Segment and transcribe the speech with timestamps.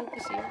[0.00, 0.44] Veel plezier.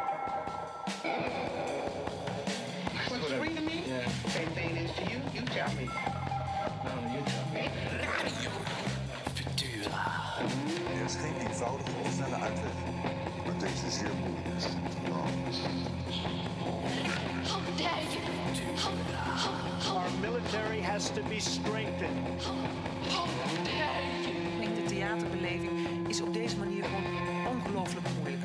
[3.08, 3.84] What's free to me?
[3.88, 4.08] Yeah.
[4.28, 5.20] Same thing is to you.
[5.34, 5.86] You tell me.
[6.86, 7.70] No, you tell me.
[11.00, 12.72] Er is geen eenvoudige of snelle uitweg.
[13.46, 14.66] Maar deze is zeer moeilijk.
[19.88, 22.44] Our military has to be strengthened.
[24.60, 28.44] Denk de theaterbeleving is op deze manier gewoon ongelooflijk moeilijk.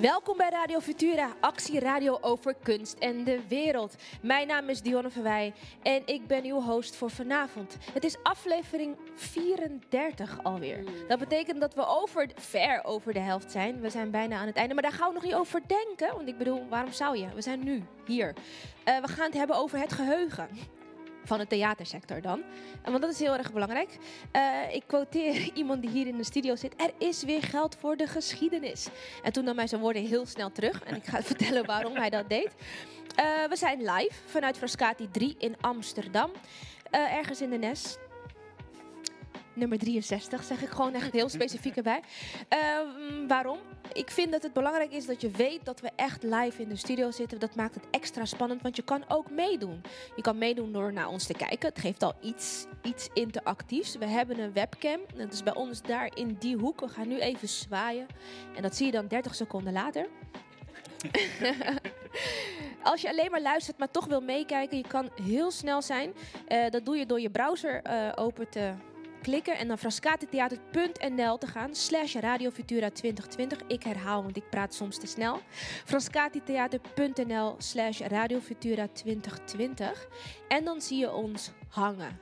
[0.00, 3.94] Welkom bij Radio Futura, actie radio over kunst en de wereld.
[4.22, 7.76] Mijn naam is Dionne Verwij en ik ben uw host voor vanavond.
[7.92, 10.84] Het is aflevering 34 alweer.
[11.08, 13.80] Dat betekent dat we over, ver over de helft zijn.
[13.80, 16.16] We zijn bijna aan het einde, maar daar gaan we nog niet over denken.
[16.16, 17.26] Want ik bedoel, waarom zou je?
[17.34, 18.34] We zijn nu hier.
[18.84, 20.48] Eh, we gaan het hebben over het geheugen
[21.26, 22.42] van de theatersector dan.
[22.84, 23.98] Want dat is heel erg belangrijk.
[24.30, 26.74] Eh, ik quoteer iemand die hier in de studio zit.
[26.76, 28.88] Er is weer geld voor de geschiedenis.
[29.22, 30.82] En toen nam hij zijn woorden heel snel terug.
[30.82, 32.54] En ik ga vertellen waarom hij dat deed.
[33.14, 36.30] Eh, we zijn live vanuit Frascati 3 in Amsterdam.
[36.90, 37.96] Eh, ergens in de Nes.
[39.56, 42.00] Nummer 63 zeg ik gewoon echt heel specifiek erbij.
[42.48, 43.58] Ehm, waarom?
[43.92, 46.76] Ik vind dat het belangrijk is dat je weet dat we echt live in de
[46.76, 47.38] studio zitten.
[47.38, 49.82] Dat maakt het extra spannend, want je kan ook meedoen.
[50.16, 51.68] Je kan meedoen door naar ons te kijken.
[51.68, 53.96] Het geeft al iets, iets interactiefs.
[53.96, 55.00] We hebben een webcam.
[55.14, 56.80] Dat is bij ons daar in die hoek.
[56.80, 58.06] We gaan nu even zwaaien.
[58.54, 60.08] En dat zie je dan 30 seconden later.
[62.82, 66.14] Als je alleen maar luistert, maar toch wil meekijken, je kan heel snel zijn.
[66.48, 68.72] Eh, dat doe je door je browser eh, open te
[69.26, 71.74] klikken en dan frascatitheater.nl te gaan.
[71.74, 73.60] Slash Radio Futura 2020.
[73.66, 75.40] Ik herhaal, want ik praat soms te snel.
[75.84, 80.08] frascatitheater.nl slash Radio Futura 2020.
[80.48, 82.18] En dan zie je ons hangen.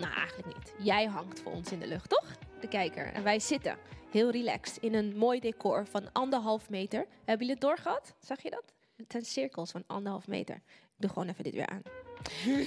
[0.00, 0.74] Nou, eigenlijk niet.
[0.78, 2.36] Jij hangt voor ons in de lucht, toch?
[2.60, 3.12] De kijker.
[3.12, 3.76] En wij zitten
[4.10, 7.06] heel relaxed in een mooi decor van anderhalf meter.
[7.24, 8.14] Hebben jullie het doorgehad?
[8.20, 8.72] Zag je dat?
[8.96, 10.54] Het zijn cirkels van anderhalf meter.
[10.54, 12.07] Ik doe gewoon even dit weer aan.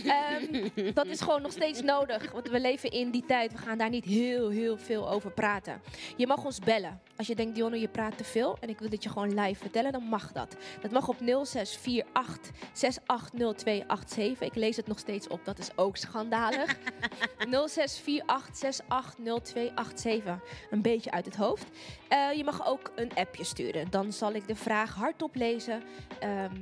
[0.05, 2.31] Ehm, dat is gewoon nog steeds nodig.
[2.31, 3.51] Want we leven in die tijd.
[3.51, 5.81] We gaan daar niet heel, heel veel over praten.
[6.17, 7.01] Je mag ons bellen.
[7.15, 8.57] Als je denkt, Dionne, je praat te veel.
[8.59, 9.91] En ik wil dit je gewoon live vertellen.
[9.91, 10.55] Dan mag dat.
[10.81, 14.47] Dat mag op 0648 680287.
[14.47, 15.45] Ik lees het nog steeds op.
[15.45, 16.77] Dat is ook schandalig.
[17.67, 20.39] 0648 680287.
[20.69, 21.65] Een beetje uit het hoofd.
[22.07, 23.89] Eh, je mag ook een appje sturen.
[23.89, 25.83] Dan zal ik de vraag hardop lezen.
[26.19, 26.55] Ehm,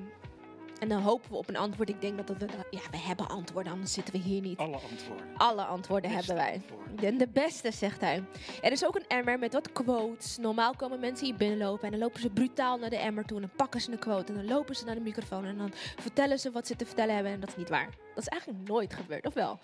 [0.79, 1.89] en dan hopen we op een antwoord.
[1.89, 2.45] Ik denk dat we...
[2.69, 4.57] Ja, we hebben antwoorden, anders zitten we hier niet.
[4.57, 5.25] Alle antwoorden.
[5.37, 6.53] Alle antwoorden hebben wij.
[6.53, 7.07] antwoorden.
[7.07, 8.23] En de beste, zegt hij.
[8.61, 10.37] Er is ook een emmer met wat quotes.
[10.37, 13.37] Normaal komen mensen hier binnenlopen en dan lopen ze brutaal naar de emmer toe.
[13.41, 15.45] En dan pakken ze een quote en dan lopen ze naar de microfoon.
[15.45, 17.31] En dan vertellen ze wat ze te vertellen hebben.
[17.33, 17.89] En dat is niet waar.
[18.15, 19.59] Dat is eigenlijk nooit gebeurd, of wel?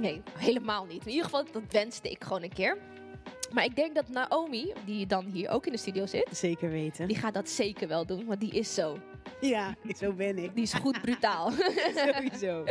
[0.00, 1.02] Nee, helemaal niet.
[1.04, 2.78] In ieder geval, dat wenste ik gewoon een keer.
[3.52, 7.06] Maar ik denk dat Naomi, die dan hier ook in de studio zit, Zeker weten.
[7.08, 8.26] die gaat dat zeker wel doen.
[8.26, 8.98] Want die is zo.
[9.40, 10.54] Ja, zo ben ik.
[10.54, 11.50] Die is goed brutaal.
[12.14, 12.64] Sowieso.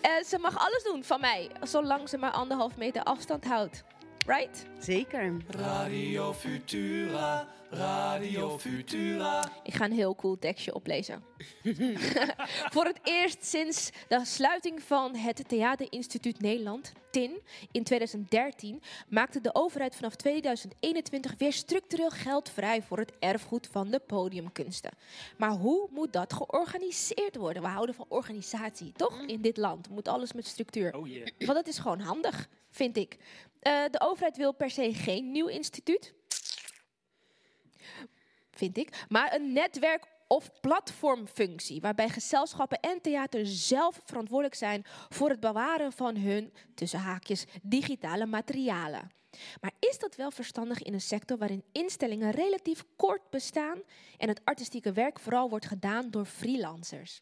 [0.00, 3.84] En ze mag alles doen van mij, zolang ze maar anderhalf meter afstand houdt.
[4.26, 4.66] Right?
[4.78, 5.36] Zeker.
[5.48, 9.52] Radio Futura, Radio Futura.
[9.62, 11.22] Ik ga een heel cool tekstje oplezen.
[12.72, 17.40] Voor het eerst sinds de sluiting van het Theaterinstituut Nederland, TIN,
[17.72, 23.90] in 2013, maakte de overheid vanaf 2021 weer structureel geld vrij voor het erfgoed van
[23.90, 24.90] de podiumkunsten.
[25.36, 27.62] Maar hoe moet dat georganiseerd worden?
[27.62, 29.22] We houden van organisatie, toch?
[29.26, 30.96] In dit land moet alles met structuur.
[30.96, 31.28] Oh yeah.
[31.38, 33.16] Want dat is gewoon handig, vind ik.
[33.60, 36.16] Eh, de overheid wil per se geen nieuw instituut.
[38.50, 39.04] Vind ik.
[39.08, 41.80] Maar een netwerk of platformfunctie.
[41.80, 48.26] Waarbij gezelschappen en theater zelf verantwoordelijk zijn voor het bewaren van hun, tussen haakjes, digitale
[48.26, 49.10] materialen.
[49.60, 53.82] Maar is dat wel verstandig in een sector waarin instellingen relatief kort bestaan
[54.16, 57.20] en het artistieke werk vooral wordt gedaan door freelancers?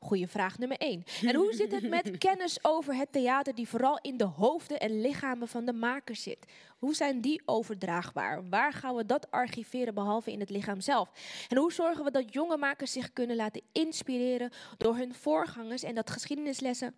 [0.00, 1.04] Goeie vraag nummer 1.
[1.22, 5.00] En hoe zit het met kennis over het theater die vooral in de hoofden en
[5.00, 6.46] lichamen van de makers zit?
[6.78, 8.48] Hoe zijn die overdraagbaar?
[8.48, 11.10] Waar gaan we dat archiveren behalve in het lichaam zelf?
[11.48, 15.94] En hoe zorgen we dat jonge makers zich kunnen laten inspireren door hun voorgangers en
[15.94, 16.94] dat geschiedenislessen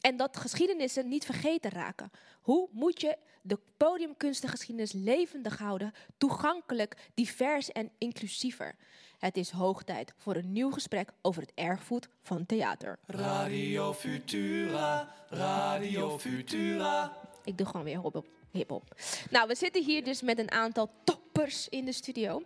[0.00, 2.10] en dat geschiedenissen niet vergeten raken?
[2.40, 8.76] Hoe moet je de podiumkunstengeschiedenis levendig houden, toegankelijk, divers en inclusiever?
[9.22, 12.98] Het is hoog tijd voor een nieuw gesprek over het erfgoed van theater.
[13.06, 17.12] Radio Futura, Radio Futura.
[17.44, 18.96] Ik doe gewoon weer hip-hop.
[19.30, 22.42] Nou, we zitten hier dus met een aantal toppers in de studio.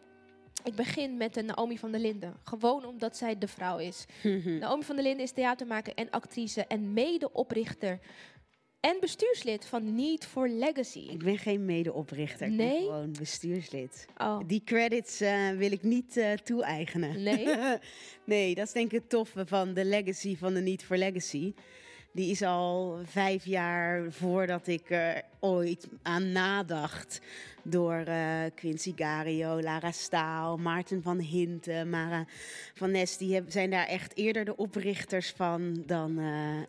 [0.64, 2.34] Ik begin met de Naomi van der Linden.
[2.44, 4.04] Gewoon omdat zij de vrouw is.
[4.60, 7.98] Naomi van der Linden is theatermaker en actrice en medeoprichter
[8.86, 10.98] en bestuurslid van Need for Legacy.
[11.10, 12.46] Ik ben geen medeoprichter.
[12.46, 14.06] Ik ben gewoon bestuurslid.
[14.16, 17.22] Oh, Die credits eh, wil ik niet eh toe-eigenen.
[17.22, 17.46] nee?
[18.24, 21.54] nee, dat is denk ik het toffe van de legacy van de Need for Legacy.
[22.12, 27.20] Die is al vijf jaar voordat ik er ooit aan nadacht.
[27.62, 32.26] Door eh, Quincy Gario, Lara Staal, Maarten van Hinten, Mara
[32.74, 33.16] van Nes.
[33.16, 36.20] Die heb- zijn daar echt eerder de oprichters van dan,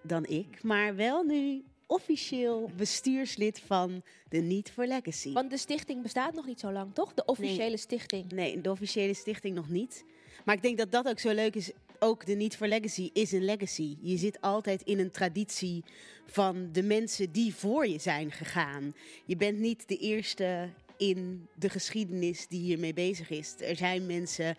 [0.03, 0.63] dan ik.
[0.63, 5.33] Maar wel nu officieel bestuurslid van de Need for Legacy.
[5.33, 7.13] Want de stichting bestaat nog niet zo lang, toch?
[7.13, 8.31] De officiële stichting.
[8.31, 10.03] Nee, de officiële stichting nog niet.
[10.45, 11.71] Maar ik denk dat dat ook zo leuk is.
[11.99, 13.95] Ook de Niet voor Legacy is een legacy.
[14.01, 15.83] Je zit altijd in een traditie
[16.25, 18.95] van de mensen die voor je zijn gegaan.
[19.25, 23.55] Je bent niet de eerste in de geschiedenis die hiermee bezig is.
[23.59, 24.55] Er zijn mensen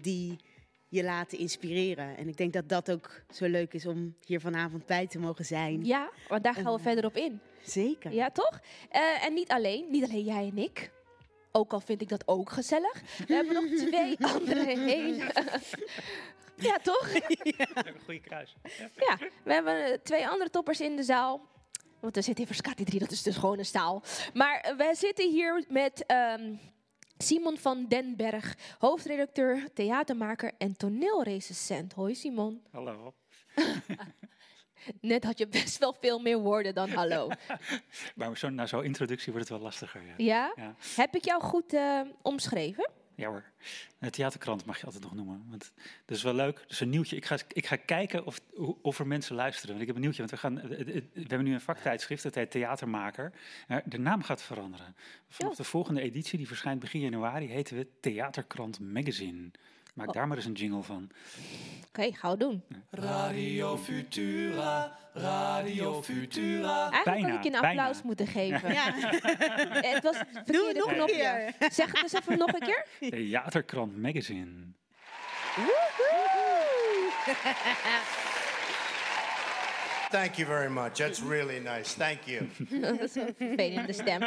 [0.00, 0.36] die
[0.88, 2.16] je laten inspireren.
[2.16, 5.44] En ik denk dat dat ook zo leuk is om hier vanavond bij te mogen
[5.44, 5.84] zijn.
[5.84, 7.40] Ja, want daar gaan we En- verder op in.
[7.62, 8.12] Zeker.
[8.12, 8.60] Ja, toch?
[8.90, 10.90] Eh, en niet alleen, niet alleen jij en ik.
[11.52, 12.92] Ook al vind ik dat ook gezellig.
[13.26, 15.32] We hebben nog twee andere hele...
[16.68, 17.08] ja, toch?
[17.14, 18.56] Een goede kruis.
[18.96, 21.40] Ja, we hebben eh, twee andere toppers in de zaal.
[22.00, 24.02] Want we zitten in Frascati 3, dat is dus gewoon een zaal.
[24.34, 26.54] Maar eh, wij zitten hier met ehm,
[27.18, 31.92] Simon van den Berg, hoofdredacteur, theatermaker en toneelrecensent.
[31.92, 32.62] Hoi Simon.
[32.70, 33.14] Hallo.
[35.00, 37.28] Net had je best wel veel meer woorden dan hallo.
[38.16, 40.02] Maar zo, na zo'n introductie wordt het wel lastiger.
[40.06, 40.52] Ja, Ja?
[40.56, 40.74] ja.
[40.96, 42.90] Heb ik jou goed eh, omschreven?
[43.18, 43.44] Ja hoor.
[43.98, 45.44] De theaterkrant mag je altijd nog noemen.
[45.48, 45.72] Want
[46.04, 46.64] dat is wel leuk.
[46.66, 47.16] Dus een nieuwtje.
[47.16, 48.40] Ik ga, ik ga kijken of,
[48.82, 49.68] of er mensen luisteren.
[49.68, 50.26] Want ik heb een nieuwtje.
[50.26, 52.22] Want we, gaan, eh, eh, we hebben nu een vaktijdschrift.
[52.22, 53.32] Dat heet Theatermaker.
[53.84, 54.96] De naam gaat veranderen.
[55.28, 59.50] Vanaf de volgende editie, die verschijnt begin januari, heten we Theaterkrant Magazine.
[59.98, 60.14] Maak Oh.
[60.14, 61.10] daar maar eens een jingle van.
[61.88, 62.62] Oké, gauw doen.
[62.90, 66.90] Radio Futura, Radio Futura.
[66.90, 67.82] Eigenlijk Bijna, had ik je een bijna.
[67.82, 68.72] applaus moeten geven.
[68.72, 68.92] Ja.
[69.92, 71.54] Het was het Doe verkeerde het nog een keer.
[71.72, 72.84] Zeg het eens even nog een keer.
[73.10, 74.50] Theaterkrant Magazine.
[80.10, 80.94] Thank you very much.
[80.96, 81.94] That's really nice.
[81.96, 82.48] Thank you.
[82.80, 84.20] Dat is een vervelende stem.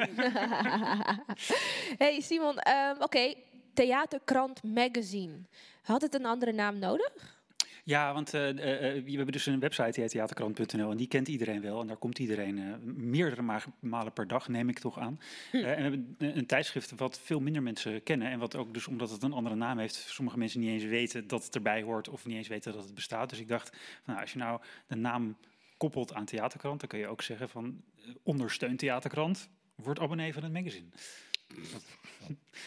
[1.97, 3.33] hey Simon, ehm, oké,
[3.73, 5.33] Theaterkrant Magazine.
[5.81, 7.39] Had het een andere naam nodig?
[7.83, 10.91] Ja, want eh, eh, eh, we hebben dus een website, die heet theaterkrant.nl.
[10.91, 11.81] En die kent iedereen wel.
[11.81, 15.19] En daar komt iedereen meerdere ma- malen per dag, neem ik toch aan.
[15.51, 18.27] Eh, en we hebben een, tijdschrift wat veel minder mensen kennen.
[18.27, 21.27] En wat ook dus, omdat het een andere naam heeft, sommige mensen niet eens weten
[21.27, 22.09] dat het erbij hoort.
[22.09, 23.29] Of niet eens weten dat het bestaat.
[23.29, 25.37] Dus ik dacht, van, nou, als je nou de naam
[25.77, 27.81] koppelt aan Theaterkrant, dan kun je ook zeggen van
[28.23, 29.49] ondersteun Theaterkrant.
[29.75, 30.87] Word abonnee van het magazine.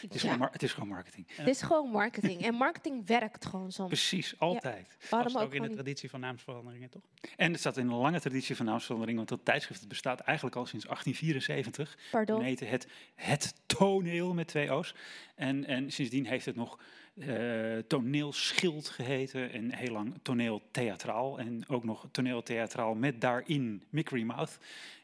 [0.01, 0.31] Het is, Ja.
[0.33, 1.27] gewoon, het is gewoon marketing.
[1.31, 2.41] Het is gewoon marketing.
[2.45, 3.87] En marketing werkt gewoon soms.
[3.87, 4.97] Precies, altijd.
[5.09, 7.01] Waarom Past ook ook in de traditie van naamsveranderingen, toch?
[7.35, 10.65] En het staat in een lange traditie van naamsverandering, want dat tijdschrift bestaat eigenlijk al
[10.65, 11.97] sinds 1874.
[12.11, 12.35] Pardon.
[12.35, 14.95] Toen heette het Het Toneel met twee O's.
[15.35, 16.79] En, en sindsdien heeft het nog
[17.19, 21.39] eh toneelschild geheten en heel lang toneeltheatraal.
[21.39, 24.57] En ook nog toneeltheatraal met daarin Mickery Mouth.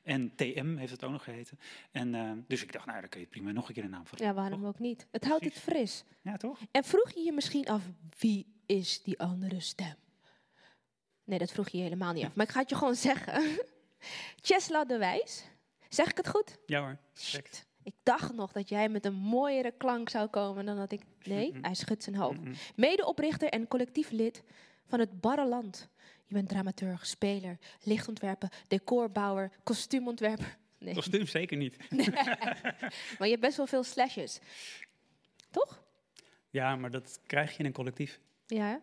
[0.03, 1.59] En TM heeft het ook nog geheten.
[1.91, 4.07] En, eh, dus ik dacht, nou, daar kun je prima nog een keer een naam
[4.07, 4.21] voor.
[4.21, 5.07] Ja, waarom ook niet?
[5.11, 6.03] Het houdt het fris.
[6.21, 6.59] Ja, toch?
[6.71, 7.81] En vroeg je je misschien af,
[8.19, 9.95] wie is die andere stem?
[11.23, 12.35] Nee, dat vroeg je je helemaal niet af.
[12.35, 13.59] Maar ik ga het je gewoon zeggen.
[14.41, 15.43] Chesla de Wijs.
[15.89, 16.57] Zeg ik het goed?
[16.65, 16.97] Ja hoor.
[17.17, 17.65] Shit.
[17.83, 21.01] Ik dacht nog dat jij met een mooiere klank zou komen dan dat ik...
[21.23, 22.39] Nee, hij schudt zijn hoofd.
[22.75, 24.43] Medeoprichter en collectief lid
[24.87, 25.89] van het Barre Land.
[26.25, 30.59] Je bent dramaturg, speler, lichtontwerper, decorbouwer, kostuumontwerper.
[30.81, 31.77] Nee, Kostuum zeker niet.
[33.17, 34.39] maar je hebt best wel veel slashes.
[35.49, 35.83] Toch?
[36.49, 38.19] Ja, maar dat krijg je in een collectief.
[38.45, 38.77] Ja, hè?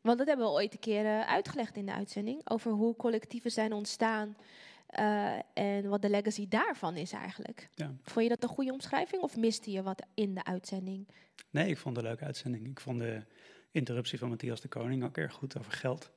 [0.00, 2.40] want dat hebben we ooit een keer eh, uitgelegd in de uitzending.
[2.50, 4.36] Over hoe collectieven zijn ontstaan
[4.86, 7.68] eh, en wat de legacy daarvan is eigenlijk.
[7.74, 7.94] Ja.
[8.02, 11.08] Vond je dat een goede omschrijving of miste je wat in de uitzending?
[11.50, 12.66] Nee, ik vond het een leuke uitzending.
[12.66, 13.22] Ik vond de
[13.70, 16.10] interruptie van Matthias de Koning ook erg goed over geld.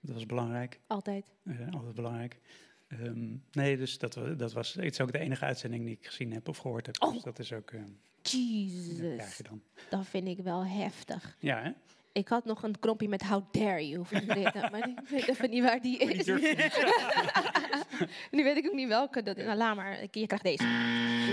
[0.00, 0.80] Dat was belangrijk.
[0.86, 1.32] Altijd.
[1.44, 2.40] Eh, altijd belangrijk.
[2.88, 6.32] Ehm, nee, dus dat, dat was het is ook de enige uitzending die ik gezien
[6.32, 7.02] heb of gehoord heb.
[7.02, 7.12] Oh.
[7.12, 7.72] Dus dat is ook.
[7.72, 9.62] dat Jesus, krijg je dan.
[9.90, 11.36] dat vind ik wel heftig.
[11.38, 11.70] Ja, hè?
[12.12, 15.50] Ik had nog een knoppje met How dare you van Britta, maar ik weet even
[15.50, 16.26] niet waar die is.
[18.30, 19.22] nu weet ik ook niet welke.
[19.22, 20.00] Dat, nou, laat maar.
[20.10, 20.64] Je krijgt deze.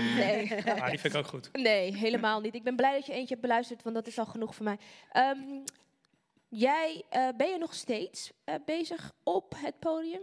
[0.02, 0.64] Nee.
[0.80, 1.50] Ah, die vind ik ook goed.
[1.52, 2.54] Nee, helemaal niet.
[2.54, 4.78] Ik ben blij dat je eentje hebt beluisterd, want dat is al genoeg voor mij.
[5.12, 5.38] Ehm,
[6.48, 10.22] jij, eh, ben je nog steeds eh, bezig op het podium?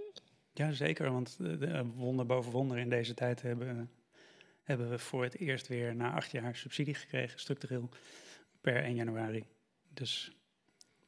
[0.53, 1.12] Ja, zeker.
[1.12, 3.92] Want eh, de, wonder boven wonder in deze tijd hebben,
[4.63, 7.89] hebben we voor het eerst weer na acht jaar subsidie gekregen, structureel.
[8.62, 9.46] per 1 januari.
[9.89, 10.32] Dus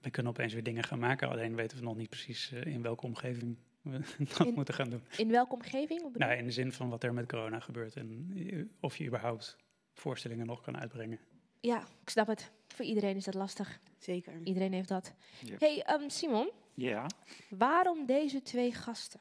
[0.02, 1.30] we kunnen opeens weer dingen gaan maken.
[1.30, 3.58] Alleen weten we nog niet precies in welke omgeving
[3.92, 4.00] we
[4.38, 5.02] dat In- moeten gaan doen.
[5.18, 6.14] In welke omgeving?
[6.14, 9.58] Nou, in de zin van wat er met corona gebeurt en eh, of je überhaupt
[9.94, 11.20] voorstellingen nog kan uitbrengen.
[11.60, 12.52] Ja, ik snap het.
[12.68, 13.80] Voor iedereen is dat lastig.
[13.98, 14.34] Zeker.
[14.44, 15.14] Iedereen heeft dat.
[15.60, 17.06] Hey, ehm, Simon, Ja.
[17.50, 19.20] waarom deze twee gasten?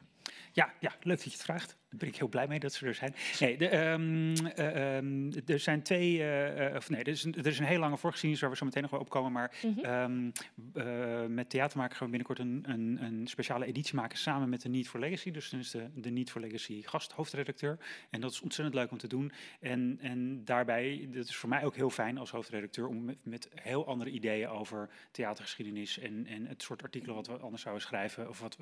[0.52, 1.76] Ja, ja, leuk dat je het vraagt.
[1.94, 3.14] Daar ben ik heel blij mee dat ze er zijn.
[3.40, 7.34] Nee, de, ehm, eh, ehm, er zijn twee, eh, eh, of nee, er is, een,
[7.34, 9.32] er is een heel lange voorgeschiedenis waar we zo meteen nog wel opkomen.
[9.32, 9.78] Maar Mhm.
[9.84, 10.30] ehm,
[10.74, 14.68] eh, met Theatermaker gaan we binnenkort een, een, een speciale editie maken samen met de
[14.68, 15.30] Need for Legacy.
[15.30, 17.78] Dus dan is de, de Need for Legacy gast, hoofdredacteur.
[18.10, 19.32] En dat is ontzettend leuk om te doen.
[19.60, 23.48] En, en daarbij, dat is voor mij ook heel fijn als hoofdredacteur om met, met
[23.54, 28.28] heel andere ideeën over theatergeschiedenis en, en het soort artikelen wat we anders zouden schrijven
[28.28, 28.58] of wat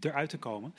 [0.00, 0.74] eruit te komen.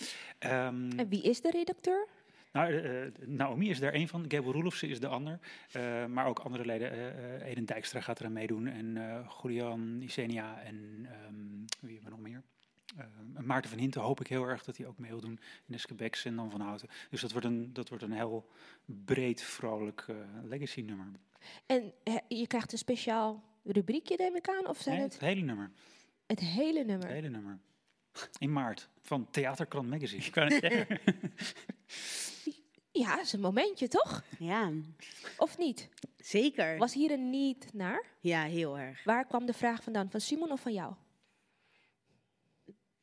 [0.89, 2.07] Ehm, En wie is de redacteur?
[2.51, 5.39] nou, eh, eh, Naomi is daar een van, Gabel Roelofsen is de ander.
[5.71, 6.91] eh, maar ook andere leden,
[7.41, 8.67] eh, Eden Dijkstra gaat eraan meedoen.
[8.67, 8.97] En
[9.41, 12.41] Julian Isenia en ehm, wie hebben we nog meer?
[12.97, 13.05] Eh,
[13.43, 15.39] Maarten van Hinten hoop ik heel erg dat hij ook mee wil doen.
[15.65, 16.87] Neske Beks en Dan van Houten.
[17.09, 18.47] Dus dat wordt een, dat wordt een heel
[18.85, 20.05] breed, vrolijk
[20.43, 21.05] legacy nummer.
[21.65, 21.93] En
[22.27, 24.67] je krijgt een speciaal rubriekje, neem ik aan?
[24.67, 25.71] Of zijn Nee, het het hele nummer.
[26.27, 27.07] het hele nummer?
[27.07, 27.59] Het hele nummer.
[28.39, 30.23] In maart van Theaterkrant Magazine.
[30.25, 30.99] Ik kan het zeggen.
[32.91, 34.23] Ja, dat is een momentje, toch?
[34.39, 34.71] Ja,
[35.37, 35.89] Of niet?
[36.17, 36.77] zeker.
[36.77, 38.03] Was hier een niet naar?
[38.19, 39.03] Ja, heel erg.
[39.03, 40.09] Waar kwam de vraag vandaan?
[40.11, 40.93] Van Simon of van jou?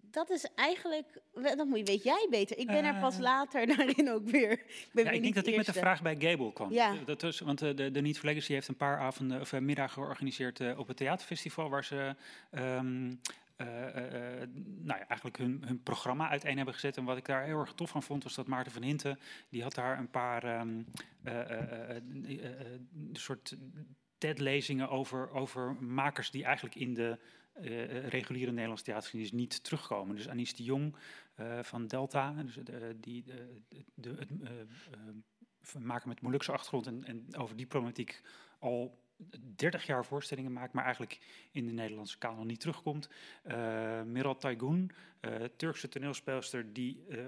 [0.01, 2.59] Dat is eigenlijk, dat moet je, weet jij beter.
[2.59, 3.21] Ik ben er pas Eh.
[3.21, 4.53] later daarin ook weer.
[4.53, 6.73] Ik, ben Ja, weer ik denk dat ik met de vraag bij Gable kwam.
[6.73, 6.95] Ja.
[7.05, 9.61] Dat was, want eh, de, de Need for Legacy heeft een paar avonden of eh,
[9.61, 12.15] middagen georganiseerd op het theaterfestival, waar ze
[12.51, 13.13] ehm, eh, eh, eh,
[13.57, 16.97] nou ja, eigenlijk hun, hun programma uiteen hebben gezet.
[16.97, 19.63] En wat ik daar heel erg tof van vond, was dat Maarten van Hinten, die
[19.63, 20.83] had daar een paar ehm,
[21.23, 22.81] eh, eh, eh, eh, eh, eh,
[23.13, 23.57] soort
[24.19, 27.19] TED-lezingen over, over makers die eigenlijk in de
[27.53, 30.17] eh, eh, reguliere Nederlandse theatergeschiedenis niet terugkomen.
[30.17, 30.97] Dus Anis de Jong
[31.35, 36.87] eh, van Delta, dus, eh, die, eh, de, het, eh, eh, maker met Molukse achtergrond
[36.87, 38.23] en, en over die problematiek
[38.59, 38.99] al
[39.57, 41.19] 30 jaar voorstellingen maakt, maar eigenlijk
[41.51, 43.09] in de Nederlandse kanon niet terugkomt.
[43.43, 44.37] Eh Meral
[45.57, 47.19] Turkse toneelspeelster die eh,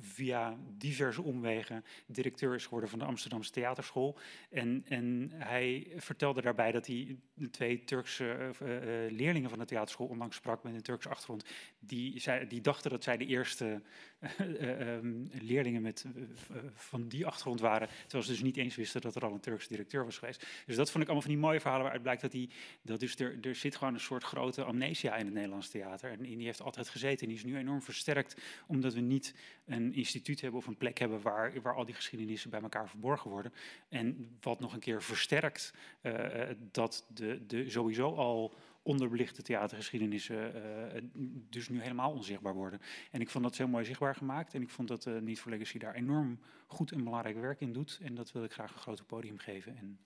[0.00, 4.18] via diverse omwegen directeur is geworden van de Amsterdamse Theaterschool.
[4.50, 7.16] En, en hij vertelde daarbij dat hij
[7.50, 11.44] twee Turkse eh, eh, leerlingen van de theaterschool onlangs sprak met een Turkse achtergrond.
[11.78, 13.82] Die, zei, die dachten dat zij de eerste
[14.38, 16.22] eh, ehm, leerlingen met, eh,
[16.56, 17.88] eh, van die achtergrond waren.
[18.02, 20.46] Terwijl ze dus niet eens wisten dat er al een Turkse directeur was geweest.
[20.66, 22.50] Dus dat vond ik allemaal van die mooie verhalen waaruit blijkt dat, die,
[22.82, 26.10] dat dus er, er zit gewoon een soort grote amnesia in het Nederlands theater.
[26.10, 27.21] En die heeft altijd gezeten.
[27.22, 28.36] En die is nu enorm versterkt
[28.66, 32.50] omdat we niet een instituut hebben of een plek hebben waar, waar al die geschiedenissen
[32.50, 33.52] bij elkaar verborgen worden.
[33.88, 40.54] En wat nog een keer versterkt eh, eh, dat de, de sowieso al onderbelichte theatergeschiedenissen
[40.54, 41.02] eh,
[41.50, 42.80] dus nu helemaal onzichtbaar worden.
[43.10, 44.54] En ik vond dat heel mooi zichtbaar gemaakt.
[44.54, 47.72] En ik vond dat eh Niet voor Legacy daar enorm goed en belangrijk werk in
[47.72, 47.98] doet.
[48.02, 49.76] En dat wil ik graag een groter podium geven.
[49.76, 50.00] En,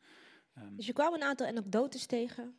[0.55, 2.57] ehm, Dus je kwam een aantal anekdotes tegen.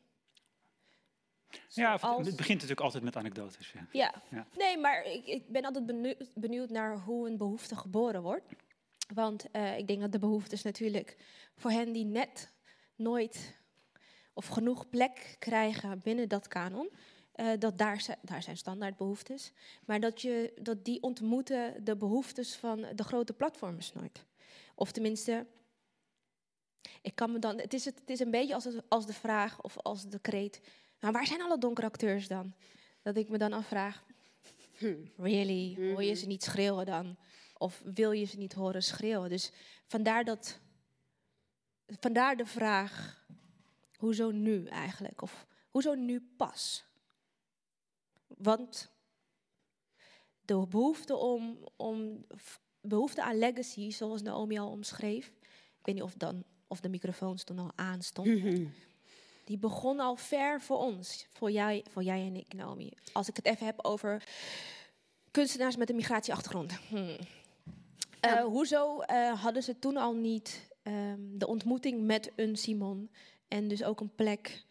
[1.70, 3.72] Ja, Zoals- het begint natuurlijk altijd met anekdotes.
[3.72, 3.88] Ja.
[3.92, 4.14] Ja.
[4.30, 4.48] Ja.
[4.58, 8.46] Nee, maar ik, ik ben altijd benieuwd, benieuwd naar hoe een behoefte geboren wordt.
[9.14, 11.18] Want eh, ik denk dat de behoefte is natuurlijk
[11.56, 12.52] voor hen die net
[12.96, 13.56] nooit
[14.34, 16.90] of genoeg plek krijgen binnen dat kanon.
[17.32, 19.54] eh, dat daar, zi- daar zijn standaard behoeftes.
[19.86, 24.26] Maar dat, je, dat die ontmoeten de behoeftes van de grote platforms nooit.
[24.76, 25.46] Of tenminste,
[27.02, 29.62] ik kan me dan, het, is, het is een beetje als, het- als de vraag
[29.62, 30.62] of als de kreet.
[31.00, 32.54] Nou, waar zijn alle donkere acteurs dan?
[33.02, 34.04] Dat ik me dan afvraag,
[35.18, 37.18] really, hoor je ze niet schreeuwen dan?
[37.58, 39.30] Of wil je ze niet horen schreeuwen?
[39.30, 39.52] Dus
[39.88, 40.60] vandaar, dat,
[42.00, 43.26] vandaar de vraag,
[43.98, 45.22] hoezo nu eigenlijk?
[45.22, 46.86] Of hoezo nu pas?
[48.28, 48.92] Want
[50.42, 52.26] de behoefte, om, om,
[52.82, 55.28] behoefte aan legacy, zoals Naomi al omschreef,
[55.80, 58.74] ik weet niet of, dan, of de microfoons toen al aanstonden,
[59.48, 62.92] die begon al ver voor ons, voor jij, voor jij en ik, Naomi.
[63.14, 64.24] Als ik het even heb over
[65.32, 66.80] kunstenaars met een migratieachtergrond.
[66.90, 67.18] Hmm.
[68.20, 73.12] Eh, hoezo eh, hadden ze toen al niet ehm, de ontmoeting met een Simon
[73.48, 74.66] en dus ook een plek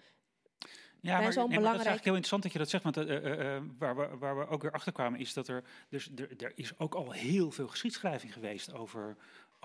[1.01, 2.85] Ja, maar, nee, maar dat is eigenlijk heel interessant dat je dat zegt.
[2.85, 5.65] Want eh, waar, we, waar we ook weer achter kwamen is dat er...
[5.89, 9.17] Dus er, er is ook al heel veel geschiedschrijving geweest over,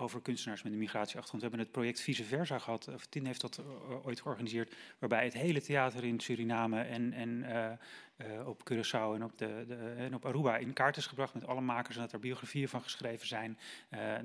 [0.02, 1.42] over kunstenaars met een migratieachtergrond.
[1.42, 2.88] We hebben het project Vice Versa gehad.
[2.88, 4.74] Of Tin heeft dat eh, ooit georganiseerd.
[4.98, 7.72] Waarbij het hele theater in Suriname en, en eh,
[8.16, 11.46] eh, op Curaçao en op, de, de, en op Aruba in kaart is gebracht met
[11.46, 11.96] alle makers.
[11.96, 13.58] En dat er biografieën van geschreven zijn.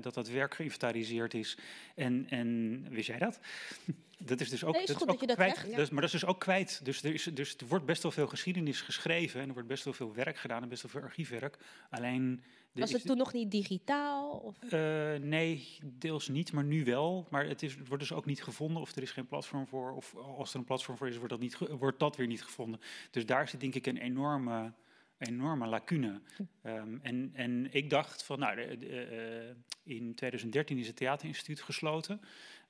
[0.00, 1.58] dat dat werk geïnventariseerd is.
[1.94, 3.40] En, en wist jij dat?
[4.18, 5.76] dat is dus ook, Nee, is dat is dat ook je dat kwijt.
[5.76, 6.80] Dat maar dat is dus ook kwijt.
[6.84, 9.84] Dus er, is, dus er wordt best wel veel geschiedenis geschreven en er wordt best
[9.84, 11.58] wel veel werk gedaan en best wel veel archiefwerk.
[11.90, 12.42] Alleen.
[12.74, 14.30] Er Was het toen nog niet digitaal?
[14.30, 14.62] Of?
[14.62, 17.26] Eh, nee, deels niet, maar nu wel.
[17.30, 19.92] Maar het, is, het wordt dus ook niet gevonden of er is geen platform voor.
[19.92, 22.80] Of als er een platform voor is, wordt dat, niet, wordt dat weer niet gevonden.
[23.10, 24.72] Dus daar zit denk ik een enorme,
[25.18, 26.20] enorme lacune.
[26.62, 28.86] Ehm, en, en ik dacht van, nou, de- de,
[29.84, 32.20] eh, in 2013 is het Theaterinstituut gesloten.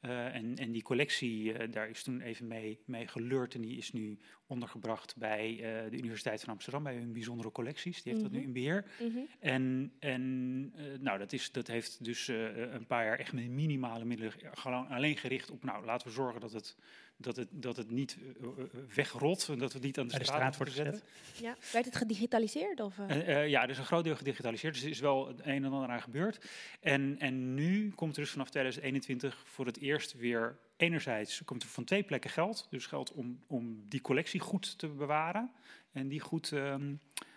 [0.01, 3.55] Eh, en, en die collectie, eh, daar is toen even mee, mee geleurd.
[3.55, 8.03] En die is nu ondergebracht bij eh, de Universiteit van Amsterdam, bij hun bijzondere collecties.
[8.03, 8.47] Die heeft dat nu Mhm.
[8.47, 8.85] in beheer.
[9.01, 9.19] Mhm.
[9.41, 10.61] En, en
[11.03, 15.17] nou, dat, is, dat heeft dus een paar jaar echt met minimale middelen gewoon alleen
[15.17, 16.77] gericht op, nou, laten we zorgen dat het,
[17.21, 20.15] dat het, dat het niet eh, eh, wegrot en dat we het niet aan de
[20.15, 21.03] straat, straat wordt gezet.
[21.41, 21.57] Ja.
[21.73, 22.81] Werd het gedigitaliseerd?
[22.81, 23.49] Of, eh?
[23.49, 25.89] Ja, er is een groot deel gedigitaliseerd, dus er is wel het een en ander
[25.89, 26.51] aan gebeurd.
[26.81, 31.69] En, en nu komt er dus vanaf 2021 voor het eerst weer, enerzijds komt er
[31.69, 32.67] van twee plekken geld.
[32.71, 35.53] Dus geld om, om die collectie goed te bewaren
[35.93, 36.53] en die goed...
[36.53, 37.28] ehm, eh, eh, eh, eh,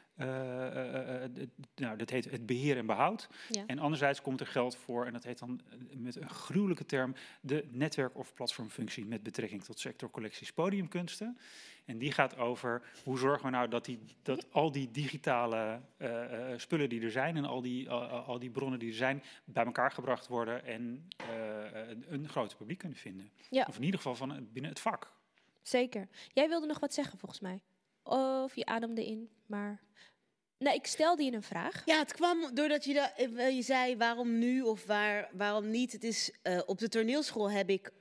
[1.75, 3.29] nou, dat heet het beheer en behoud.
[3.49, 3.63] Ja.
[3.67, 7.15] En anderzijds komt er geld voor, en dat heet dan eh, met een gruwelijke term,
[7.41, 11.37] de netwerk- of platformfunctie met betrekking tot sectorcollecties podiumkunsten.
[11.85, 16.51] En die gaat over hoe zorgen we nou dat, die, dat al die digitale eh,
[16.53, 19.65] eh, spullen die er zijn en al die, al- die bronnen die er zijn, bij
[19.65, 23.31] elkaar gebracht worden en eh, een, een groter publiek kunnen vinden.
[23.49, 23.65] Ja.
[23.67, 25.11] Of in ieder geval van, binnen het vak.
[25.61, 26.07] Zeker.
[26.33, 27.61] Jij wilde nog wat zeggen volgens mij.
[28.03, 29.81] Of je ademde in, maar...
[30.57, 31.85] Nee, ik stelde je een vraag.
[31.85, 35.91] Ja, het kwam doordat je, da- eh, je zei waarom nu of waar, waarom niet.
[35.91, 37.91] Het is, eh, op de toneelschool heb ik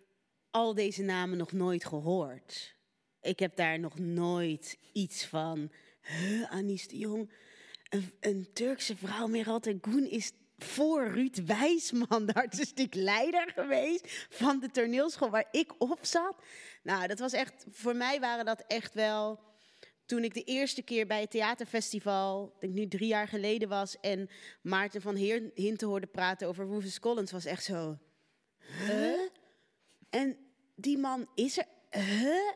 [0.50, 2.76] al deze namen nog nooit gehoord.
[3.21, 5.71] Ik heb daar nog nooit iets van.
[6.02, 7.33] Huh, Anis de Jong,
[7.88, 14.61] een, een Turkse vrouw, Meral Tegun is voor Ruud Wijsman de artistiek leider geweest van
[14.61, 16.42] de toneelschool waar ik op zat.
[16.83, 19.40] Nou, dat was echt, voor mij waren dat echt wel
[20.11, 24.01] toen ik de eerste keer bij het theaterfestival, ik denk nu drie jaar geleden was,
[24.01, 24.29] en
[24.62, 27.99] Maarten van Heer, Hinten hoorde praten over Rufus Collins, was echt zo.
[28.59, 29.20] Huh?
[30.11, 30.37] En
[30.75, 31.66] die man is er.
[31.90, 32.53] Huh?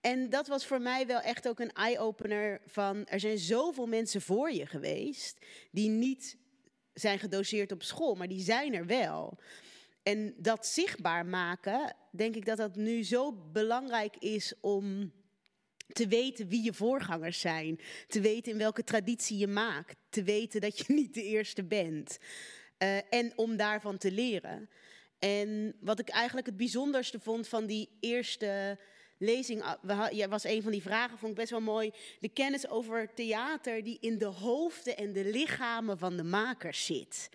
[0.00, 4.22] En dat was voor mij wel echt ook een eye-opener van er zijn zoveel mensen
[4.22, 6.36] voor je geweest die niet
[6.92, 9.38] zijn gedoseerd op school, maar die zijn er wel.
[10.02, 15.12] En dat zichtbaar maken, denk ik dat dat nu zo belangrijk is om
[15.92, 17.80] te weten wie je voorgangers zijn.
[18.08, 19.96] Te weten in welke traditie je maakt.
[20.08, 22.18] Te weten dat je niet de eerste bent.
[22.78, 24.68] Eh, en om daarvan te leren.
[25.18, 28.78] En wat ik eigenlijk het bijzonderste vond van die eerste
[29.18, 29.62] lezing.
[29.62, 31.90] ah, was een van die vragen, vond ik best wel mooi.
[32.20, 37.28] De kennis over theater die in de hoofden en de lichamen van de makers zit.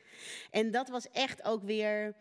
[0.51, 2.15] En dat was echt ook weer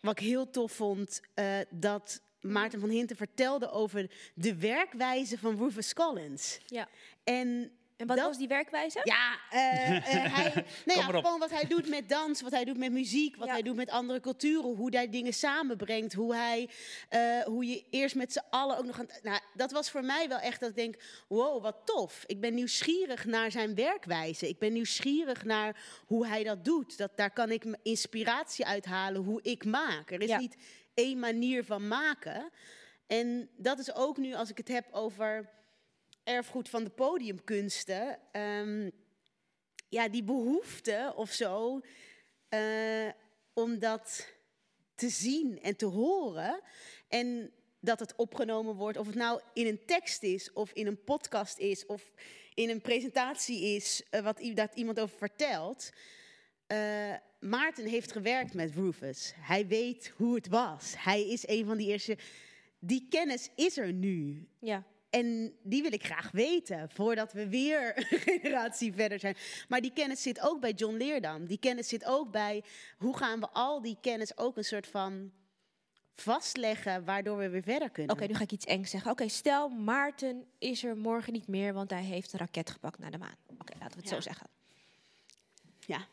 [0.00, 1.20] wat ik heel tof vond.
[1.34, 6.58] eh, dat Maarten van Hinten vertelde over de werkwijze van Rufus Collins.
[6.66, 6.88] Ja.
[7.24, 9.00] En, En wat dat- was die werkwijze?
[9.04, 11.14] Ja, eh, eh, hij, ja, op.
[11.14, 13.52] gewoon wat hij doet met dans, wat hij doet met muziek, wat Ja.
[13.52, 16.68] hij doet met andere culturen, hoe hij dingen samenbrengt, hoe, hij,
[17.08, 19.06] eh, hoe je eerst met z'n allen ook nog aan...
[19.22, 20.94] Nou, dat was voor mij wel echt dat ik denk,
[21.28, 22.24] wow, wat tof.
[22.26, 24.48] Ik ben nieuwsgierig naar zijn werkwijze.
[24.48, 25.76] Ik ben nieuwsgierig naar
[26.06, 26.98] hoe hij dat doet.
[26.98, 30.10] Dat, daar kan ik inspiratie uithalen hoe ik maak.
[30.10, 30.38] Er is Ja.
[30.38, 30.56] niet
[30.94, 32.50] één manier van maken.
[33.06, 35.50] En dat is ook nu als ik het heb over
[36.24, 38.18] erfgoed van de podiumkunsten.
[38.32, 38.90] ehm,
[39.88, 41.80] ja, die behoefte of zo.
[42.48, 43.08] eh,
[43.52, 44.32] om dat
[44.94, 46.60] te zien en te horen.
[47.08, 48.98] En dat het opgenomen wordt.
[48.98, 52.12] Of het nou in een tekst is, of in een podcast is, of
[52.54, 54.02] in een presentatie is.
[54.10, 55.90] eh, wat dat iemand over vertelt.
[56.66, 59.32] Eh, Maarten heeft gewerkt met Rufus.
[59.36, 60.94] Hij weet hoe het was.
[60.98, 62.18] Hij is een van die eerste.
[62.78, 64.48] Die kennis is er nu.
[64.58, 64.84] Ja.
[65.10, 69.36] En die wil ik graag weten, voordat we weer een generatie verder zijn.
[69.68, 71.46] Maar die kennis zit ook bij John Leerdam.
[71.46, 72.62] Die kennis zit ook bij
[72.98, 75.32] hoe gaan we al die kennis ook een soort van
[76.14, 78.16] vastleggen, waardoor we weer verder kunnen.
[78.16, 79.10] Oké, nu ga ik iets engs zeggen.
[79.10, 83.10] Oké, stel Maarten is er morgen niet meer, want hij heeft een raket gepakt naar
[83.10, 83.36] de maan.
[83.58, 84.14] Oké, laten we het Ja.
[84.14, 84.46] zo zeggen.
[85.86, 86.06] Ja,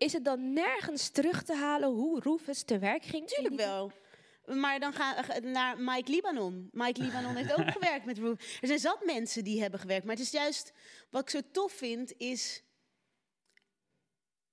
[0.00, 3.26] Is het dan nergens terug te halen hoe Rufus te werk ging?
[3.28, 3.92] tuurlijk wel.
[4.46, 6.68] Maar dan gaan we naar Mike Libanon.
[6.72, 8.58] Mike Libanon heeft ook gewerkt met Rufus.
[8.60, 10.04] Er zijn zat mensen die hebben gewerkt.
[10.04, 10.72] Maar het is juist,
[11.10, 12.62] wat ik zo tof vind, is...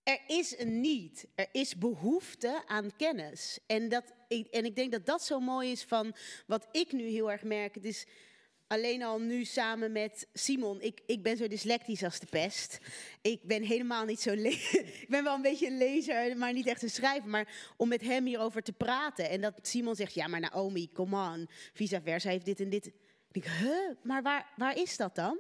[0.04, 1.28] Er is een niet.
[1.36, 3.60] Er is behoefte aan kennis.
[3.66, 6.16] En, dat, ik- en ik denk dat dat zo mooi is van
[6.48, 7.76] wat ik nu heel erg merk.
[7.76, 8.06] Het is
[8.68, 10.82] alleen al nu samen met Simon.
[10.82, 12.80] Ik, ik ben zo dyslectisch als de pest.
[13.22, 14.32] Ik ben helemaal niet zo...
[15.04, 17.30] ik ben wel een beetje een lezer, maar niet echt een schrijver.
[17.30, 19.30] Maar om met hem hierover te praten.
[19.30, 21.48] En dat Simon zegt, ja, maar Naomi, come on.
[21.74, 22.92] Vice versa heeft dit en dit.
[23.32, 25.40] Ik huh, maar waar, waar is dat dan?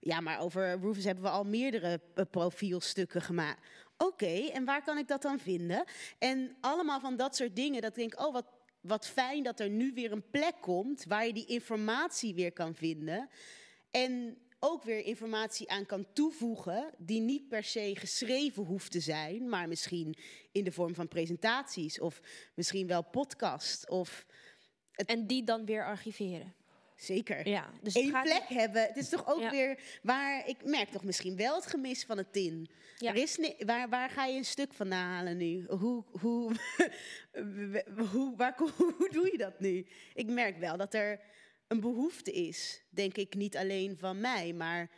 [0.00, 3.60] Ja, maar over Rufus hebben we al meerdere eh, profielstukken gemaakt.
[3.98, 5.84] Oké, en waar kan ik dat dan vinden?
[6.18, 7.82] En allemaal van dat soort dingen.
[7.82, 8.46] Dat ik denk, oh, wat,
[8.86, 12.74] wat fijn dat er nu weer een plek komt waar je die informatie weer kan
[12.74, 13.28] vinden.
[13.90, 19.48] En ook weer informatie aan kan toevoegen die niet per se geschreven hoeft te zijn,
[19.48, 20.16] maar misschien
[20.52, 22.20] in de vorm van presentaties of
[22.54, 24.26] misschien wel podcast of
[24.96, 26.54] En die dan weer archiveren.
[26.96, 27.48] Zeker.
[27.48, 28.82] Ja, dus Eén gaat- plek hebben.
[28.82, 29.50] Het is toch ook Ja.
[29.50, 32.70] weer waar ik merk toch misschien wel het gemis van het tin.
[32.96, 33.10] Ja.
[33.10, 35.64] Er is waar, waar ga je een stuk van halen nu?
[35.68, 36.52] Hoe, hoe,
[38.12, 38.54] hoe, waar,
[38.98, 39.86] hoe doe je dat nu?
[40.14, 41.20] Ik merk wel dat er
[41.68, 44.90] een behoefte is, denk ik, niet alleen van mij, maar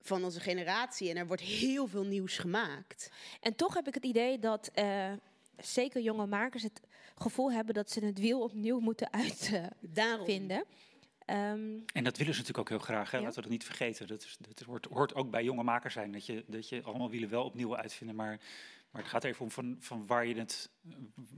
[0.00, 1.10] van onze generatie.
[1.10, 3.10] En er wordt heel veel nieuws gemaakt.
[3.40, 5.12] En toch heb ik het idee dat eh,
[5.56, 6.80] zeker jonge makers het
[7.14, 10.64] gevoel hebben dat ze het wiel opnieuw moeten uitvinden.
[11.24, 13.16] Ehm, En dat willen ze natuurlijk ook heel graag, hè?
[13.16, 13.22] Ja.
[13.22, 14.06] laten we dat niet vergeten.
[14.06, 17.10] Dat, is, dat hoort, hoort ook bij jonge makers zijn, dat je, dat je allemaal
[17.10, 18.16] wielen wel opnieuw uitvinden.
[18.16, 18.40] Maar,
[18.90, 20.70] maar het gaat even om van, van waar, je het,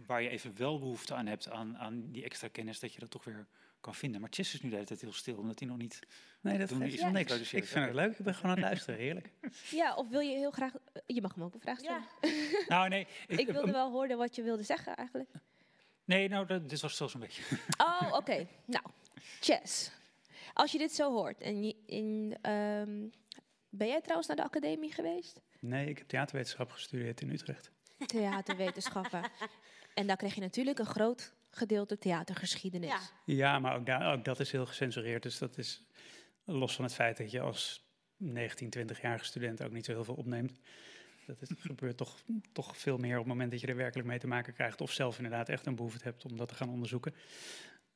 [0.06, 3.10] waar je even wel behoefte aan hebt, aan, aan die extra kennis, dat je dat
[3.10, 3.46] toch weer
[3.80, 4.20] kan vinden.
[4.20, 6.00] Maar Chess is nu de hele tijd heel stil, omdat hij nog niet...
[6.40, 7.52] Nee, dat is wel het niks.
[7.52, 8.18] Ik vind het leuk.
[8.18, 9.00] Ik ben gewoon aan het luisteren.
[9.00, 9.30] Heerlijk.
[9.80, 10.72] ja, of wil je heel graag...
[11.06, 12.04] Je mag hem ook een vraag stellen.
[12.68, 13.06] Nou, nee.
[13.26, 15.30] Ik wilde wel horen wat je wilde zeggen eigenlijk.
[16.06, 17.42] Nee, nou, dat, dit was zelfs een beetje.
[17.86, 18.46] Oh, oké.
[18.64, 18.84] Nou,
[19.40, 19.90] Chess.
[20.54, 22.36] Als je dit zo hoort en je in...
[22.42, 23.08] ehm,
[23.68, 25.40] ben jij trouwens naar de academie geweest?
[25.60, 27.70] Nee, ik heb theaterwetenschap gestudeerd in Utrecht.
[28.06, 29.30] Theaterwetenschappen.
[29.94, 32.90] en daar kreeg je natuurlijk een groot gedeelte theatergeschiedenis.
[32.90, 33.00] Ja.
[33.24, 35.22] Ja, maar ook, daar, ook dat is heel gecensureerd.
[35.22, 35.86] Dus dat is
[36.44, 37.84] los van het feit dat je als
[38.16, 40.52] 19, 20-jarige student ook niet zo heel veel opneemt.
[41.26, 44.18] Dat is, gebeurt toch, toch veel meer op het moment dat je er werkelijk mee
[44.18, 44.80] te maken krijgt.
[44.80, 47.14] Of zelf inderdaad echt een behoefte hebt om dat te gaan onderzoeken.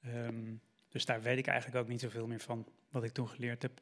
[0.00, 0.54] Ehm,
[0.88, 3.80] dus daar weet ik eigenlijk ook niet zoveel meer van wat ik toen geleerd heb.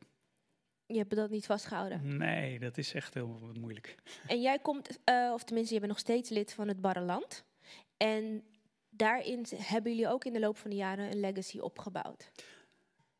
[0.86, 2.16] Je hebt dat niet vastgehouden.
[2.16, 3.94] Nee, dat is echt heel moeilijk.
[4.26, 7.44] En jij komt, eh, of tenminste, je bent nog steeds lid van het Barreland.
[7.96, 8.42] En
[8.88, 12.30] daarin hebben jullie ook in de loop van de jaren een legacy opgebouwd.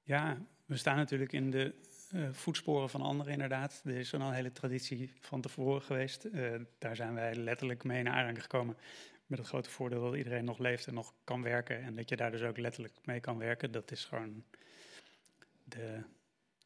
[0.03, 1.75] Ja, we staan natuurlijk in de
[2.13, 3.81] eh, voetsporen van anderen inderdaad.
[3.85, 6.25] Er is al een hele traditie van tevoren geweest.
[6.25, 8.77] Eh, daar zijn wij letterlijk mee naar aanraking gekomen.
[9.27, 11.83] Met het grote voordeel dat iedereen nog leeft en nog kan werken.
[11.83, 13.73] En dat je daar dus ook letterlijk mee kan werken.
[13.73, 14.45] Dat is gewoon
[15.65, 16.03] de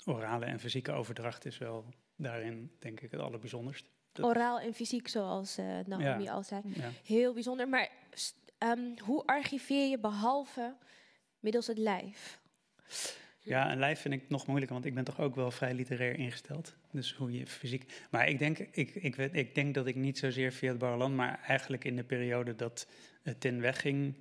[0.04, 1.84] orale en fysieke overdracht is wel
[2.16, 3.84] daarin denk ik het allerbijzonderst.
[4.12, 6.32] Dat- Oraal en fysiek, zoals eh Naomi Ja.
[6.32, 6.62] al zei.
[6.64, 6.90] Ja.
[7.04, 7.68] Heel bijzonder.
[7.68, 7.88] Maar
[8.58, 10.74] ehm, hoe archiveer je behalve
[11.40, 12.40] middels het lijf?
[13.44, 16.18] Ja, een lijf vind ik nog moeilijker, want ik ben toch ook wel vrij literair
[16.18, 16.74] ingesteld.
[16.90, 18.06] Dus hoe je fysiek.
[18.10, 21.14] Maar ik denk, ik, ik, weet, ik denk dat ik niet zozeer via het Barreland,
[21.14, 22.86] maar eigenlijk in de periode dat
[23.22, 24.14] het tin wegging,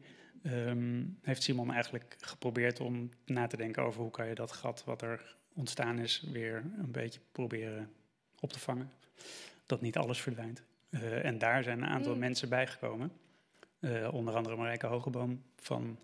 [0.43, 4.83] ehm, heeft Simon eigenlijk geprobeerd om na te denken over hoe kan je dat gat
[4.83, 7.91] wat er ontstaan is weer een beetje proberen
[8.39, 8.91] op te vangen.
[9.65, 10.63] Dat niet alles verdwijnt.
[10.89, 12.19] Eh, en daar zijn een aantal Mm.
[12.19, 13.11] mensen bijgekomen.
[13.79, 15.97] Eh, onder andere Marijke Hogeboom van,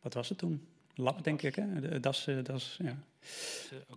[0.00, 0.68] wat was het toen?
[0.94, 1.80] Lab, denk ik, hè?
[1.80, 2.96] De, das, eh, das, ja.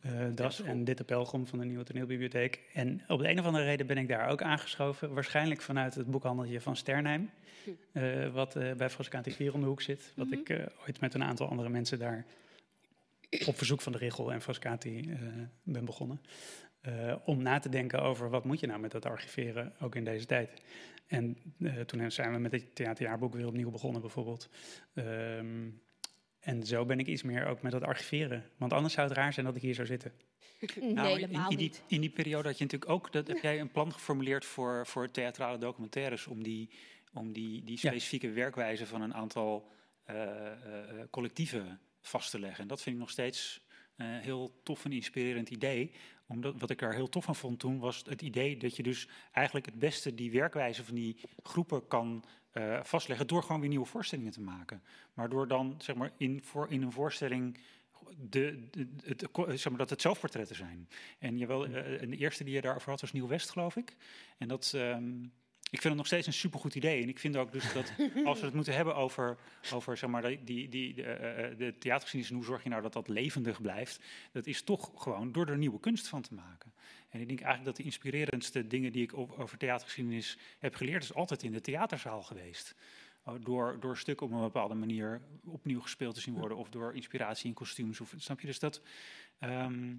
[0.01, 2.62] Eh, das en Ditte Pelgrom van de Nieuwe Toneelbibliotheek.
[2.73, 5.13] En op de een of andere reden ben ik daar ook aangeschoven.
[5.13, 7.29] Waarschijnlijk vanuit het boekhandeltje van Sternheim.
[7.91, 10.12] eh, wat eh, bij Frascati 4 om de hoek zit.
[10.15, 10.39] Wat Mhm.
[10.39, 12.25] ik eh, ooit met een aantal andere mensen daar
[13.45, 15.17] op verzoek van de Richel en Frascati eh,
[15.63, 16.21] ben begonnen.
[16.81, 20.03] Eh, om na te denken over wat moet je nou met dat archiveren, ook in
[20.03, 20.62] deze tijd.
[21.07, 24.49] En eh, toen zijn we met het theaterjaarboek weer opnieuw begonnen bijvoorbeeld.
[24.93, 25.69] Ehm,
[26.47, 28.45] en zo ben ik iets meer ook met het archiveren.
[28.57, 30.12] Want anders zou het raar zijn dat ik hier zou zitten.
[30.79, 31.83] Nee, Nou, in, helemaal in, die, niet.
[31.88, 35.12] in die periode had je natuurlijk ook, dat, heb jij een plan geformuleerd voor, voor
[35.12, 36.69] theatrale documentaires om die,
[37.13, 37.89] om die, die Ja.
[37.89, 39.69] specifieke werkwijze van een aantal
[40.03, 42.62] eh, eh, eh, collectieven vast te leggen.
[42.62, 43.62] En dat vind ik nog steeds
[43.95, 45.91] een heel tof en inspirerend idee.
[46.27, 49.07] Omdat, wat ik er heel tof van vond toen, was het idee dat je dus
[49.31, 53.85] eigenlijk het beste die werkwijze van die groepen kan eh, vastleggen door gewoon weer nieuwe
[53.85, 54.83] voorstellingen te maken.
[55.13, 57.59] Maar door dan, zeg maar, in, voor, in een voorstelling
[58.17, 60.89] de, de, het, zeg maar, dat het zelfportretten zijn.
[61.19, 63.95] En, jawel, en de eerste die je daarover had was Nieuw West, geloof ik.
[64.37, 65.13] En dat, ehm,
[65.69, 67.01] ik vind het nog steeds een supergoed idee.
[67.01, 67.91] En ik vind ook dus dat
[68.25, 69.38] als we het moeten hebben over,
[69.73, 72.30] over zeg maar, die, die, de, eh, de theatergeschiedenis...
[72.30, 73.99] en hoe zorg je nou dat dat levendig blijft...
[74.32, 76.73] dat is toch gewoon door er nieuwe kunst van te maken.
[77.10, 81.03] En ik denk eigenlijk dat de inspirerendste dingen die ik over theatergeschiedenis heb geleerd...
[81.03, 82.75] is altijd in de theaterzaal geweest.
[83.23, 86.58] oh, door, door stukken op een bepaalde manier opnieuw gespeeld te zien worden.
[86.58, 88.01] Of door inspiratie in kostuums.
[88.01, 88.47] Of, snap je?
[88.47, 88.82] Dus dat,
[89.39, 89.95] ehm,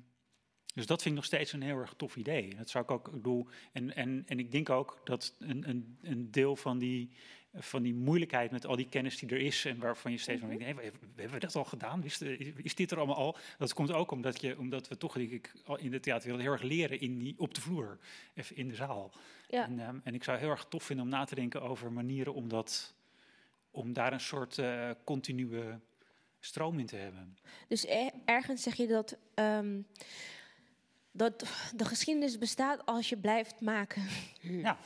[0.79, 2.55] dus dat vind ik nog steeds een heel erg tof idee.
[2.55, 3.49] Dat zou ik ook doen.
[3.73, 7.11] En, en, en ik denk ook dat een, een, een deel van die,
[7.55, 9.65] van die moeilijkheid met al die kennis die er is.
[9.65, 12.05] En waarvan je steeds van denkt, hey, hebben we dat al gedaan?
[12.05, 12.21] Is,
[12.63, 13.37] is dit er allemaal al?
[13.59, 16.63] Dat komt ook omdat, je, omdat we toch denk ik, in de theater heel erg
[16.63, 17.99] leren in die, op de vloer.
[18.35, 19.13] Even in de zaal.
[19.49, 19.65] Ja.
[19.65, 22.35] En, ehm, en ik zou heel erg tof vinden om na te denken over manieren
[22.35, 22.95] om, dat,
[23.71, 25.79] om daar een soort eh, continue
[26.41, 27.39] stroom in te hebben.
[27.69, 29.81] Dus er- ergens zeg je dat, ehm,
[31.19, 31.45] dat
[31.77, 34.03] de geschiedenis bestaat als je blijft maken.
[34.43, 34.79] Ja.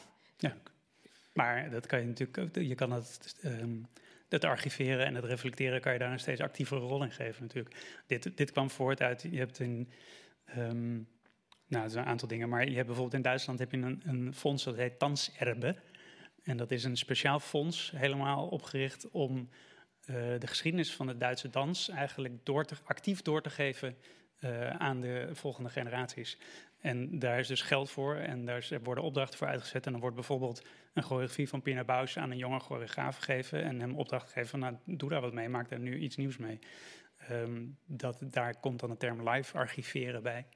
[1.33, 3.35] Maar dat kan je natuurlijk je kan het,
[4.29, 8.03] het archiveren en het reflecteren, kan je daar een steeds actievere rol in geven natuurlijk.
[8.07, 9.90] Dit, dit kwam voort uit, je hebt in,
[10.45, 10.95] ehm,
[11.66, 14.64] nou, een aantal dingen, maar je hebt bijvoorbeeld in Duitsland heb je een, een fonds
[14.64, 15.77] dat heet Tanzerbe.
[16.42, 19.49] En dat is een speciaal fonds, helemaal opgericht om
[20.05, 23.97] eh, de geschiedenis van de Duitse dans eigenlijk door te, actief door te geven
[24.42, 26.38] eh, aan de volgende generaties.
[26.81, 29.87] En daar is dus geld voor en daar worden opdrachten voor uitgezet.
[29.87, 33.62] En dan wordt bijvoorbeeld een choreografie van Pina Bausch aan een jonge choreograaf gegeven.
[33.62, 36.37] En hem opdracht gegeven van, nou, doe daar wat mee, maak daar nu iets nieuws
[36.37, 36.59] mee.
[37.28, 40.46] Ehm, dat, daar komt dan de term live archiveren bij.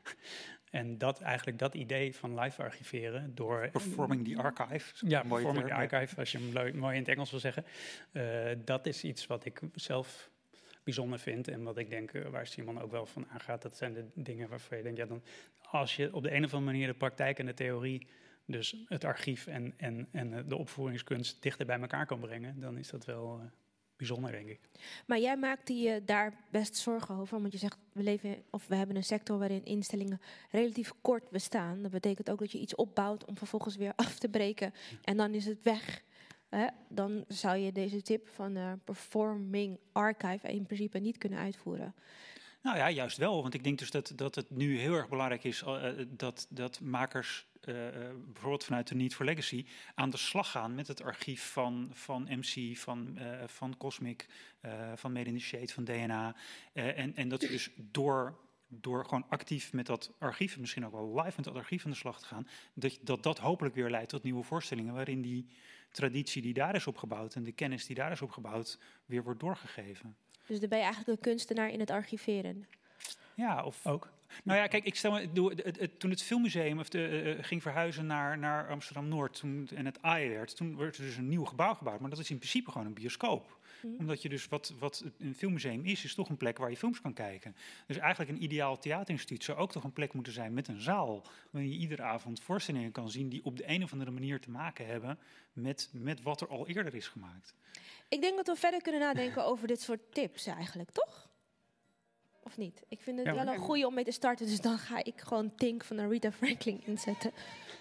[0.70, 3.68] en dat eigenlijk dat idee van live archiveren door...
[3.70, 5.06] Performing the archive.
[5.06, 5.76] Ja, performing ja.
[5.76, 7.64] archive, als je hem mooi in het Engels wil zeggen.
[8.12, 10.30] Eh, dat is iets wat ik zelf
[10.84, 13.62] bijzonder vind en wat ik denk eh, waar Simon ook wel van aangaat.
[13.62, 15.22] Dat zijn de dingen waarvan je denkt, ja, dan,
[15.60, 18.06] als je op de een of andere manier de praktijk en de theorie,
[18.46, 22.78] dus het archief en, en, en eh, de opvoeringskunst dichter bij elkaar kan brengen, dan
[22.78, 23.44] is dat wel eh,
[23.96, 24.60] bijzonder, denk ik.
[25.06, 28.74] Maar jij maakt je daar best zorgen over, want je zegt we leven of we
[28.74, 31.82] hebben een sector waarin instellingen relatief kort bestaan.
[31.82, 35.34] Dat betekent ook dat je iets opbouwt om vervolgens weer af te breken en dan
[35.34, 36.02] is het weg.
[36.88, 41.94] Dan zou je deze tip van eh, performing archive in principe niet kunnen uitvoeren.
[42.62, 43.42] Nou ja, juist wel.
[43.42, 46.46] Want ik denk dus dat, dat het nu heel erg belangrijk is eh, eh, dat,
[46.50, 47.74] dat makers, eh,
[48.26, 52.22] bijvoorbeeld vanuit de Need for Legacy, aan de slag gaan met het archief van, van
[52.22, 54.26] MC, van, van Cosmic,
[54.94, 56.36] van Made in the Shade, van DNA.
[56.72, 58.38] En, en dat ze dus door,
[58.68, 61.96] door gewoon actief met dat archief, misschien ook wel live met dat archief aan de
[61.96, 65.46] slag te gaan, dat dat, dat hopelijk weer leidt tot nieuwe voorstellingen waarin die
[65.92, 70.16] traditie die daar is opgebouwd en de kennis die daar is opgebouwd weer wordt doorgegeven.
[70.46, 72.66] Dus dan ben je eigenlijk een kunstenaar in het archiveren.
[73.34, 74.12] Ja, of ook.
[74.44, 78.06] Nou ja, kijk, ik stel me, toen het filmmuseum of de, eh, eh, ging verhuizen
[78.06, 81.44] naar, naar Amsterdam Noord toen, en het AI werd, toen werd er dus een nieuw
[81.44, 82.00] gebouw gebouwd.
[82.00, 83.58] Maar dat is in principe gewoon een bioscoop.
[83.82, 83.96] Mhm.
[83.98, 87.00] Omdat je dus wat, wat een filmmuseum is, is toch een plek waar je films
[87.00, 87.56] kan kijken.
[87.86, 91.22] Dus eigenlijk een ideaal theaterinstituut zou ook toch een plek moeten zijn met een zaal.
[91.50, 94.50] Waarin je iedere avond voorstellingen kan zien die op de een of andere manier te
[94.50, 95.18] maken hebben
[95.52, 97.54] met, met wat er al eerder is gemaakt.
[98.08, 101.30] Ik denk dat we verder kunnen nadenken over dit soort tips eigenlijk, toch?
[102.44, 102.82] Of niet?
[102.88, 105.20] Ik vind het Ja, wel een goede om mee te starten, dus dan ga ik
[105.20, 107.32] gewoon Tink van Rita Franklin inzetten.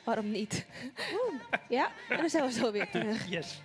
[0.06, 0.66] Waarom niet?
[1.14, 3.30] Oeh, ja, en dan zijn we zo weer terug.
[3.30, 3.62] Yes.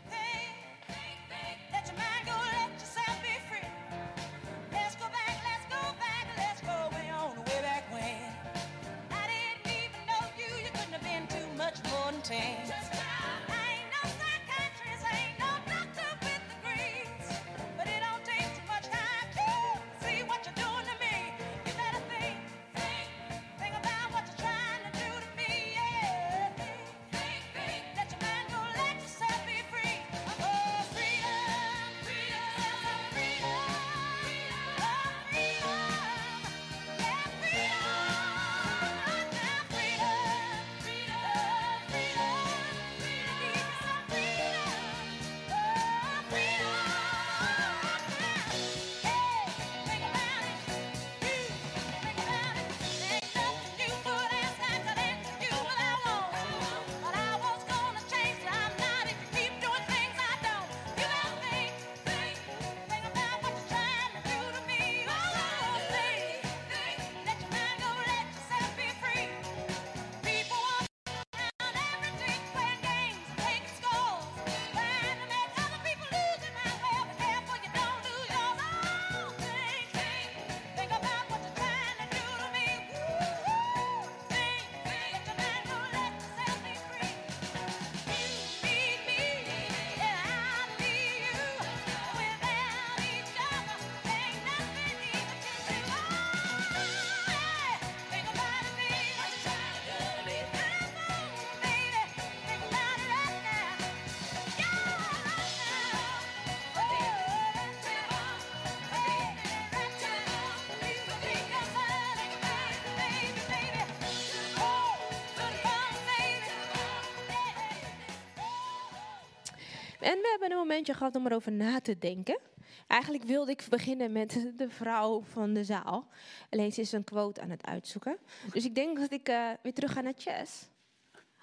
[120.07, 122.39] En we hebben een momentje gehad om erover na te denken.
[122.87, 126.09] Eigenlijk wilde ik beginnen met de vrouw van de zaal.
[126.51, 128.19] Alleen ze is een quote aan het uitzoeken.
[128.53, 130.69] Dus ik denk dat ik eh, weer terug ga naar Chess.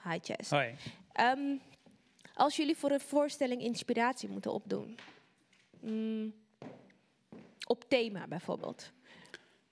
[0.04, 0.50] Hi Chess.
[0.50, 0.76] Hoi.
[1.12, 1.58] Ehm,
[2.34, 4.98] als jullie voor een voorstelling inspiratie moeten opdoen.
[5.80, 6.34] mm,
[7.68, 8.92] op thema bijvoorbeeld.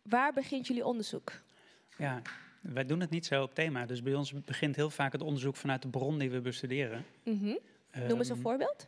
[0.01, 1.31] Waar begint jullie onderzoek?
[1.97, 2.21] Ja,
[2.61, 3.85] wij doen het niet zo op thema.
[3.85, 7.05] Dus bij ons begint heel vaak het onderzoek vanuit de bron die we bestuderen.
[7.23, 7.55] Mhm.
[7.91, 8.87] Noem eens een Ehm, voorbeeld.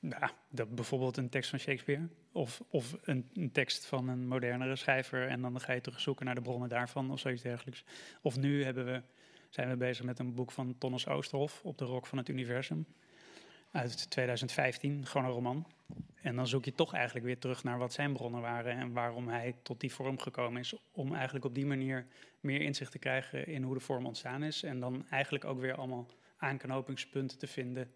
[0.00, 2.08] Ja, dat bijvoorbeeld een tekst van Shakespeare.
[2.32, 5.28] Of, of een, een tekst van een modernere schrijver.
[5.28, 7.84] En dan ga je terugzoeken naar de bronnen daarvan of zoiets dergelijks.
[8.22, 9.02] Of nu hebben we,
[9.48, 12.86] zijn we bezig met een boek van Thomas Oosterhoff op de rok van het universum.
[13.70, 15.66] Uit 2015, gewoon een roman.
[16.22, 19.28] En dan zoek je toch eigenlijk weer terug naar wat zijn bronnen waren en waarom
[19.28, 20.74] hij tot die vorm gekomen is.
[20.92, 22.06] Om eigenlijk op die manier
[22.40, 24.62] meer inzicht te krijgen in hoe de vorm ontstaan is.
[24.62, 27.90] En dan eigenlijk ook weer allemaal aanknopingspunten te vinden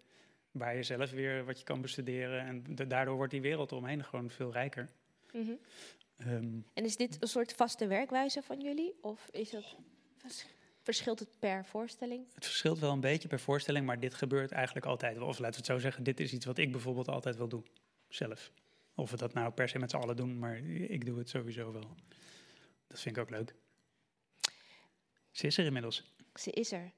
[0.57, 2.39] waar je zelf weer wat je kan bestuderen.
[2.45, 4.89] En da- daardoor wordt die wereld omheen gewoon veel rijker.
[5.31, 5.51] Mhm.
[6.17, 8.93] Ehm, En is dit een soort vaste werkwijze van jullie?
[9.01, 9.55] Of is
[10.81, 12.25] verschilt het per voorstelling?
[12.33, 15.27] het verschilt wel een beetje per voorstelling, maar dit gebeurt eigenlijk altijd wel.
[15.27, 17.65] Of laten we het zo zeggen, dit is iets wat ik bijvoorbeeld altijd wil doen,
[18.07, 18.51] zelf.
[18.95, 21.71] Of we dat nou per se met z'n allen doen, maar ik doe het sowieso
[21.71, 21.95] wel.
[22.87, 23.55] Dat vind ik ook leuk.
[25.31, 26.13] Ze is er inmiddels.
[26.33, 26.91] Ze is er.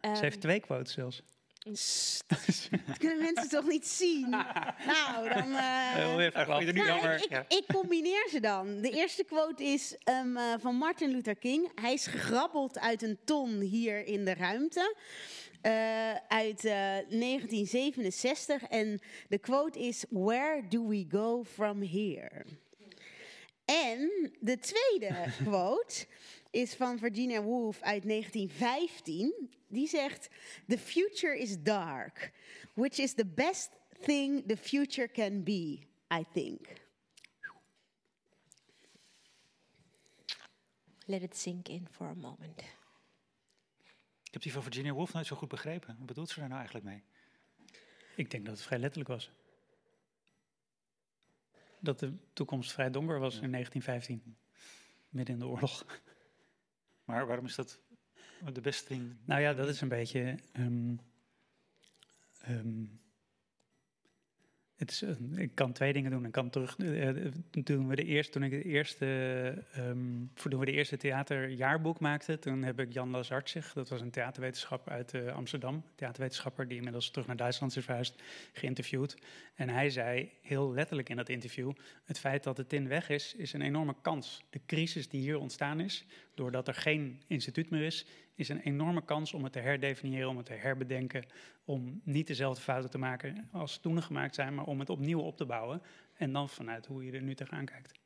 [0.00, 1.22] Ze Ehm, heeft twee quotes zelfs.
[2.86, 4.28] Dat kunnen mensen toch niet zien?
[4.30, 5.54] nou, dan...
[6.60, 7.14] even nu nou, jammer.
[7.14, 8.80] ik, ik, combineer ze dan.
[8.80, 11.70] De eerste quote is ehm, eh, van Martin Luther King.
[11.74, 14.96] Hij is gegrabbeld uit een ton hier in de ruimte.
[15.60, 18.62] eh, uit eh, 1967.
[18.62, 22.44] En de quote is: Where do we go from here?
[23.64, 26.06] En de tweede quote
[26.50, 29.50] is van Virginia Woolf uit 1915.
[29.68, 30.28] Die zegt:
[30.68, 32.32] The future is dark,
[32.74, 35.78] which is the best thing the future can be,
[36.12, 36.68] I think.
[41.06, 42.60] Let it sink in for a moment.
[44.22, 45.96] Ik heb die van Virginia Woolf nooit zo goed begrepen.
[45.98, 47.02] Wat bedoelt ze daar nou eigenlijk mee?
[48.16, 49.30] Ik denk dat het vrij letterlijk was.
[51.78, 54.36] Dat de toekomst vrij donker was in 1915.
[55.08, 56.00] Midden in de oorlog.
[57.10, 57.80] Maar waarom is dat
[58.52, 59.16] de beste ding?
[59.24, 60.38] Nou ja, dat is een beetje.
[60.52, 60.94] ehm,
[62.40, 62.84] ehm,
[64.76, 65.02] het is,
[65.36, 66.24] ik kan twee dingen doen.
[66.24, 66.78] Ik kan terug.
[66.78, 67.32] eh, eh,
[67.64, 69.06] toen, we de eerste, toen ik de eerste,
[69.72, 74.10] ehm, toen we de eerste theaterjaarboek maakten, toen heb ik Jan Lazartsig, dat was een
[74.10, 79.16] theaterwetenschapper uit eh, Amsterdam, theaterwetenschapper die inmiddels terug naar Duitsland is verhuisd, geïnterviewd.
[79.54, 81.72] En hij zei heel letterlijk in dat interview:
[82.04, 84.42] het feit dat de tin weg is, is een enorme kans.
[84.50, 86.04] De crisis die hier ontstaan is,
[86.40, 90.36] doordat er geen instituut meer is, is een enorme kans om het te herdefiniëren, om
[90.36, 91.24] het te herbedenken,
[91.64, 95.36] om niet dezelfde fouten te maken als toen gemaakt zijn, maar om het opnieuw op
[95.36, 95.82] te bouwen
[96.16, 97.98] en dan vanuit hoe je er nu tegenaan kijkt.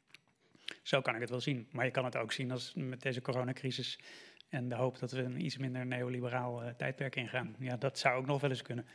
[0.83, 3.20] Zo kan ik het wel zien, maar je kan het ook zien als met deze
[3.20, 3.99] coronacrisis
[4.49, 7.57] en de hoop dat we een iets minder neoliberaal eh, tijdperk ingaan.
[7.59, 8.87] Ja, dat zou ook nog wel eens kunnen.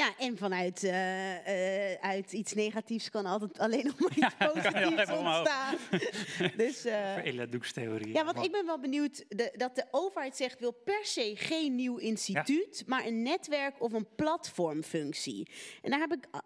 [0.00, 5.10] Ja, en vanuit eh, eh, uit iets negatiefs kan altijd alleen nog maar iets positiefs
[5.10, 5.76] ontstaan.
[6.56, 8.12] dus, eh, Ella-doekstheorie.
[8.12, 11.74] ja, want ik ben wel benieuwd de, dat de overheid zegt wil per se geen
[11.74, 15.48] nieuw instituut, maar een netwerk of een platformfunctie.
[15.82, 16.40] En daar heb ik ah,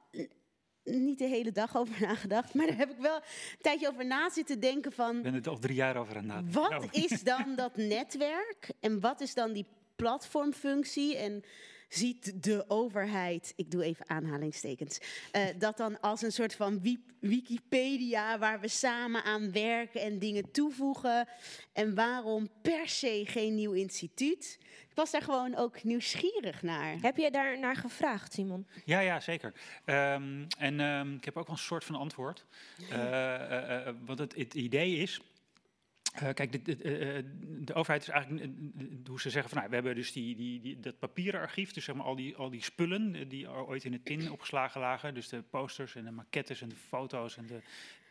[0.85, 3.23] niet de hele dag over nagedacht, maar daar heb ik wel een
[3.61, 6.61] tijdje over na zitten denken van Ik ben het al drie jaar over aan nadenken.
[6.61, 11.17] wat Nou, is dan dat netwerk en wat is dan die platformfunctie?
[11.17, 11.45] En
[11.95, 14.99] ziet de overheid, ik doe even aanhalingstekens,
[15.33, 20.19] eh, dat dan als een soort van wi- Wikipedia waar we samen aan werken en
[20.19, 21.29] dingen toevoegen?
[21.73, 24.59] En waarom per se geen nieuw instituut?
[24.89, 26.97] Ik was daar gewoon ook nieuwsgierig naar.
[27.01, 28.67] Heb je daar naar gevraagd, Simon?
[28.85, 29.53] Ja, ja, zeker.
[29.85, 32.45] Ehm, en ehm, ik heb ook wel een soort van antwoord.
[32.91, 35.21] Eh, eh, eh, want het, het idee is.
[36.13, 37.25] Eh, kijk, de, de, eh, eh,
[37.59, 38.53] de overheid is eigenlijk,
[39.07, 41.95] hoe ze zeggen van, nou, we hebben dus die, die, dat papieren archief, dus zeg
[41.95, 45.43] maar al die, al die spullen die ooit in het tin opgeslagen lagen, dus de
[45.43, 47.61] posters en de maquettes en de foto's en de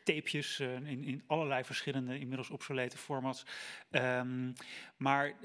[0.03, 3.45] tapejes in, in allerlei verschillende, inmiddels obsolete formats.
[3.91, 4.51] Ehm,
[4.97, 5.43] maar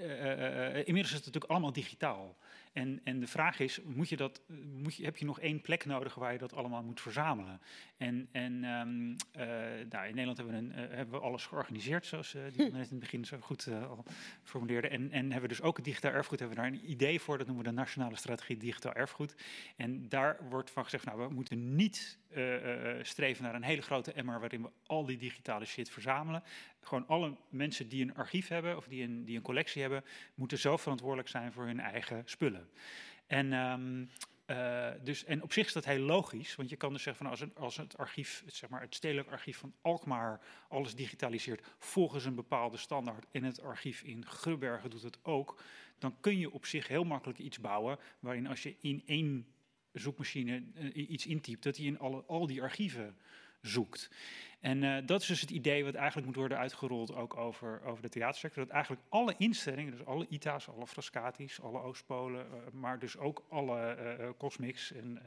[0.84, 2.36] inmiddels is het natuurlijk allemaal digitaal.
[2.72, 4.40] En, en de vraag is, moet je dat,
[4.82, 7.60] moet je, heb je nog één plek nodig waar je dat allemaal moet verzamelen?
[7.98, 12.06] En, en ehm, eh, nou, in Nederland hebben we, een, eh, hebben we alles georganiseerd,
[12.06, 14.04] zoals eh die net in het begin zo goed al
[14.42, 14.88] formuleerde.
[14.88, 17.38] En, en hebben we dus ook het digitaal erfgoed, hebben we daar een idee voor,
[17.38, 19.34] dat noemen we de Nationale Strategie Digitaal Erfgoed.
[19.76, 22.18] En daar wordt van gezegd, nou, we moeten niet
[23.02, 26.42] streven naar een hele grote emmer waarin we al die digitale shit verzamelen.
[26.80, 30.58] Gewoon alle mensen die een archief hebben of die een, die een collectie hebben, moeten
[30.58, 32.68] zo verantwoordelijk zijn voor hun eigen spullen.
[33.26, 34.04] En ehm,
[34.48, 37.32] Eh, dus, en op zich is dat heel logisch, want je kan dus zeggen van
[37.32, 42.24] als, als het archief, het, zeg maar, het stedelijk archief van Alkmaar alles digitaliseert volgens
[42.24, 45.62] een bepaalde standaard en het archief in Grubbergen doet het ook,
[45.98, 49.46] dan kun je op zich heel makkelijk iets bouwen waarin als je in één
[49.92, 53.16] zoekmachine eh, iets intypt, dat hij in alle, al die archieven
[53.60, 54.10] zoekt.
[54.60, 58.02] En eh, dat is dus het idee wat eigenlijk moet worden uitgerold ook over, over
[58.02, 58.64] de theatersector.
[58.64, 63.44] Dat eigenlijk alle instellingen, dus alle ITA's, alle Frascati's, alle Oostpolen, eh, maar dus ook
[63.48, 65.22] alle Cosmics en,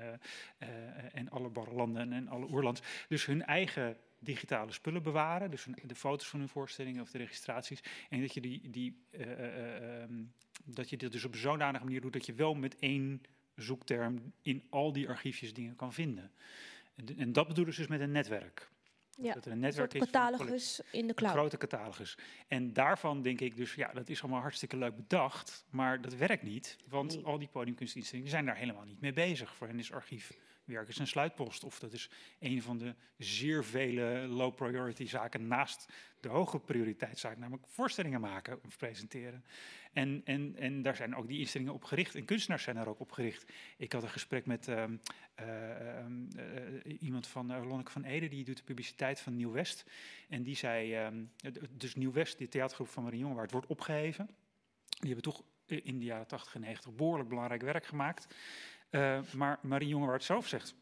[1.13, 5.51] en alle Barlanden en alle Oerlands, dus hun eigen digitale spullen bewaren.
[5.51, 7.83] Dus de foto's van hun voorstellingen of de registraties.
[8.09, 10.23] En dat je, die, die, eh, eh, eh, ehm,
[10.65, 13.21] dat je dit dus op zodanige manier doet dat je wel met één
[13.55, 16.31] zoekterm in al die archiefjes dingen kan vinden.
[16.95, 18.69] En, en dat bedoelen ze dus met een netwerk.
[19.17, 21.33] Ja, dat er een een netwerk is van catalogus in de een cloud.
[21.33, 22.17] grote catalogus.
[22.47, 26.43] En daarvan denk ik dus, ja, dat is allemaal hartstikke leuk bedacht, maar dat werkt
[26.43, 26.77] niet.
[26.87, 29.55] Want al die podiumkunstinstellingen zijn daar helemaal niet mee bezig.
[29.55, 29.91] Voor hen is
[30.61, 31.63] archiefwerk is een sluitpost.
[31.63, 32.09] Of dat is
[32.39, 38.59] een van de zeer vele low priority zaken naast de hoge prioriteitszaak, namelijk voorstellingen maken
[38.65, 39.45] of presenteren.
[39.93, 42.15] En, en, en daar zijn ook die instellingen op gericht.
[42.15, 43.51] En kunstenaars zijn daar ook op gericht.
[43.77, 44.95] Ik had een gesprek met ehm,
[45.35, 49.51] eh, ehm, eh, iemand van uh, Lonneke van Ede, die doet de publiciteit van Nieuw
[49.51, 49.85] West.
[50.29, 54.29] En die zei, ehm, eh, dus Nieuw West, die theatergroep van Marie Jongewaard, wordt opgeheven.
[54.85, 58.35] Die hebben toch eh, in de jaren 80 en 90 behoorlijk belangrijk werk gemaakt.
[58.91, 60.75] Eh, maar Marie Jongewaard zelf zegt,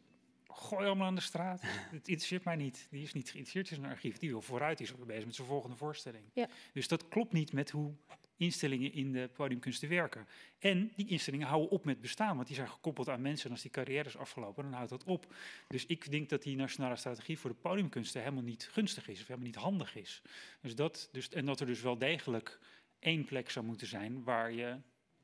[0.47, 1.61] gooi allemaal aan de straat.
[1.91, 2.87] Het interesseert mij niet.
[2.89, 4.17] Die is niet geïnteresseerd in een archief.
[4.17, 6.23] Die wil vooruit, die is bezig met zijn volgende voorstelling.
[6.33, 6.47] Ja.
[6.73, 7.93] Dus dat klopt niet met hoe
[8.37, 10.27] instellingen in de podiumkunsten werken.
[10.59, 13.45] En die instellingen houden op met bestaan, want die zijn gekoppeld aan mensen.
[13.45, 15.35] En als die carrière is afgelopen, dan houdt dat op.
[15.67, 19.27] Dus ik denk dat die nationale strategie voor de podiumkunsten helemaal niet gunstig is, of
[19.27, 20.21] helemaal niet handig is.
[20.61, 22.59] Dus dat, dus, en dat er dus wel degelijk
[22.99, 24.77] één plek zou moeten zijn waar je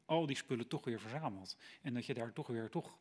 [0.06, 1.58] al die spullen toch weer verzamelt.
[1.82, 2.98] En dat je daar toch weer toch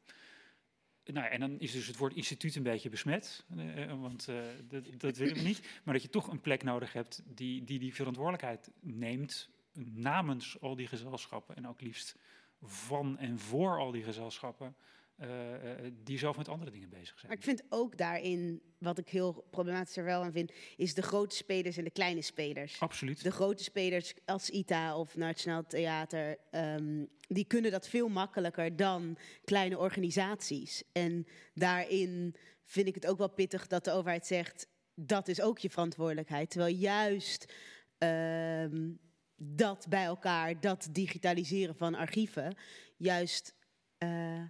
[1.13, 4.37] nou, en dan is dus het woord instituut een beetje besmet, eh, eh, want eh,
[4.69, 5.61] dat, dat we niet.
[5.85, 9.49] Maar dat je toch een plek nodig hebt die die, die verantwoordelijkheid neemt
[9.93, 11.57] namens al die gezelschappen.
[11.57, 12.17] En ook liefst
[12.63, 14.77] van en voor al die gezelschappen
[15.17, 17.27] eh, eh, die zelf met andere dingen bezig zijn.
[17.27, 21.03] Maar ik vind ook daarin, wat ik heel problematisch er wel aan vind, is de
[21.03, 22.81] grote spelers en de kleine spelers.
[22.81, 23.23] Absoluut.
[23.23, 29.17] De grote spelers als ITA of Nationaal Theater, ehm, die kunnen dat veel makkelijker dan
[29.45, 30.83] kleine organisaties.
[30.93, 32.35] En daarin
[32.65, 36.51] vind ik het ook wel pittig dat de overheid zegt, dat is ook je verantwoordelijkheid.
[36.51, 37.53] Terwijl juist
[37.99, 38.93] ehm,
[39.37, 42.57] dat bij elkaar, dat digitaliseren van archieven,
[42.97, 43.55] juist
[43.99, 44.43] eh,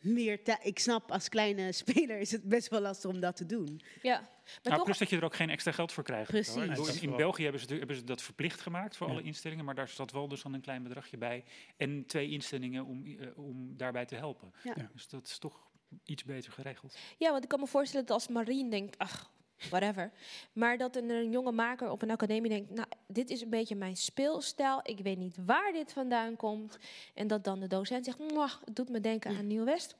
[0.00, 0.42] meer.
[0.44, 3.80] ti- Ik snap als kleine speler is het best wel lastig om dat te doen.
[4.02, 6.30] Ja, maar Nou, toch, plus dat je er ook geen extra geld voor krijgt.
[6.30, 6.54] Precies.
[6.54, 6.88] hoor.
[7.10, 9.12] In, België hebben ze, hebben ze dat verplicht gemaakt voor Ja.
[9.12, 11.44] alle instellingen, maar daar zat wel dus dan een klein bedragje bij.
[11.76, 14.52] En twee instellingen om, eh, om daarbij te helpen.
[14.64, 14.72] Ja.
[14.76, 14.90] Ja.
[14.92, 15.68] Dus dat is toch
[16.04, 16.98] iets beter geregeld.
[17.18, 19.30] ja, want ik kan me voorstellen dat als Marien denkt, ach,
[19.68, 20.10] whatever.
[20.52, 23.74] Maar dat een, een jonge maker op een academie denkt, nou, dit is een beetje
[23.76, 24.80] mijn speelstijl.
[24.82, 26.78] Ik weet niet waar dit vandaan komt.
[27.14, 29.96] En dat dan de docent zegt, "Mwah, het doet me denken aan Nieuw West.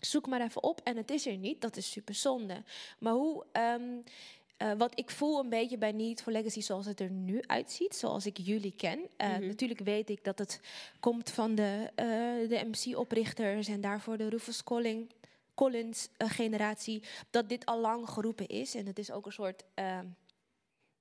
[0.00, 1.60] Zoek maar even op en het is er niet.
[1.60, 2.62] Dat is super zonde.
[2.98, 3.44] Maar hoe...
[3.52, 3.82] ehm,
[4.56, 7.94] eh, wat ik voel een beetje bij Need for Legacy zoals het er nu uitziet,
[7.96, 9.00] zoals ik jullie ken.
[9.16, 9.46] Eh, Mhm.
[9.46, 10.60] Natuurlijk weet ik dat het
[11.00, 12.06] komt van de, eh,
[12.48, 15.10] de MC-oprichters en daarvoor de Rufus Colling,
[15.56, 18.74] Collins eh, generatie, dat dit al lang geroepen is.
[18.74, 20.06] En het is ook een soort, ehm,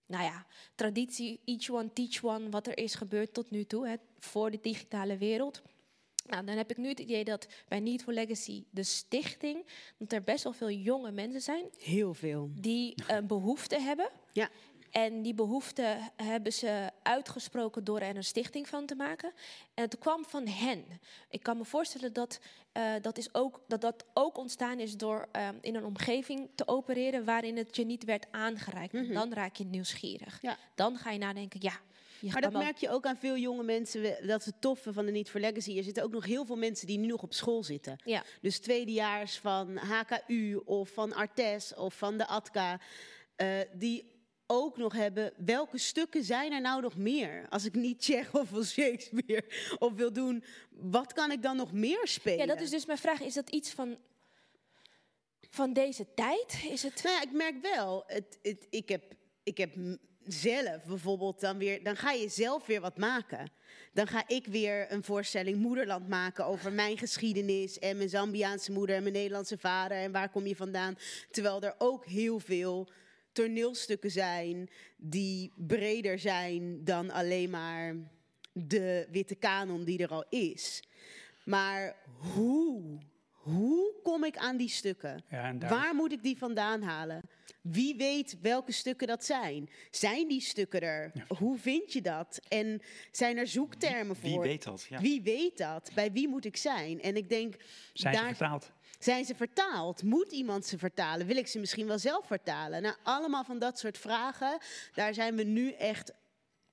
[0.06, 0.46] nou ja,
[0.76, 4.60] traditie, each one teach one, wat er is gebeurd tot nu toe, hè, voor de
[4.62, 5.62] digitale wereld.
[6.28, 9.66] Nou, dan heb ik nu het idee dat bij Need for Legacy, de stichting,
[9.98, 12.50] dat er best wel veel jonge mensen zijn Heel veel.
[12.54, 14.10] die een behoefte hebben.
[14.34, 14.50] Ja.
[14.92, 19.32] En die behoefte hebben ze uitgesproken door er een stichting van te maken.
[19.74, 20.86] En het kwam van hen.
[21.30, 22.40] Ik kan me voorstellen dat
[22.76, 26.68] eh, dat, is ook, dat dat ook ontstaan is door eh, in een omgeving te
[26.68, 28.94] opereren waarin het je niet werd aangereikt.
[28.94, 29.14] Mhm.
[29.14, 30.42] Dan raak je nieuwsgierig.
[30.42, 30.58] Ja.
[30.76, 31.80] Dan ga je nadenken, ja.
[32.20, 34.28] Je Maar dat merk je ook aan veel jonge mensen.
[34.28, 35.78] Dat is het toffe van de Niet for Legacy.
[35.78, 37.96] Er zitten ook nog heel veel mensen die nu nog op school zitten.
[38.04, 38.24] Ja.
[38.42, 42.80] Dus tweedejaars van HKU of van Artes of van de ATKA.
[43.36, 44.15] eh, die
[44.48, 47.46] ook nog hebben, welke stukken zijn er nou nog meer?
[47.50, 49.44] Als ik niet Tsjechov of Shakespeare
[49.80, 52.40] of wil doen, wat kan ik dan nog meer spelen?
[52.40, 53.22] Ja, dat is dus mijn vraag.
[53.22, 53.98] Is dat iets van,
[55.50, 56.64] van deze tijd?
[56.70, 57.04] Is het...
[57.04, 59.04] Nou ja, ik merk wel, het, het, ik, heb,
[59.44, 59.74] ik heb
[60.24, 63.52] zelf bijvoorbeeld dan weer, dan ga je zelf weer wat maken.
[63.94, 68.96] Dan ga ik weer een voorstelling Moederland maken over mijn geschiedenis en mijn Zambiaanse moeder
[68.96, 70.98] en mijn Nederlandse vader en waar kom je vandaan.
[71.32, 72.90] Terwijl er ook heel veel
[73.36, 77.96] toneelstukken zijn die breder zijn dan alleen maar
[78.54, 80.84] de witte kanon die er al is.
[81.44, 81.96] Maar
[82.34, 82.98] hoe
[83.32, 85.24] hoe kom ik aan die stukken?
[85.30, 87.22] Ja, en daar- Waar moet ik die vandaan halen?
[87.62, 89.70] Wie weet welke stukken dat zijn?
[89.92, 91.12] Zijn die stukken er?
[91.38, 92.40] Hoe vind je dat?
[92.48, 92.82] En
[93.12, 94.44] zijn er zoektermen Wie voor?
[94.44, 94.86] weet dat?
[94.90, 95.00] Ja.
[95.02, 95.92] Wie weet dat?
[95.96, 97.02] Bij wie moet ik zijn?
[97.02, 97.56] En ik denk,
[97.94, 98.72] Zijn ze daar vertaald?
[99.00, 100.04] Zijn ze vertaald?
[100.04, 101.28] Moet iemand ze vertalen?
[101.28, 102.82] Wil ik ze misschien wel zelf vertalen?
[102.82, 104.58] Nou, allemaal van dat soort vragen.
[104.94, 106.14] Daar zijn we nu echt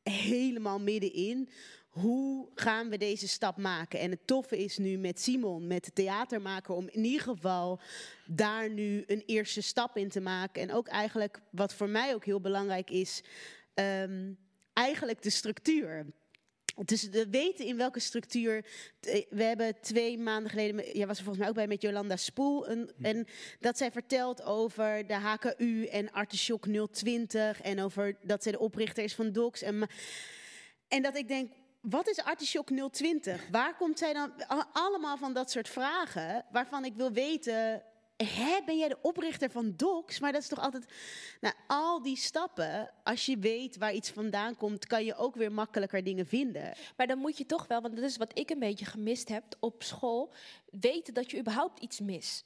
[0.02, 1.48] helemaal middenin.
[1.88, 4.00] Hoe gaan we deze stap maken?
[4.00, 7.80] En het toffe is nu met Simon, met de theatermaker, om in ieder geval
[8.26, 10.62] daar nu een eerste stap in te maken.
[10.62, 13.22] En ook eigenlijk, wat voor mij ook heel belangrijk is,
[13.74, 14.32] ehm,
[14.72, 16.06] eigenlijk de structuur.
[16.84, 18.64] Dus we weten in welke structuur.
[19.00, 20.96] t- We hebben twee maanden geleden.
[20.98, 22.68] Jij was er volgens mij ook bij met Jolanda Spoel.
[22.68, 23.26] Een, en
[23.60, 27.60] dat zij vertelt over de HKU en Artichok 020.
[27.62, 29.62] En over dat zij de oprichter is van Docs.
[29.62, 29.88] En,
[30.88, 31.50] en dat ik denk.
[31.80, 33.48] Wat is Artichok 020?
[33.50, 34.32] Waar komt zij dan?
[34.72, 36.44] Allemaal van dat soort vragen.
[36.52, 37.82] Waarvan ik wil weten.
[38.24, 40.20] Hè, ben jij de oprichter van Docs?
[40.20, 40.84] Maar dat is toch altijd.
[41.40, 42.90] Nou, al die stappen.
[43.04, 46.72] Als je weet waar iets vandaan komt, kan je ook weer makkelijker dingen vinden.
[46.96, 49.44] Maar dan moet je toch wel, want dat is wat ik een beetje gemist heb
[49.60, 50.32] op school,
[50.70, 52.44] weten dat je überhaupt iets mis.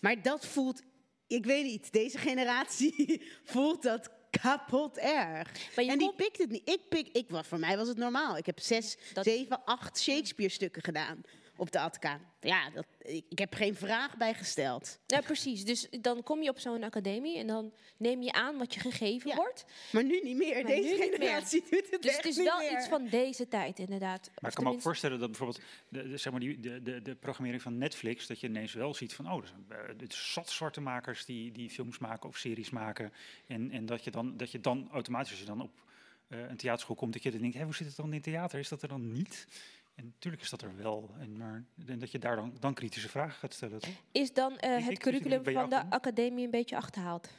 [0.00, 0.82] Maar dat voelt,
[1.26, 4.10] ik weet niet, deze generatie voelt dat
[4.40, 5.76] kapot erg.
[5.76, 6.68] En die pikt het niet.
[6.68, 8.36] Ik pik, ik, voor mij was het normaal.
[8.36, 11.22] Ik heb zes, Dat- zeven, acht Shakespeare-stukken gedaan
[11.56, 12.20] op de Atka.
[12.40, 12.86] Ja, dat,
[13.28, 14.98] ik, heb geen vraag bij gesteld.
[15.06, 15.64] Ja, precies.
[15.64, 19.30] Dus dan kom je op zo'n academie en dan neem je aan wat je gegeven
[19.30, 19.36] Ja.
[19.36, 19.64] wordt.
[19.92, 20.54] Maar nu niet meer.
[20.54, 21.12] Maar deze nu niet meer.
[21.12, 22.72] generatie doet het Dus echt het is wel meer.
[22.72, 24.26] iets van deze tijd, inderdaad.
[24.26, 26.82] Maar Of ik kan me ook voorstellen dat bijvoorbeeld de, de, zeg maar die, de,
[26.82, 30.32] de, de programmering van Netflix, dat je ineens wel ziet van, oh, er zijn is
[30.32, 33.12] zat zwarte makers die, die films maken of series maken.
[33.46, 35.82] En, en dat, je dan, dat je dan automatisch, als je dan op
[36.28, 38.58] eh, een theaterschool komt, dat je dan denkt, hé, hoe zit het dan in theater?
[38.58, 39.46] Is dat er dan niet?
[39.94, 41.10] En natuurlijk is dat er wel.
[41.18, 43.90] En, maar en dat je daar dan, dan kritische vragen gaat stellen, toch?
[44.12, 47.28] Is dan eh, het ik- curriculum van de academie een beetje achterhaald?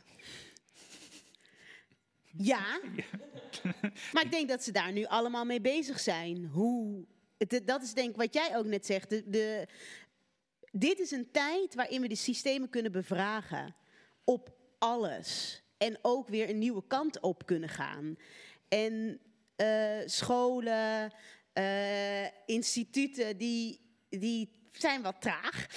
[2.37, 2.79] Ja.
[4.13, 6.45] maar ik denk dat ze daar nu allemaal mee bezig zijn.
[6.45, 7.05] Hoe.
[7.65, 9.09] Dat is denk ik wat jij ook net zegt.
[9.09, 9.67] De, de,
[10.71, 13.75] dit is een tijd waarin we de systemen kunnen bevragen.
[14.23, 15.61] Op alles.
[15.77, 18.15] En ook weer een nieuwe kant op kunnen gaan.
[18.67, 19.19] En
[19.55, 21.13] eh, scholen,
[22.45, 25.67] instituten, die, die zijn wat traag.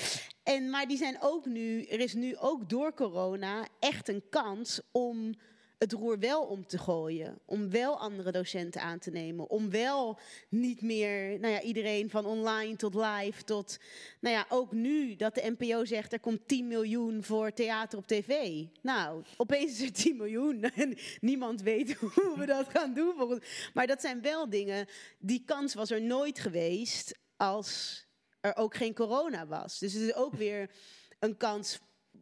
[0.42, 4.80] En, maar die zijn ook nu, er is nu ook door corona echt een kans
[4.92, 5.34] om
[5.78, 7.38] het roer wel om te gooien.
[7.44, 9.50] Om wel andere docenten aan te nemen.
[9.50, 10.18] Om wel
[10.48, 13.78] niet meer, nou ja, iedereen van online tot live tot,
[14.20, 18.06] nou ja, ook nu dat de NPO zegt er komt 10 miljoen voor theater op
[18.06, 18.62] tv.
[18.82, 23.14] Nou, opeens is er 10 miljoen en niemand weet hoe we dat gaan doen.
[23.16, 24.86] volgens- Maar dat zijn wel dingen,
[25.18, 28.02] die kans was er nooit geweest als
[28.40, 29.78] er ook geen corona was.
[29.78, 30.70] Dus het is ook weer
[31.18, 31.78] een kans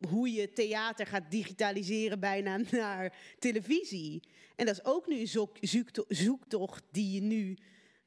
[0.09, 4.23] hoe je theater gaat digitaliseren bijna naar televisie.
[4.57, 7.57] En dat is ook nu een zoek- zoekto- zoektocht die je nu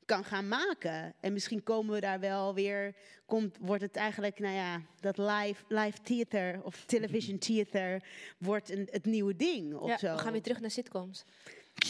[0.06, 1.14] kan gaan maken.
[1.20, 5.64] En misschien komen we daar wel weer, komt, wordt het eigenlijk, nou ja, dat live,
[5.68, 8.04] live theater of television theater
[8.38, 10.16] wordt een, het nieuwe ding of Ja, zo.
[10.16, 11.26] we gaan weer terug naar sitcoms.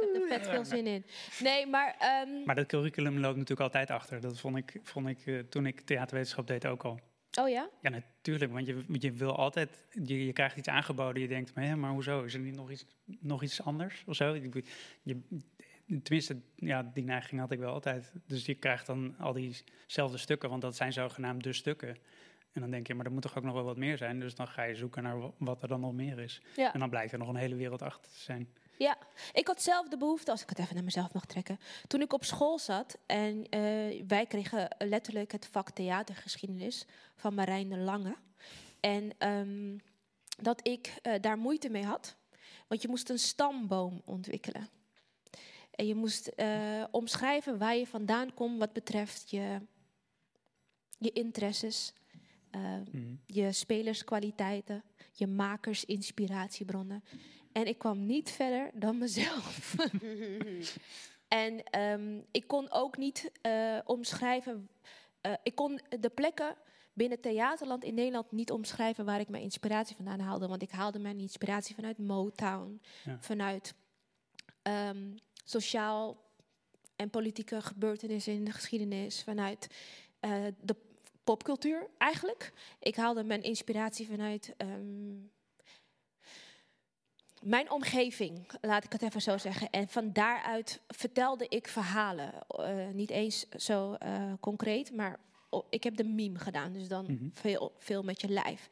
[0.00, 1.04] Ik heb er vet veel zin in.
[1.40, 4.20] Nee, maar ehm, Maar dat curriculum loopt natuurlijk altijd achter.
[4.20, 7.00] Dat vond ik, vond ik eh, toen ik theaterwetenschap deed ook al.
[7.38, 7.68] Oh ja?
[7.82, 11.64] Ja, natuurlijk, want je, je wil altijd, je, je krijgt iets aangeboden, je denkt, maar,
[11.64, 12.86] ja, maar hoezo, is er niet nog iets,
[13.20, 14.34] nog iets anders of zo?
[15.02, 15.20] Je,
[16.02, 18.12] tenminste, ja, die neiging had ik wel altijd.
[18.26, 21.96] Dus je krijgt dan al diezelfde stukken, want dat zijn zogenaamd de stukken.
[22.52, 24.20] En dan denk je, maar er moet toch ook nog wel wat meer zijn?
[24.20, 26.42] Dus dan ga je zoeken naar wa- wat er dan nog meer is.
[26.56, 26.72] Ja.
[26.72, 28.48] En dan blijkt er nog een hele wereld achter te zijn.
[28.80, 28.98] Ja,
[29.32, 31.58] ik had zelf de behoefte, als ik het even naar mezelf mag trekken.
[31.86, 37.68] Toen ik op school zat en eh, wij kregen letterlijk het vak theatergeschiedenis van Marijn
[37.68, 38.16] de Lange.
[38.80, 39.78] En ehm,
[40.42, 42.16] dat ik eh, daar moeite mee had,
[42.68, 44.68] want je moest een stamboom ontwikkelen.
[45.70, 49.60] En je moest eh, omschrijven waar je vandaan komt wat betreft je,
[50.98, 51.92] je interesses,
[52.52, 53.14] Mhm.
[53.26, 57.04] je spelerskwaliteiten, je makers, inspiratiebronnen.
[57.52, 59.74] En ik kwam niet verder dan mezelf.
[61.28, 64.68] en ehm, ik kon ook niet eh, omschrijven.
[65.20, 66.56] eh, ik kon de plekken
[66.92, 70.46] binnen theaterland in Nederland niet omschrijven waar ik mijn inspiratie vandaan haalde.
[70.48, 73.16] Want ik haalde mijn inspiratie vanuit Motown, Ja.
[73.20, 73.74] vanuit
[74.62, 76.28] ehm, sociaal
[76.96, 79.66] en politieke gebeurtenissen in de geschiedenis, vanuit
[80.20, 80.76] eh, de
[81.24, 82.52] popcultuur eigenlijk.
[82.78, 85.16] Ik haalde mijn inspiratie vanuit ehm,
[87.40, 89.70] mijn omgeving, laat ik het even zo zeggen.
[89.70, 92.32] En van daaruit vertelde ik verhalen.
[92.48, 95.18] Eh, niet eens zo eh, concreet, maar
[95.70, 97.28] ik heb de meme gedaan, dus dan Mhm.
[97.32, 98.68] veel, veel met je lijf.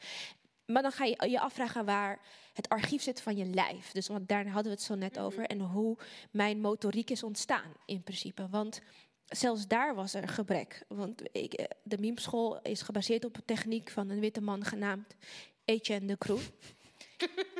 [0.66, 2.18] Maar dan ga je je afvragen waar
[2.52, 3.92] het archief zit van je lijf.
[3.92, 5.44] Dus want daar hadden we het zo net over.
[5.46, 5.96] En hoe
[6.30, 8.48] mijn motoriek is ontstaan in principe.
[8.48, 8.80] Want
[9.26, 10.84] zelfs daar was er gebrek.
[10.88, 15.14] Want ik, eh, de memeschool is gebaseerd op een techniek van een witte man genaamd
[15.64, 16.38] Etienne de Croo.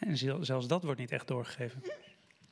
[0.00, 1.82] En zel- zelfs dat wordt niet echt doorgegeven.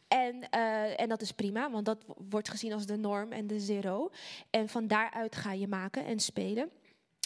[0.09, 3.61] En, eh, en dat is prima, want dat wordt gezien als de norm en de
[3.61, 4.11] zero.
[4.51, 6.71] En van daaruit ga je maken en spelen.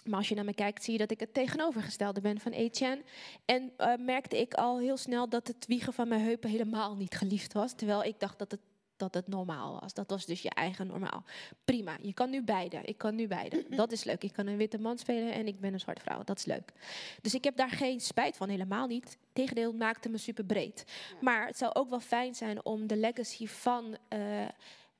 [0.05, 3.03] Maar als je naar me kijkt, zie je dat ik het tegenovergestelde ben van Etienne.
[3.45, 7.14] En eh, merkte ik al heel snel dat het wiegen van mijn heupen helemaal niet
[7.14, 7.73] geliefd was.
[7.75, 8.61] Terwijl ik dacht dat het,
[9.03, 9.94] dat het normaal was.
[9.94, 11.24] Dat was dus je eigen normaal.
[11.64, 12.80] Prima, je kan nu beide.
[12.82, 13.66] Ik kan nu beide.
[13.82, 14.22] Dat is leuk.
[14.22, 16.24] Ik kan een witte man spelen en ik ben een zwarte vrouw.
[16.24, 16.72] Dat is leuk.
[17.20, 19.18] Dus ik heb daar geen spijt van, helemaal niet.
[19.32, 20.84] Tegendeel, het maakte me super breed.
[21.20, 24.18] Maar het zou ook wel fijn zijn om de legacy van eh,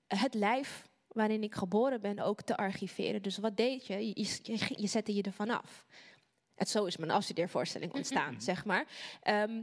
[0.07, 3.23] het lijf waarin ik geboren ben ook te archiveren.
[3.23, 4.07] Dus wat deed je?
[4.07, 5.87] Je, je, je zette je ervan af.
[6.55, 8.87] En zo is mijn afstudeervoorstelling ontstaan, zeg maar.
[9.23, 9.61] Ehm,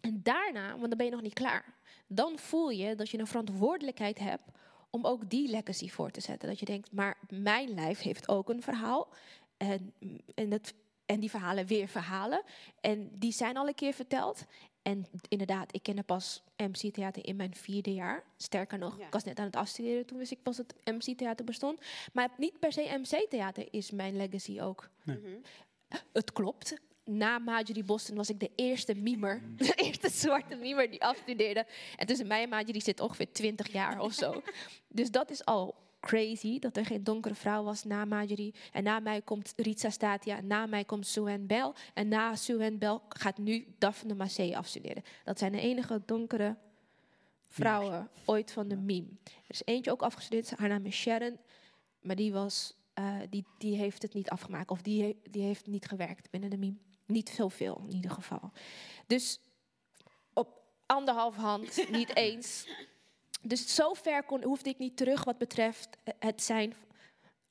[0.00, 1.77] en daarna, want dan ben je nog niet klaar.
[2.08, 4.50] Dan voel je dat je een verantwoordelijkheid hebt
[4.90, 6.48] om ook die legacy voor te zetten.
[6.48, 9.08] Dat je denkt, maar mijn lijf heeft ook een verhaal.
[9.56, 9.92] En,
[10.34, 10.74] en, dat,
[11.06, 12.42] en die verhalen weer verhalen.
[12.80, 14.44] En die zijn al een keer verteld.
[14.82, 18.24] En inderdaad, ik kende pas MC-theater in mijn vierde jaar.
[18.36, 20.06] Sterker nog, ik was net aan het afstuderen.
[20.06, 21.80] Toen wist ik pas dat MC-theater bestond.
[22.12, 24.90] Maar niet per se MC-theater is mijn legacy ook.
[26.12, 26.74] Het klopt.
[27.10, 29.42] Na Marjorie Boston was ik de eerste mimer.
[29.56, 31.66] De eerste zwarte mimer die afstudeerde.
[31.96, 34.42] En tussen mij en Marjorie zit ongeveer 20 jaar of zo.
[34.88, 36.58] Dus dat is al crazy.
[36.58, 38.54] Dat er geen donkere vrouw was na Marjorie.
[38.72, 40.40] En na mij komt Ritsa Statia.
[40.40, 41.72] Na mij komt Sue Bell.
[41.94, 45.02] En na Sue Bell gaat nu Daphne Massé afstuderen.
[45.24, 46.56] Dat zijn de enige donkere
[47.48, 49.08] vrouwen ooit van de meme.
[49.24, 50.50] Er is eentje ook afgestudeerd.
[50.50, 51.38] Haar naam is Sharon.
[52.00, 54.70] Maar die, was, eh, die, die heeft het niet afgemaakt.
[54.70, 56.76] Of die, die heeft niet gewerkt binnen de meme.
[57.08, 58.52] Niet zoveel in ieder geval.
[59.06, 59.40] Dus
[60.32, 62.68] op anderhalf hand, niet eens.
[63.42, 65.88] Dus zover kon, hoefde ik niet terug wat betreft
[66.18, 66.74] het zijn,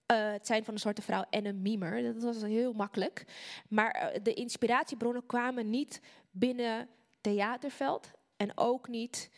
[0.05, 2.14] eh, het zijn van een soort vrouw en een mimer.
[2.14, 3.26] Dat was heel makkelijk.
[3.70, 6.01] Maar eh, de inspiratiebronnen kwamen niet
[6.32, 6.89] binnen
[7.22, 8.12] theaterveld.
[8.36, 9.30] En ook niet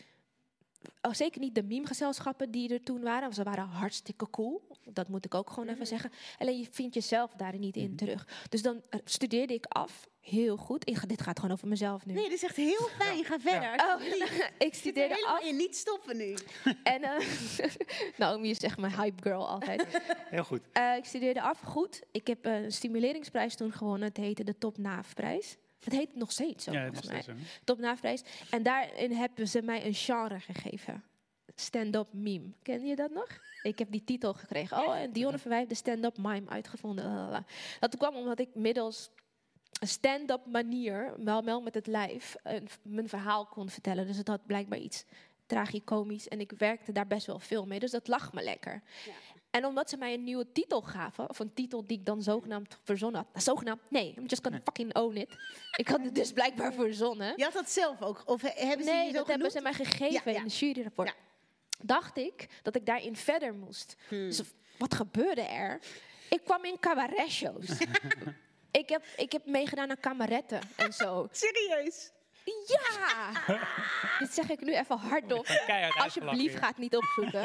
[1.02, 3.34] oh, zeker niet de meme-gezelschappen die er toen waren.
[3.34, 4.68] Ze waren hartstikke cool.
[4.84, 6.12] Dat moet ik ook gewoon even zeggen.
[6.38, 8.28] Alleen je vindt jezelf daarin niet in terug.
[8.50, 10.09] Dus dan eh, studeerde ik af.
[10.22, 10.90] Heel goed.
[10.90, 12.14] Ik, ga- dit gaat gewoon over mezelf nu.
[12.14, 13.24] Nee, dit is echt heel fijn.
[13.26, 13.74] Ga verder.
[13.86, 14.02] Oh,
[14.68, 15.44] ik studeerde helemaal af.
[15.44, 15.56] in.
[15.56, 16.34] Niet stoppen nu.
[16.84, 17.26] En eh,
[18.18, 20.02] Naomi is echt mijn hype girl altijd.
[20.30, 20.62] Heel goed.
[20.74, 22.02] Eh, ik studeerde af goed.
[22.12, 24.08] Ik heb een stimuleringsprijs toen gewonnen.
[24.08, 25.58] Het heette de Top Naafprijs.
[25.84, 27.22] Het heet nog steeds zo, Ja, het volgens mij.
[27.22, 27.60] steeds zo.
[27.64, 28.22] Top Naafprijs.
[28.50, 31.04] En daarin hebben ze mij een genre gegeven.
[31.56, 32.52] Stand-up meme.
[32.64, 33.28] Ken je dat nog?
[33.62, 34.78] Ik heb die titel gekregen.
[34.78, 37.46] Oh, en Dionne Verwijf de stand-up mime uitgevonden.
[37.80, 39.10] Dat kwam omdat ik middels
[39.72, 44.08] stand-up manier, wel, wel met het lijf, een- mijn verhaal kon vertellen.
[44.08, 45.04] Dus het had blijkbaar iets
[45.46, 46.28] tragicomisch.
[46.28, 47.80] En ik werkte daar best wel veel mee.
[47.80, 48.82] Dus dat lag me lekker.
[49.50, 52.78] En omdat ze mij een nieuwe titel gaven, of een titel die ik dan zogenaamd
[52.84, 53.30] verzonnen had.
[53.34, 55.30] Nou, zogenaamd, nee, I'm just gonna fucking own it.
[55.76, 57.34] Ik had het dus blijkbaar verzonnen.
[57.36, 58.24] Je had dat zelf ook?
[58.26, 60.38] Of he- hebben ze nee, dat hebben ze mij gegeven Ja, ja.
[60.38, 61.14] in de juryrapport.
[61.84, 63.96] Dacht ik dat ik daarin verder moest.
[64.08, 64.28] Hmm.
[64.28, 64.42] Dus
[64.78, 65.80] wat gebeurde er?
[66.30, 67.68] Ik kwam in cabaret-shows.
[68.72, 71.28] ik, heb, ik heb meegedaan aan kameretten en zo.
[71.32, 72.12] Serieus?
[72.68, 73.32] Ja!
[74.20, 75.48] Dit zeg ik nu even hardop.
[75.98, 77.42] Alsjeblieft, ga het niet opzoeken.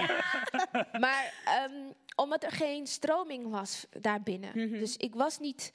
[1.05, 4.51] maar ehm, omdat er geen stroming was daarbinnen.
[4.55, 4.79] Mhm.
[4.79, 5.73] Dus ik was niet...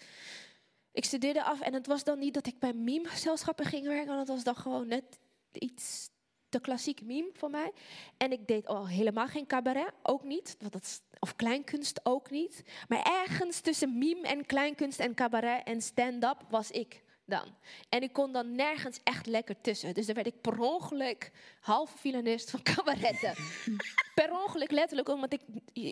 [0.91, 4.07] Ik studeerde af en het was dan niet dat ik bij meme-gezelschappen ging werken.
[4.07, 5.19] Want dat was dan gewoon net
[5.51, 6.09] iets
[6.49, 7.71] te klassiek meme voor mij.
[8.17, 10.55] En ik deed al helemaal geen cabaret, ook niet.
[10.59, 12.63] Want dat of kleinkunst ook niet.
[12.87, 17.55] Maar ergens tussen meme en kleinkunst en cabaret en stand-up was ik dan.
[17.89, 19.93] En ik kon dan nergens echt lekker tussen.
[19.93, 23.33] Dus dan werd ik per ongeluk halve violist van cabaretten.
[24.19, 25.41] per ongeluk letterlijk, omdat ik,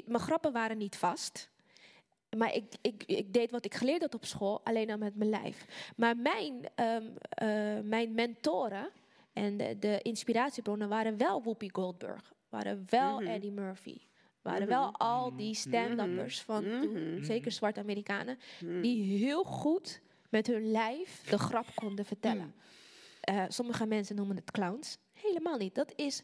[0.06, 1.50] mijn grappen waren niet vast.
[2.38, 5.30] Maar ik, ik, ik deed wat ik geleerd had op school, alleen dan met mijn
[5.30, 5.66] lijf.
[5.96, 8.92] Maar mijn, ehm, eh, mijn mentoren
[9.38, 12.34] en de, de inspiratiebronnen waren wel Whoopi Goldberg.
[12.50, 13.30] Waren wel Mhm.
[13.30, 13.98] Eddie Murphy.
[14.42, 18.38] Waren wel al die stand-uppers van toen, zeker zwarte Amerikanen,
[18.82, 22.54] die heel goed met hun lijf de grap konden vertellen.
[23.22, 24.98] Eh, sommige mensen noemen het clowns.
[25.14, 25.76] Helemaal niet.
[25.76, 26.24] Dat is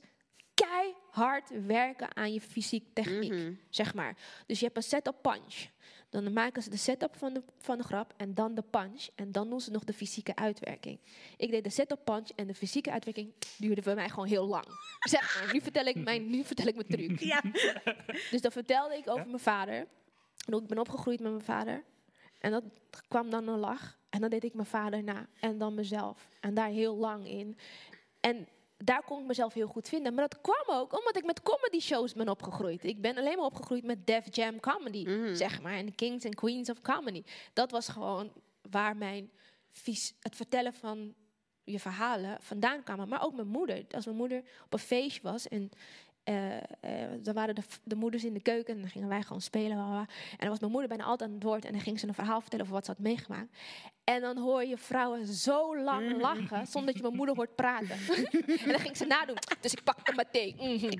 [1.13, 4.17] keihard werken aan je fysiek techniek, zeg maar.
[4.45, 5.71] Dus je hebt een set-up punch.
[6.09, 9.07] Dan maken ze de setup van de, van de grap en dan de punch.
[9.15, 10.99] En dan doen ze nog de fysieke uitwerking.
[11.37, 14.65] Ik deed de setup punch en de fysieke uitwerking duurde voor mij gewoon heel lang.
[14.99, 17.19] Zeg maar, nu vertel ik mijn, nu vertel ik mijn truc.
[17.19, 17.41] Ja.
[18.31, 19.87] Dus dan vertelde ik over mijn vader.
[20.45, 21.83] En ik ben opgegroeid met mijn vader.
[22.39, 22.63] En dat
[23.07, 23.97] kwam dan een lach.
[24.09, 25.27] En dan deed ik mijn vader na.
[25.39, 26.27] En dan mezelf.
[26.39, 27.57] En daar heel lang in.
[28.19, 28.47] En
[28.85, 30.13] daar kon ik mezelf heel goed vinden.
[30.13, 32.83] Maar dat kwam ook omdat ik met comedy shows ben opgegroeid.
[32.83, 35.73] Ik ben alleen maar opgegroeid met Def Jam Comedy, zeg maar.
[35.73, 37.23] En Kings and Queens of Comedy.
[37.53, 38.31] Dat was gewoon
[38.69, 39.31] waar mijn
[39.71, 41.13] vies, het vertellen van
[41.63, 43.07] je verhalen vandaan kwamen.
[43.07, 43.85] Maar ook mijn moeder.
[43.91, 45.69] Als mijn moeder op een feestje was en
[46.23, 46.57] eh,
[47.21, 49.77] dan waren de, de moeders in de keuken en dan gingen wij gewoon spelen.
[49.77, 50.07] En
[50.37, 52.41] dan was mijn moeder bijna altijd aan het woord en dan ging ze een verhaal
[52.41, 53.57] vertellen over wat ze had meegemaakt.
[54.03, 57.97] En dan hoor je vrouwen zo lang lachen zonder dat je mijn moeder hoort praten.
[58.63, 59.37] en dan ging ze nadoen.
[59.61, 60.55] Dus ik pakte meteen.
[60.57, 60.99] mhm.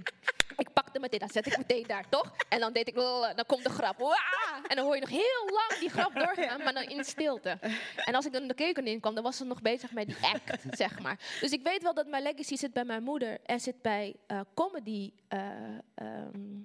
[0.58, 2.36] Ik pakte meteen, dan zet ik meteen daar, toch?
[2.49, 3.99] En dan deed ik, dan komt de grap.
[3.99, 4.62] Waa!
[4.68, 7.58] En dan hoor je nog heel lang die grap doorgaan, maar dan in stilte.
[7.95, 10.16] En als ik dan de keuken in kwam, dan was ze nog bezig met die
[10.22, 11.38] act, zeg maar.
[11.41, 14.39] Dus ik weet wel dat mijn legacy zit bij mijn moeder en zit bij eh,
[14.54, 15.12] comedy.
[15.28, 15.39] eh,
[15.95, 16.62] ehm,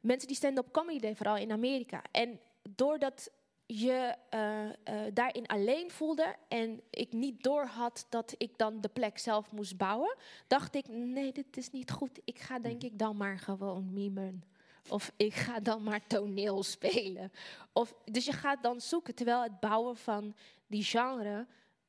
[0.00, 2.02] mensen die stand-up comedy deden, vooral in Amerika.
[2.10, 2.40] En
[2.74, 3.30] doordat
[3.78, 9.18] je eh, eh, daarin alleen voelde en ik niet doorhad dat ik dan de plek
[9.18, 10.16] zelf moest bouwen,
[10.46, 12.20] dacht ik, nee, dit is niet goed.
[12.24, 14.44] Ik ga denk ik dan maar gewoon mimen.
[14.88, 17.32] Of ik ga dan maar toneel spelen.
[17.72, 20.34] Of, dus je gaat dan zoeken, terwijl het bouwen van
[20.66, 21.46] die genre,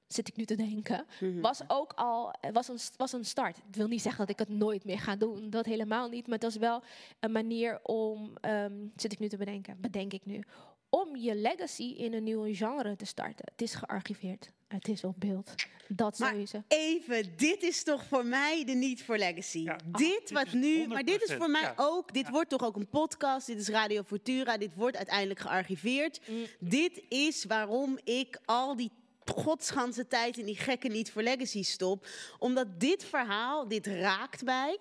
[0.08, 1.06] zit ik nu te denken,
[1.42, 3.58] was ook al was een, was een start.
[3.66, 6.26] Het wil niet zeggen dat ik het nooit meer ga doen, dat helemaal niet.
[6.26, 6.84] Maar het was wel
[7.20, 10.44] een manier om, ehm, zit ik nu te bedenken, bedenk ik nu,
[10.92, 13.46] om je legacy in een nieuwe genre te starten.
[13.52, 15.54] Het is gearchiveerd, het is op beeld.
[15.88, 16.64] Dat Maar sowieso.
[16.68, 19.68] even, dit is toch voor mij de niet voor legacy.
[19.86, 21.74] dit wat nu, maar dit is voor mij ja.
[21.76, 26.22] ook, dit wordt toch ook een podcast, dit is Radio Futura, dit wordt uiteindelijk gearchiveerd.
[26.60, 28.92] Dit is waarom ik al die
[29.26, 32.08] godsganse tijd in die gekke niet voor legacy stop.
[32.40, 34.78] Omdat dit verhaal, dit raakt mij.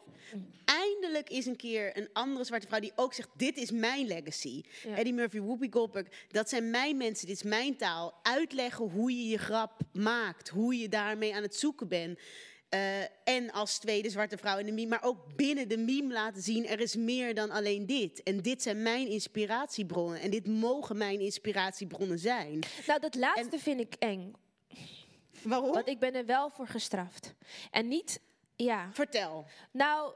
[0.64, 4.62] Eindelijk is een keer een andere zwarte vrouw die ook zegt: Dit is mijn legacy.
[4.84, 4.96] Ja.
[4.96, 8.14] Eddie Murphy, Whoopi Goldberg, dat zijn mijn mensen, dit is mijn taal.
[8.22, 12.18] Uitleggen hoe je je grap maakt, hoe je daarmee aan het zoeken bent.
[12.70, 16.42] Eh, en als tweede zwarte vrouw in de meme, maar ook binnen de meme laten
[16.42, 18.22] zien: er is meer dan alleen dit.
[18.22, 20.20] En dit zijn mijn inspiratiebronnen.
[20.20, 22.58] En dit mogen mijn inspiratiebronnen zijn.
[22.86, 24.34] Nou, dat laatste vind ik eng.
[25.42, 25.72] Waarom?
[25.72, 27.34] Want ik ben er wel voor gestraft.
[27.70, 28.20] En niet,
[28.56, 28.90] ja.
[28.92, 29.46] Vertel.
[29.70, 30.14] Nou,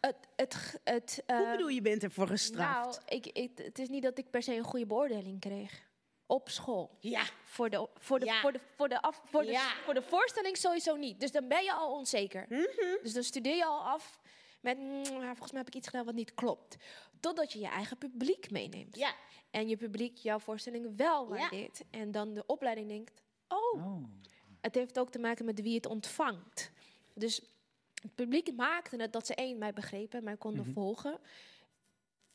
[0.00, 3.00] het, het, het, Hoe eh, bedoel je bent ervoor gestraft?
[3.00, 5.84] Nou, ik, ik, het is niet dat ik per se een goede beoordeling kreeg.
[6.26, 6.96] Op school.
[7.00, 7.22] Ja.
[7.44, 8.40] Voor de, voor de, Ja.
[8.40, 9.74] voor de, voor de, af, voor de, Ja.
[9.84, 11.20] voor de voorstelling sowieso niet.
[11.20, 12.46] Dus dan ben je al onzeker.
[12.48, 13.02] Mhm.
[13.02, 14.20] Dus dan studeer je al af
[14.60, 16.76] met, "Mm, maar volgens mij heb ik iets gedaan wat niet klopt.
[17.20, 18.96] Totdat je je eigen publiek meeneemt.
[18.96, 19.14] Ja.
[19.50, 21.82] En je publiek jouw voorstelling wel waardeert.
[21.90, 24.04] En dan de opleiding denkt, oh,
[24.60, 26.70] het heeft ook te maken met wie het ontvangt.
[27.14, 27.40] Dus
[28.02, 30.72] het publiek maakte het dat ze één mij begrepen, mij konden Mhm.
[30.72, 31.18] volgen.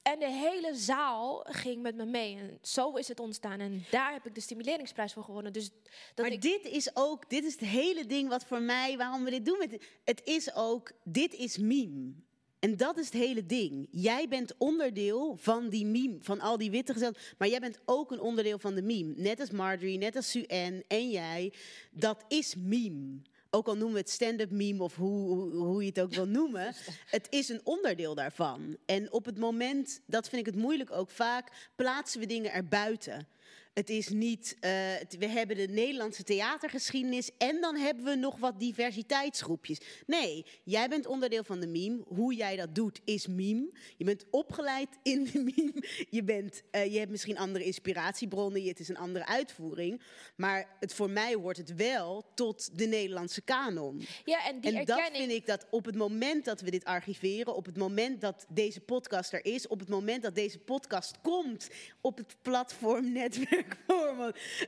[0.01, 2.37] En de hele zaal ging met me mee.
[2.37, 3.59] En zo is het ontstaan.
[3.59, 5.53] En daar heb ik de stimuleringsprijs voor gewonnen.
[5.53, 5.69] Dus
[6.13, 9.23] dat maar ik, dit is ook, dit is het hele ding wat voor mij, waarom
[9.23, 9.57] we dit doen.
[9.57, 12.13] Met, het is ook, dit is meme.
[12.59, 13.87] En dat is het hele ding.
[13.91, 17.35] Jij bent onderdeel van die meme, van al die witte gezelschap.
[17.37, 19.13] Maar jij bent ook een onderdeel van de meme.
[19.15, 21.53] Net als Marjorie, net als Suen en jij.
[21.91, 23.21] Dat is meme.
[23.53, 26.27] Ook al noemen we het stand-up meme of hoe, hoe, hoe je het ook wil
[26.27, 26.75] noemen.
[27.05, 28.77] Het is een onderdeel daarvan.
[28.85, 33.27] En op het moment, dat vind ik het moeilijk ook vaak, plaatsen we dingen erbuiten.
[33.73, 34.71] Het is niet, eh,
[35.19, 39.81] we hebben de Nederlandse theatergeschiedenis en dan hebben we nog wat diversiteitsgroepjes.
[40.05, 42.03] Nee, jij bent onderdeel van de meme.
[42.07, 43.71] Hoe jij dat doet is meme.
[43.97, 45.83] Je bent opgeleid in de meme.
[46.09, 50.01] Je, bent, eh, je hebt misschien andere inspiratiebronnen, het is een andere uitvoering.
[50.35, 54.01] Maar het, voor mij hoort het wel tot de Nederlandse kanon.
[54.25, 55.29] ja, en die En dat erkenning...
[55.29, 58.79] vind ik dat op het moment dat we dit archiveren, op het moment dat deze
[58.79, 61.69] podcast er is, op het moment dat deze podcast komt
[62.01, 63.11] op het platform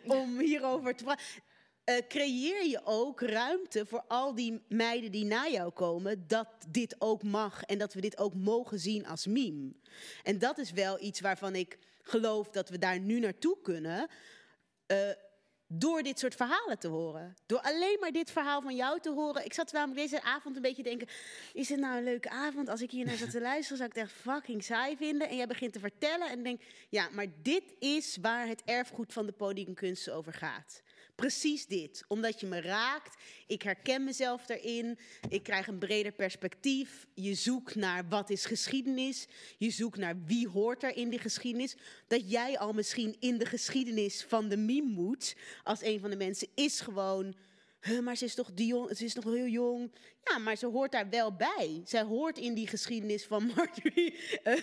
[0.07, 1.23] Om hierover te praten.
[1.83, 6.95] eh, creëer je ook ruimte voor al die meiden die na jou komen, dat dit
[6.99, 9.73] ook mag en dat we dit ook mogen zien als meme.
[10.23, 14.07] En dat is wel iets waarvan ik geloof dat we daar nu naartoe kunnen.
[14.85, 15.09] eh,
[15.75, 17.35] door dit soort verhalen te horen.
[17.45, 19.45] Door alleen maar dit verhaal van jou te horen.
[19.45, 21.07] Ik zat namelijk deze avond een beetje te denken...
[21.53, 22.69] is het nou een leuke avond?
[22.69, 23.77] Als ik hier naar zat te luisteren...
[23.77, 25.29] zou ik het echt fucking saai vinden.
[25.29, 26.61] En jij begint te vertellen en denk...
[26.89, 30.81] ja, maar dit is waar het erfgoed van de podiumkunsten over gaat.
[31.15, 32.03] Precies dit.
[32.07, 33.21] Omdat je me raakt.
[33.47, 34.99] Ik herken mezelf daarin.
[35.29, 37.07] Ik krijg een breder perspectief.
[37.13, 39.27] Je zoekt naar wat is geschiedenis.
[39.57, 41.75] Je zoekt naar wie hoort er in die geschiedenis.
[42.07, 45.35] Dat jij al misschien in de geschiedenis van de meme moet.
[45.63, 47.35] Als een van de mensen is gewoon
[47.81, 49.91] "Huh, maar ze is toch Dion, ze is nog heel jong.
[50.23, 51.81] Ja, maar ze hoort daar wel bij.
[51.85, 54.61] Zij hoort in die geschiedenis van Marjorie, eh,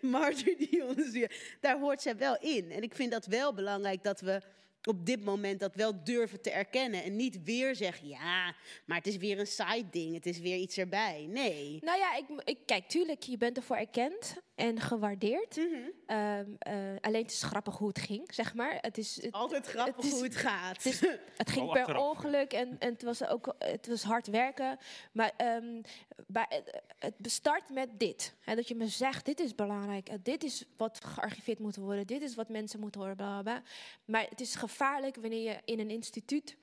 [0.00, 1.28] Marjorie Dion.
[1.60, 2.70] Daar hoort zij wel in.
[2.70, 4.42] En ik vind dat wel belangrijk dat we
[4.86, 7.02] op dit moment dat wel durven te erkennen.
[7.02, 8.54] En niet weer zeggen, ja,
[8.84, 10.14] maar het is weer een side ding.
[10.14, 11.26] Het is weer iets erbij.
[11.28, 11.78] Nee.
[11.80, 15.56] Nou ja, ik, ik, kijk, tuurlijk, je bent ervoor erkend en gewaardeerd.
[15.56, 15.88] Mhm.
[16.06, 18.78] Ehm, eh, alleen het is grappig hoe het ging, zeg maar.
[18.80, 20.76] Het is het, Altijd grappig het is- hoe het gaat.
[20.82, 21.00] Het, is-
[21.36, 24.78] het ging per achteraf, ongeluk en, en het was ook het was hard werken.
[25.12, 25.80] Maar ehm,
[26.26, 28.34] bij, het- het bestart met dit.
[28.40, 30.08] Hè, dat je me zegt, dit is belangrijk.
[30.08, 32.06] eh, dit is wat gearchiveerd moet worden.
[32.06, 33.16] Dit is wat mensen moeten horen.
[33.16, 33.62] Bla, bla, bla.
[34.04, 36.56] Maar het is gevaarlijk wanneer je in een instituut...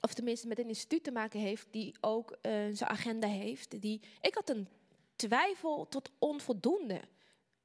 [0.00, 1.66] of tenminste met een instituut te maken heeft...
[1.70, 3.80] die ook eh, zijn agenda heeft.
[3.80, 4.68] Die, ik had een
[5.16, 7.00] twijfel tot onvoldoende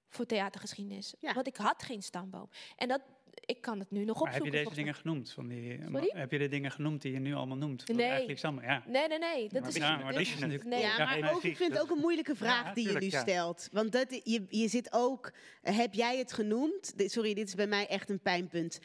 [0.09, 1.13] voor theatergeschiedenis.
[1.19, 1.33] Ja.
[1.33, 2.49] Want ik had geen stamboom.
[2.75, 3.01] En dat,
[3.45, 4.59] ik kan het nu nog Maar heb opzoeken.
[4.59, 5.31] je deze dingen genoemd?
[5.31, 6.11] Van die, Sorry?
[6.13, 7.87] Heb je de dingen genoemd die je nu allemaal noemt?
[7.87, 8.07] Nee.
[8.07, 8.83] Eigenlijk samen, ja.
[8.87, 9.49] Nee, nee, nee.
[9.49, 10.81] Dat Maar is, ja, maar dat is natuurlijk- nee.
[10.81, 13.21] Ja, maar ook, ik vind het ook een moeilijke vraag Ja, die je nu ja.
[13.21, 13.69] stelt.
[13.71, 16.93] Want dat, je, je zit ook, heb jij het genoemd?
[16.97, 18.79] Sorry, dit is bij mij echt een pijnpunt.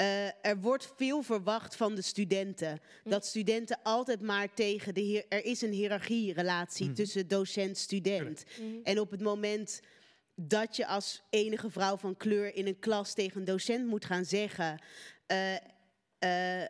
[0.00, 2.80] Eh, er wordt veel verwacht van de studenten.
[3.04, 5.00] Dat studenten altijd maar tegen de...
[5.00, 8.44] Hier, er is een hiërarchierelatie tussen docent-student.
[8.82, 9.80] En op het moment
[10.34, 14.24] dat je als enige vrouw van kleur in een klas tegen een docent moet gaan
[14.24, 14.82] zeggen...
[15.26, 15.54] eh,
[16.18, 16.68] eh,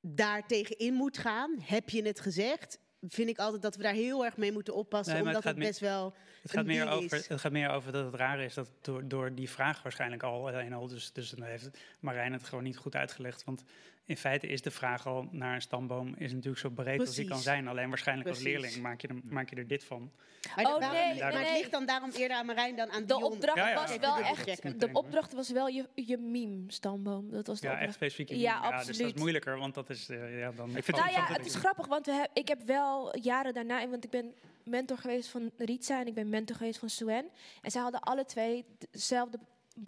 [0.00, 2.78] daar tegenin moet gaan, heb je het gezegd...
[3.08, 5.14] vind ik altijd dat we daar heel erg mee moeten oppassen...
[5.14, 7.28] Nee, omdat het best wel Het gaat, meer over, is.
[7.28, 10.48] het gaat meer over dat het raar is dat door, door die vraag waarschijnlijk al
[10.48, 11.68] alleen al, dus, dus dan heeft
[12.00, 13.44] Marijn het gewoon niet goed uitgelegd.
[13.44, 13.64] Want
[14.08, 17.28] in feite is de vraag al naar een stamboom is natuurlijk zo breed als die
[17.28, 17.68] kan zijn.
[17.68, 20.10] Alleen waarschijnlijk als leerling maak je, er, maak je er dit van.
[20.56, 23.22] Maar, Oh, nee, maar het ligt dan daarom eerder aan Marijn dan aan De Dion.
[23.22, 23.74] opdracht Ja, ja.
[23.74, 24.80] was Ja, wel echt.
[24.80, 27.30] De opdracht was wel je, je meme-stamboom.
[27.30, 27.96] Dat was de Ja, echt opdracht.
[28.12, 28.28] specifiek.
[28.28, 29.18] Ja, Dus dat is absoluut.
[29.18, 30.76] moeilijker, want dat is, eh, ja, dan...
[30.76, 33.54] Ik vind Nou het ja, het is grappig, want we heb, ik heb wel jaren
[33.54, 34.34] daarna, want ik ben
[34.64, 37.28] mentor geweest van Ritsa en ik ben mentor geweest van Suen.
[37.62, 39.38] En zij hadden alle twee dezelfde.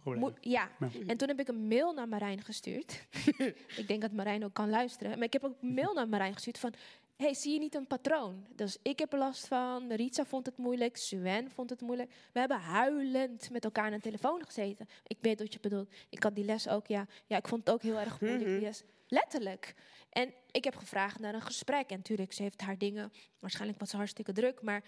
[0.05, 0.71] Mo- Ja.
[0.79, 0.89] Ja.
[1.07, 3.07] en toen heb ik een mail naar Marijn gestuurd.
[3.81, 5.13] ik denk dat Marijn ook kan luisteren.
[5.19, 6.73] Maar ik heb ook een mail naar Marijn gestuurd van...
[7.17, 8.47] hey, zie je niet een patroon?
[8.55, 12.11] Dus ik heb er last van, Ritsa vond het moeilijk, Suen vond het moeilijk.
[12.33, 14.89] We hebben huilend met elkaar aan de telefoon gezeten.
[15.07, 15.95] Ik weet wat je bedoelt.
[16.09, 17.07] Ik had die les ook, ja.
[17.27, 18.83] Ja, ik vond het ook heel erg moeilijk, die les.
[19.09, 19.75] Letterlijk.
[20.11, 21.91] En ik heb gevraagd naar een gesprek.
[21.91, 23.13] En natuurlijk, ze heeft haar dingen...
[23.39, 24.83] Waarschijnlijk was ze hartstikke druk, maar...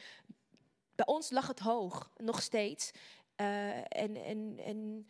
[0.94, 2.90] Bij ons lag het hoog, nog steeds.
[3.36, 5.06] Eh, en, en, en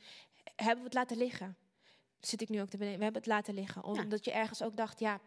[0.57, 1.57] hebben we het laten liggen.
[2.21, 2.99] Zit ik nu ook te bedenken.
[2.99, 3.85] We hebben het laten liggen.
[3.85, 5.21] Omdat je ergens ook dacht, ja,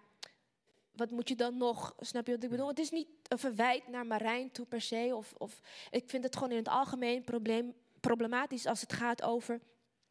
[0.96, 1.96] wat moet je dan nog?
[2.00, 2.68] Snap je wat ik bedoel?
[2.68, 5.12] Het is niet een verwijt naar Marijn toe per se.
[5.16, 9.60] Of, of, ik vind het gewoon in het algemeen probleem, problematisch als het gaat over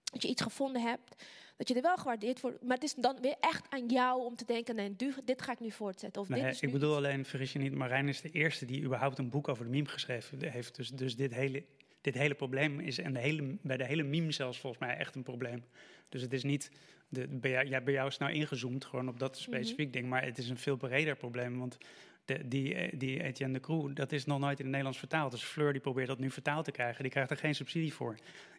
[0.05, 1.25] dat je iets gevonden hebt.
[1.57, 2.63] Dat je er wel gewaardeerd wordt.
[2.63, 5.61] Maar het is dan weer echt aan jou om te denken, nee, dit ga ik
[5.61, 6.23] nu voortzetten.
[6.23, 8.83] Of Nee, dit is ik bedoel alleen, vergis je niet, Marijn is de eerste die
[8.83, 10.77] überhaupt een boek over de meme geschreven heeft.
[10.77, 11.65] Dus, dus dit, hele,
[12.05, 15.15] dit hele probleem is en de hele, bij de hele meme zelfs volgens mij echt
[15.15, 15.65] een probleem.
[16.09, 16.71] Dus het is niet,
[17.09, 20.25] de, bij, jou, ja, bij jou is nou ingezoomd gewoon op dat specifiek ding, maar
[20.25, 21.59] het is een veel breder probleem.
[21.59, 21.79] Want
[22.25, 25.31] de, die, eh, die Etienne de Croo, dat is nog nooit in het Nederlands vertaald.
[25.31, 28.17] Dus Fleur die probeert dat nu vertaald te krijgen, die krijgt er geen subsidie voor.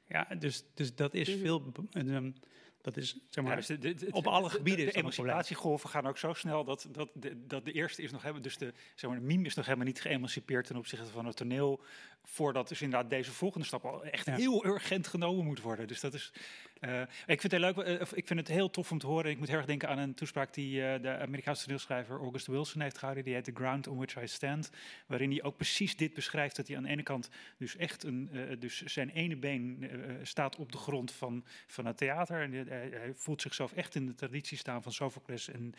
[0.08, 2.32] Ja, dus, dus dat is veel, be- ehm,
[2.82, 4.94] dat is zeg maar, Ja, dus de- de- de- op alle de- gebieden De, is
[4.94, 5.34] de dat een probleem.
[5.34, 8.42] emancipatiegolven gaan ook zo snel dat, dat, de, dat de eerste is nog hebben.
[8.42, 11.36] Dus de, zeg maar, de meme is nog helemaal niet geëmancipeerd ten opzichte van het
[11.36, 11.82] toneel.
[12.28, 14.36] Voordat dus inderdaad deze volgende stap al echt Ja.
[14.36, 15.88] heel urgent genomen moet worden.
[15.88, 16.32] Dus dat is.
[16.80, 17.78] eh, ik vind het heel leuk.
[17.78, 19.32] eh, of ik vind het heel tof om te horen.
[19.32, 22.82] Ik moet heel erg denken aan een toespraak die eh, de Amerikaanse toneelschrijver August Wilson
[22.82, 23.24] heeft gehouden.
[23.26, 24.70] Die heet The Ground on Which I Stand.
[25.08, 26.56] Waarin hij ook precies dit beschrijft.
[26.56, 29.90] Dat hij aan de ene kant dus echt een, eh, dus zijn ene been
[30.24, 32.42] staat op de grond van, van het theater.
[32.42, 35.74] En hij- voelt zichzelf echt in de traditie staan van Sophocles en,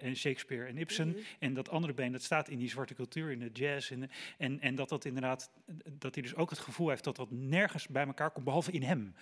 [0.00, 1.16] en Shakespeare en Ibsen.
[1.38, 3.90] En dat andere been, dat staat in die zwarte cultuur, in de jazz.
[3.90, 5.50] En, en, en dat dat inderdaad,
[5.92, 8.82] dat hij dus ook het gevoel heeft dat dat nergens bij elkaar komt, behalve in
[8.82, 9.14] hem.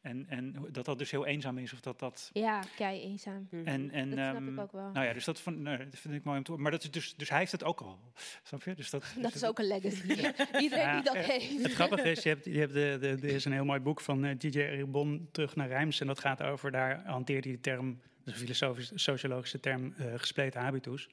[0.00, 2.30] En, en dat dat dus heel eenzaam is, of dat dat...
[2.32, 3.48] Ja, kei eenzaam.
[3.50, 4.90] En, en, Dat snap ehm, ik ook wel.
[4.92, 6.62] Nou ja, dus dat, vond, nou, dat vind ik mooi om te horen.
[6.62, 7.98] Maar dat is dus, dus hij heeft het ook al,
[8.42, 8.74] snap je?
[8.74, 10.06] Dus dat, Dat is ook een legacy.
[10.64, 10.94] Iedereen Ja.
[10.94, 11.62] die dat heeft.
[11.62, 14.00] Het grappige is, je hebt, je hebt de, de, er is een heel mooi boek
[14.00, 16.00] van eh, DJ Ribon, Terug naar Rijms.
[16.00, 19.94] En dat gaat over, daar hanteert hij de term, dat is een filosofische, sociologische term,
[19.96, 21.08] eh, gespleten habitus.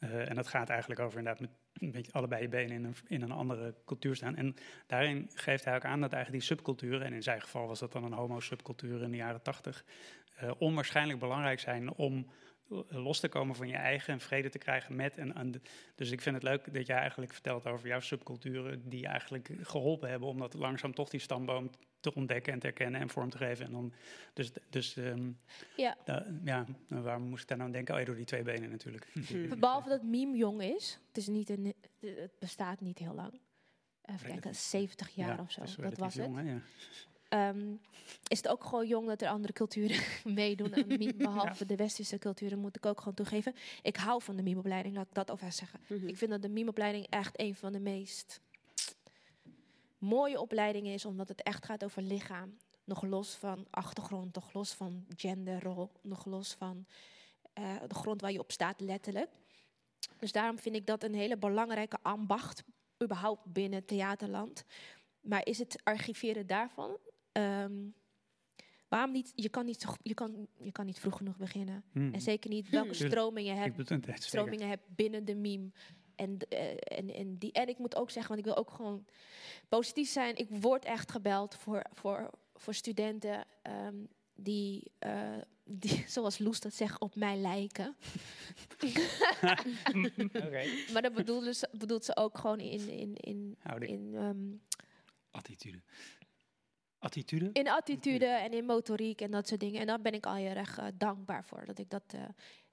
[0.00, 2.94] Eh, en dat gaat eigenlijk over inderdaad met een beetje allebei je benen in een,
[3.06, 4.36] in een andere cultuur staan.
[4.36, 4.54] En
[4.86, 7.92] daarin geeft hij ook aan dat eigenlijk die subculturen, en in zijn geval was dat
[7.92, 9.84] dan een homo-subcultuur in de jaren tachtig,
[10.36, 12.26] eh, onwaarschijnlijk belangrijk zijn om
[12.70, 15.62] eh, los te komen van je eigen en vrede te krijgen met en
[15.94, 20.10] dus ik vind het leuk dat jij eigenlijk vertelt over jouw subculturen die eigenlijk geholpen
[20.10, 21.70] hebben om dat langzaam toch die stamboom
[22.00, 23.66] te ontdekken en te herkennen en vorm te geven.
[23.66, 23.92] En dan,
[24.32, 25.30] dus dus ehm,
[25.76, 25.96] Ja.
[26.04, 27.94] da- ja, nou, waarom moest ik daar nou aan denken?
[27.94, 29.12] Oh ja, door die twee benen natuurlijk.
[29.60, 30.98] Behalve dat meme jong is.
[31.08, 33.40] Het, is niet een, het bestaat niet heel lang.
[34.04, 35.82] Even kijken, 70 jaar Ja, of zo.
[35.82, 36.34] Dat was het.
[36.34, 36.60] hè, ja.
[37.28, 37.72] Ehm,
[38.28, 39.96] is het ook gewoon jong dat er andere culturen
[40.34, 43.54] meedoen aan meme, behalve de westerse culturen, moet ik ook gewoon toegeven.
[43.82, 45.80] Ik hou van de memeopleiding, laat ik dat over zeggen.
[46.06, 48.40] Ik vind dat de memeopleiding echt een van de meest
[50.00, 52.56] mooie opleidingen is, omdat het echt gaat over lichaam.
[52.84, 56.86] Nog los van achtergrond, nog los van genderrol, nog los van
[57.52, 59.30] eh, de grond waar je op staat, letterlijk.
[60.18, 62.62] Dus daarom vind ik dat een hele belangrijke ambacht,
[63.02, 64.64] überhaupt binnen theaterland.
[65.20, 66.96] Maar is het archiveren daarvan?
[67.32, 67.72] Ehm,
[68.88, 69.32] waarom niet?
[69.34, 71.84] Je kan niet, je kan, je kan niet vroeg genoeg beginnen.
[71.92, 72.14] Hmm.
[72.14, 73.12] En zeker niet welke Tuurlijk.
[73.12, 73.76] stroming je Ik hebt.
[73.76, 74.22] bedoel het, zeker.
[74.22, 75.70] stromingen hebt binnen de meme.
[76.20, 79.04] En, eh, en, en, die, en ik moet ook zeggen, want ik wil ook gewoon
[79.68, 80.36] positief zijn.
[80.36, 83.96] Ik word echt gebeld voor, voor, voor studenten ehm,
[84.34, 87.96] die, eh, die, zoals Loes dat zegt, op mij lijken.
[90.92, 93.90] Maar dat bedoelt, ze, bedoelt ze ook gewoon in, in, in, Houding.
[93.90, 94.76] in, ehm,
[95.30, 95.82] Attitude.
[96.98, 97.50] Attitude?
[97.52, 99.80] in attitude en in motoriek en dat soort dingen.
[99.80, 101.64] En daar ben ik al heel erg eh, dankbaar voor.
[101.66, 102.14] Dat ik dat,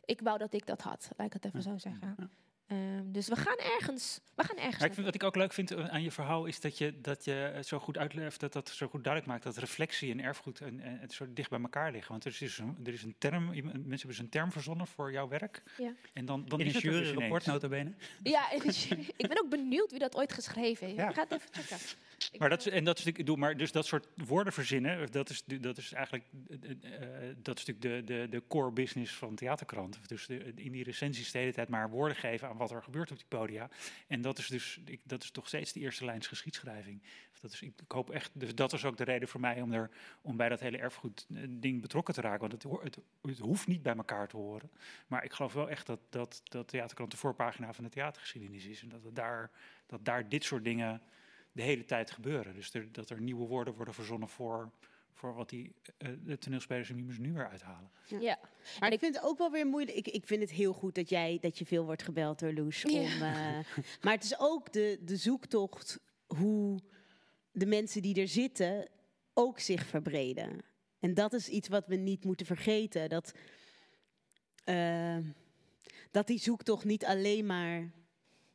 [0.06, 2.30] ik wou dat ik dat had, laat ik het even zo zeggen.
[2.68, 4.78] Ehm, dus we gaan ergens, we gaan ergens.
[4.78, 7.02] Maar ik vind, wat ik ook leuk vind eh, aan je verhaal is dat je,
[7.02, 10.20] dat je het zo goed uitlegt, dat dat zo goed duidelijk maakt dat reflectie en
[10.22, 12.12] erfgoed en, en het zo dicht bij elkaar liggen.
[12.12, 14.88] Want er is, dus een, er is een term, mensen hebben dus een term verzonnen
[14.88, 15.64] voor jouw werk.
[15.78, 15.92] Ja.
[16.14, 17.62] En dan, dan In is een het dus juryrapport, ineens.
[17.62, 17.94] notabene.
[18.24, 21.00] Ja, ik ben ook benieuwd wie dat ooit geschreven heeft.
[21.00, 21.10] Ja.
[21.10, 21.78] Ik ga het even checken.
[22.38, 25.30] Maar dat, is- en dat is ik bedoel, maar dus dat soort woorden verzinnen, dat
[25.30, 26.72] is, dat is eigenlijk, eh,
[27.30, 30.10] eh, dat is natuurlijk de, de, de core business van theaterkrant.
[30.10, 33.12] Dus de, in die recensies de hele tijd maar woorden geven aan wat er gebeurt
[33.12, 33.70] op die podia.
[34.08, 37.02] En dat is dus, ik, dat is toch steeds de eerste lijns geschiedschrijving.
[37.42, 39.74] Dat is, ik, ik hoop echt, dus dat is ook de reden voor mij om,
[39.74, 39.90] er,
[40.22, 42.50] om bij dat hele erfgoed eh, ding betrokken te raken.
[42.50, 44.70] Want het, het hoeft niet bij elkaar te horen.
[45.08, 48.82] Maar ik geloof wel echt dat, dat, dat theaterkrant de voorpagina van de theatergeschiedenis is.
[48.82, 49.52] En dat, het daar,
[49.86, 51.02] dat daar dit soort dingen
[51.58, 52.54] de hele tijd gebeuren.
[52.54, 54.72] Dus er, dat er nieuwe woorden worden verzonnen voor,
[55.14, 57.92] voor wat die eh, de toneelspelers en mimers nu weer uithalen.
[58.20, 58.40] Ja.
[58.80, 59.98] Maar ik vind het ook wel weer moeilijk.
[59.98, 62.86] Ik, ik vind het heel goed dat jij dat je veel wordt gebeld door Loes.
[62.86, 63.20] Om, eh,
[64.04, 66.80] maar het is ook de, de zoektocht hoe
[67.52, 68.90] de mensen die er zitten
[69.34, 70.62] ook zich verbreden.
[71.00, 73.10] En dat is iets wat we niet moeten vergeten.
[73.10, 73.34] Dat,
[74.64, 75.18] eh,
[76.12, 77.92] dat die zoektocht niet alleen maar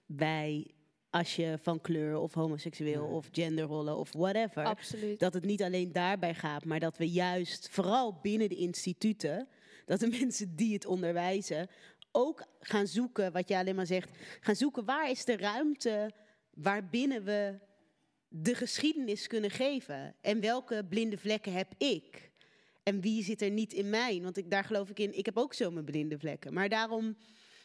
[0.07, 0.75] bij
[1.13, 4.65] als je van kleur of homoseksueel of genderrollen of whatever.
[4.65, 5.19] Absoluut.
[5.19, 9.49] Dat het niet alleen daarbij gaat, maar dat we juist vooral binnen de instituten,
[9.87, 11.69] dat de mensen die het onderwijzen
[12.13, 14.11] ook gaan zoeken, wat je alleen maar zegt,
[14.41, 16.13] gaan zoeken waar is de ruimte
[16.55, 17.59] waarbinnen we
[18.29, 20.15] de geschiedenis kunnen geven.
[20.21, 22.31] En welke blinde vlekken heb ik?
[22.83, 24.21] En wie zit er niet in mij?
[24.23, 26.53] Want ik, daar geloof ik in, ik heb ook zo mijn blinde vlekken.
[26.53, 27.17] Maar daarom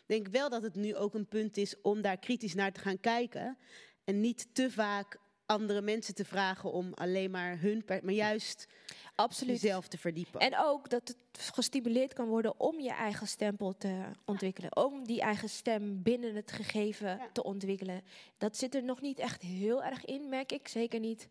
[0.07, 2.99] denk wel dat het nu ook een punt is om daar kritisch naar te gaan
[2.99, 3.57] kijken.
[4.03, 8.67] En niet te vaak andere mensen te vragen om alleen maar hun, maar juist
[9.15, 9.61] Absoluut.
[9.61, 10.39] jezelf te verdiepen.
[10.39, 11.17] En ook dat het
[11.53, 14.75] gestimuleerd kan worden om je eigen stempel te ontwikkelen.
[14.77, 18.01] Om die eigen stem binnen het gegeven te ontwikkelen.
[18.37, 20.67] Dat zit er nog niet echt heel erg in, merk ik.
[20.67, 21.27] Zeker niet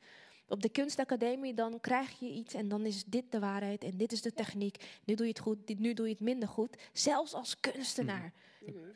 [0.48, 1.54] op de kunstacademie.
[1.54, 4.84] Dan krijg je iets en dan is dit de waarheid en dit is de techniek.
[5.04, 6.76] Nu doe je het goed, dit- nu doe je het minder goed.
[6.92, 8.32] Zelfs als kunstenaar.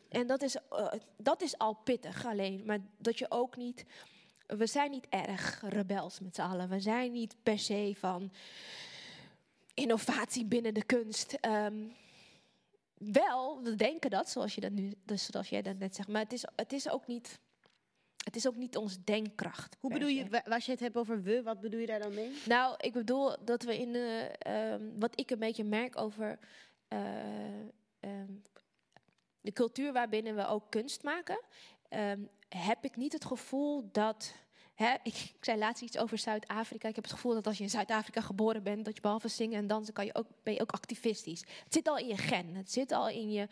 [0.08, 2.62] En dat is, eh, dat is al pittig alleen.
[2.64, 3.84] Maar dat je ook niet...
[4.46, 6.68] We zijn niet erg rebels met z'n allen.
[6.68, 8.32] We zijn niet per se van
[9.74, 11.32] innovatie binnen de kunst.
[11.32, 11.86] Ehm,
[12.94, 16.08] wel, we denken dat, zoals, je dat nu, dus zoals jij dat net zegt.
[16.08, 17.38] Maar het is, het is, ook, niet,
[18.24, 19.76] het is ook niet onze denkkracht.
[19.80, 22.32] Hoe bedoel je, als je het hebt over we, wat bedoel je daar dan mee?
[22.46, 26.38] Nou, ik bedoel dat we in de, ehm, wat ik een beetje merk over
[26.88, 26.98] eh,
[28.00, 28.32] ehm,
[29.40, 31.40] de cultuur waarbinnen we ook kunst maken,
[31.88, 34.34] ehm, heb ik niet het gevoel dat.
[35.02, 36.88] Ik zei laatst iets over Zuid-Afrika.
[36.88, 39.58] Ik heb het gevoel dat als je in Zuid-Afrika geboren bent, dat je behalve zingen
[39.58, 41.40] en dansen kan je ook, ben je ook activistisch.
[41.40, 42.54] Het zit al in je gen.
[42.54, 43.48] Het zit al in je,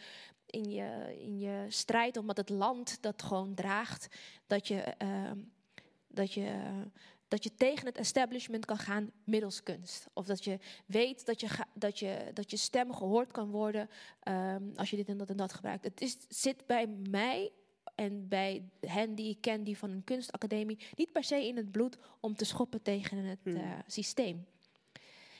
[0.47, 4.09] in je, in je strijd, omdat het land dat gewoon draagt.
[4.47, 5.39] Dat je, ehm,
[6.07, 6.61] dat je
[7.29, 10.07] dat je tegen het establishment kan gaan middels kunst.
[10.12, 13.89] Of dat je weet dat je, dat je, dat je stem gehoord kan worden
[14.22, 15.85] ehm, als je dit en dat en dat gebruikt.
[15.85, 17.53] Het is, zit bij mij
[17.95, 21.70] en bij hen die ik ken, die van een kunstacademie, niet per se in het
[21.70, 24.47] bloed om te schoppen tegen het eh, systeem.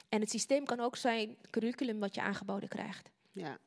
[0.09, 3.11] En het systeem kan ook zijn curriculum wat je aangeboden krijgt.
[3.33, 3.59] Ja.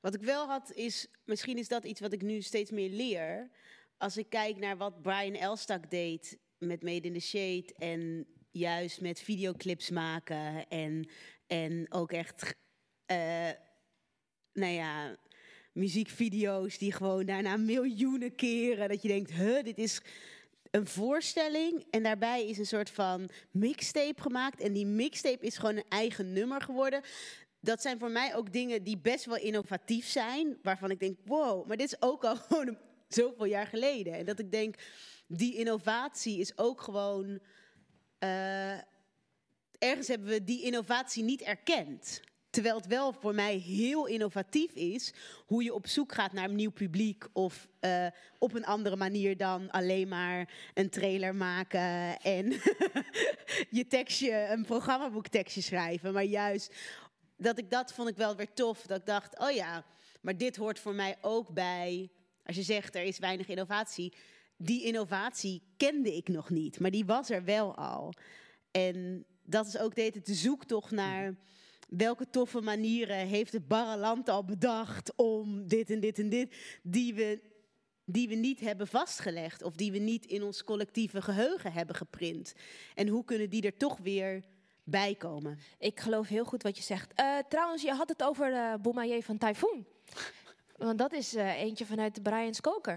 [0.00, 3.50] Wat ik wel had is, misschien is dat iets wat ik nu steeds meer leer.
[3.96, 9.00] Als ik kijk naar wat Brian Elstak deed met Made in the Shade en juist
[9.00, 11.08] met videoclips maken en,
[11.46, 12.54] en ook echt,
[13.06, 13.50] eh,
[14.52, 15.16] nou ja,
[15.72, 18.88] muziekvideo's die gewoon daarna miljoenen keren.
[18.88, 20.00] Dat je denkt, huh, dit is
[20.70, 24.60] een voorstelling en daarbij is een soort van mixtape gemaakt.
[24.60, 27.02] En die mixtape is gewoon een eigen nummer geworden.
[27.60, 30.58] Dat zijn voor mij ook dingen die best wel innovatief zijn.
[30.62, 32.78] Waarvan ik denk, wow, maar dit is ook al gewoon
[33.08, 34.12] zoveel jaar geleden.
[34.12, 34.74] En dat ik denk,
[35.28, 37.40] die innovatie is ook gewoon...
[38.18, 38.72] eh,
[39.78, 42.20] ergens hebben we die innovatie niet erkend.
[42.50, 45.12] Terwijl het wel voor mij heel innovatief is
[45.46, 48.06] hoe je op zoek gaat naar een nieuw publiek of eh,
[48.38, 52.50] op een andere manier dan alleen maar een trailer maken en
[53.78, 56.12] je tekstje, een programmaboektekstje schrijven.
[56.12, 56.74] Maar juist
[57.36, 58.86] dat ik dat vond ik wel weer tof.
[58.86, 59.84] Dat ik dacht, oh ja,
[60.20, 62.10] maar dit hoort voor mij ook bij.
[62.44, 64.12] Als je zegt er is weinig innovatie,
[64.58, 68.12] die innovatie kende ik nog niet, maar die was er wel al.
[68.70, 71.36] En dat is ook de tijd de zoektocht naar
[71.88, 76.56] welke toffe manieren heeft het barre land al bedacht om dit en dit en dit,
[76.82, 77.40] die we,
[78.04, 82.54] die we niet hebben vastgelegd of die we niet in ons collectieve geheugen hebben geprint.
[82.94, 84.44] En hoe kunnen die er toch weer
[84.84, 85.58] bij komen?
[85.78, 87.12] Ik geloof heel goed wat je zegt.
[87.14, 89.86] Eh, trouwens, je had het over uh, Boumaye van Typhoon.
[90.78, 92.96] Want dat is eh, eentje vanuit Brian's Koker.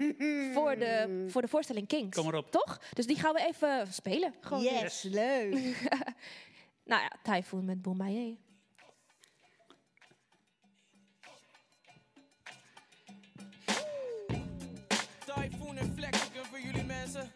[0.54, 2.18] voor, de, voor de voorstelling Kings.
[2.18, 2.52] Kom erop.
[2.52, 2.80] Toch?
[2.94, 4.34] Dus die gaan we even spelen.
[4.42, 4.64] Gewoon.
[4.64, 5.56] Yes, leuk.
[6.84, 8.38] Nou ja, Typhoon met Boumaye.
[15.26, 17.32] Typhoon en Flexicon voor jullie mensen.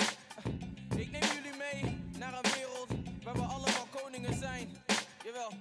[0.97, 2.87] Ik neem jullie mee naar een wereld
[3.23, 4.69] waar we allemaal koningen zijn.
[5.23, 5.51] Jawel,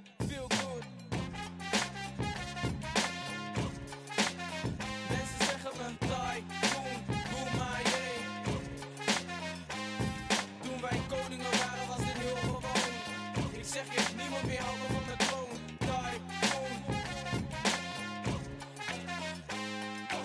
[13.75, 15.49] zeg je, niemand meer handen van de troon.
[15.79, 16.75] Typhoon.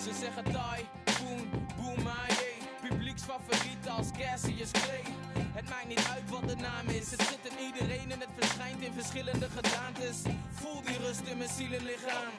[0.06, 2.54] Ze zeggen Typhoon, Boomaye.
[2.89, 5.04] Publieksfavoriet als Cassius Clay.
[5.54, 7.12] Het maakt niet uit wat de naam is.
[7.12, 10.18] Het zit in iedereen en het verschijnt in verschillende gedaantes.
[10.52, 12.34] Voel die rust in mijn ziel en lichaam.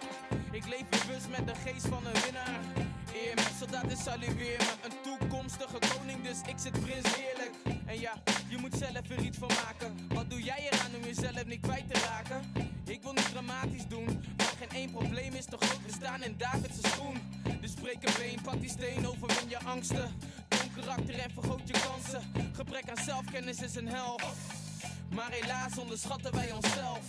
[0.51, 2.90] Ik leef bewust met de geest van een winnaar.
[3.15, 4.75] Eer me, soldaten salueer me.
[4.83, 7.53] Een toekomstige koning, dus ik zit prins heerlijk.
[7.87, 8.13] En ja,
[8.49, 10.09] je moet zelf er iets van maken.
[10.09, 12.53] Wat doe jij eraan om jezelf niet kwijt te raken?
[12.85, 15.87] Ik wil niet dramatisch doen, maar geen één probleem is te groot.
[15.87, 17.17] We staan in David's schoen.
[17.61, 20.17] Dus breek een been, pak die steen, overwin je angsten.
[20.49, 22.23] Toon karakter en vergroot je kansen.
[22.53, 24.21] Gebrek aan zelfkennis is een hel.
[25.15, 27.05] Maar helaas onderschatten wij onszelf.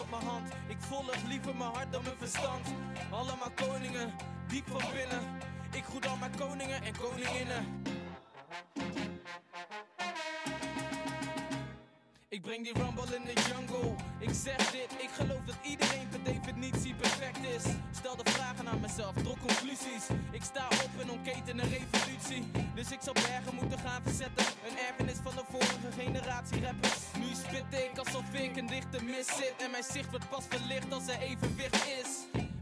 [0.00, 0.52] Op mijn hand.
[0.68, 2.74] Ik volg liever mijn hart dan mijn verstand.
[3.10, 4.14] Allemaal koningen,
[4.48, 5.22] diep van binnen.
[5.72, 7.82] Ik groet al mijn koningen en koninginnen.
[12.32, 13.94] Ik breng die rumble in de jungle.
[14.18, 17.64] Ik zeg dit, ik geloof dat iedereen per definitie perfect is.
[17.90, 20.04] Stel de vragen aan mezelf, trok conclusies.
[20.30, 22.42] Ik sta op en ontketen een revolutie.
[22.74, 24.46] Dus ik zal bergen moeten gaan verzetten.
[24.68, 27.02] Een erfenis van de vorige generatie rappers.
[27.18, 29.54] Nu spit ik alsof ik een dichte mis zit.
[29.64, 32.10] En mijn zicht wordt pas verlicht als er evenwicht is.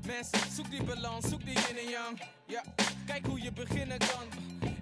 [0.06, 2.20] Mensen, zoek die balans, zoek die yin en yang.
[2.46, 2.62] Ja,
[3.06, 4.26] kijk hoe je beginnen kan.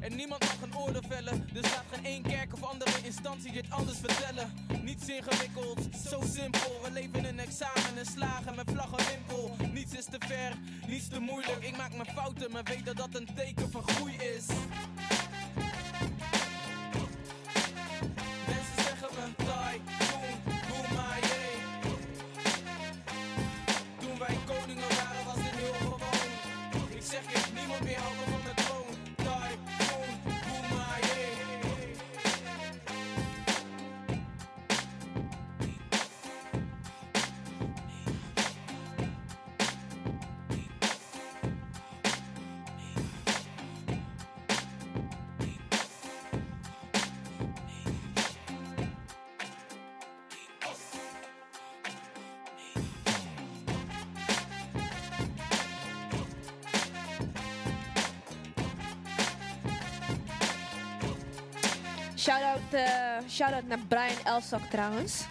[0.01, 1.49] En niemand mag een oordeel vellen.
[1.53, 4.53] Dus laat geen één kerk of andere instantie dit anders vertellen.
[4.83, 5.79] Niets ingewikkeld,
[6.11, 6.81] zo simpel.
[6.83, 9.57] We leven een examen en slagen met vlag en wimpel.
[9.73, 10.53] Niets is te ver,
[10.87, 11.65] niets te moeilijk.
[11.65, 14.47] Ik maak mijn fouten, maar weet dat dat een teken van groei is.
[62.29, 65.25] Shout-out eh, shout-out naar Brian Elstak trouwens.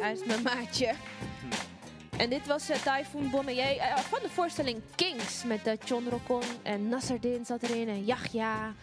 [0.00, 0.94] Hij is mijn maatje.
[2.18, 5.44] En dit was uh, Typhoon eh, van de voorstelling Kings.
[5.44, 8.74] Met uh, John Rokon en Nasserdin zat erin en Yachja.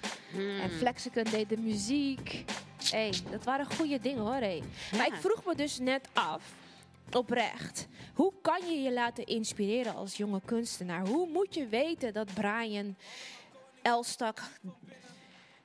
[0.61, 2.45] En Flexicon deed de muziek.
[2.91, 4.33] hey, dat waren goede dingen hoor.
[4.33, 4.63] Hey.
[4.97, 6.43] Maar ik vroeg me dus net af,
[7.11, 7.87] oprecht.
[8.13, 11.07] Hoe kan je je laten inspireren als jonge kunstenaar?
[11.07, 12.95] Hoe moet je weten dat Brian
[13.81, 14.41] Elstak,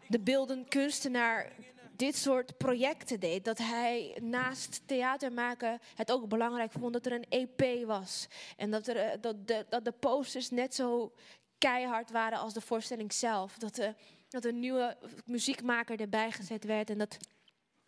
[0.09, 1.53] de beeldend kunstenaar,
[1.97, 3.45] dit soort projecten deed.
[3.45, 8.27] Dat hij naast theater maken het ook belangrijk vond dat er een EP was.
[8.57, 11.13] En dat, er, eh, dat, de, dat de posters net zo
[11.59, 13.59] keihard waren als de voorstelling zelf.
[13.59, 13.95] Dat, de,
[14.29, 16.91] dat een nieuwe muziekmaker erbij gezet werd.
[16.91, 17.17] En dat,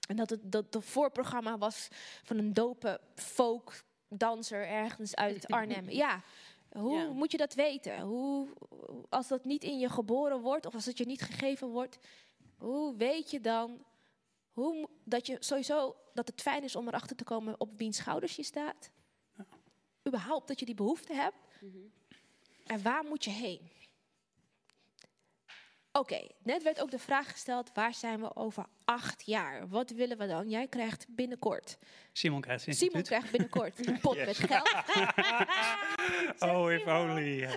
[0.08, 1.88] en dat het dat de voorprogramma was
[2.22, 5.90] van een dope folkdanser ergens uit Arnhem.
[5.90, 6.22] Ja.
[6.72, 7.08] Hoe Ja.
[7.12, 8.00] moet je dat weten?
[8.00, 8.48] Hoe,
[9.08, 11.98] als dat niet in je geboren wordt of als het je niet gegeven wordt,
[12.58, 13.84] hoe weet je dan
[14.52, 18.36] hoe, dat je sowieso dat het fijn is om erachter te komen op wiens schouders
[18.36, 18.90] je staat?
[20.08, 21.36] Überhaupt dat je die behoefte hebt.
[22.66, 23.70] En waar moet je heen?
[25.92, 29.68] Oké, net werd ook de vraag gesteld: waar zijn we over acht jaar?
[29.68, 30.48] Wat willen we dan?
[30.48, 31.78] Jij krijgt binnenkort.
[32.12, 34.26] Simon krijgt zijn Simon krijgt binnenkort een pot Yes.
[34.26, 34.68] met geld.
[36.50, 37.42] Oh, if only.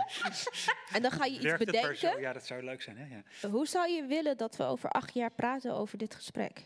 [0.94, 2.20] En dan ga je iets bedenken.
[2.20, 2.98] Ja, dat zou leuk zijn.
[2.98, 3.06] Hè?
[3.16, 3.50] Ja.
[3.50, 6.66] Hoe zou je willen dat we over acht jaar praten over dit gesprek?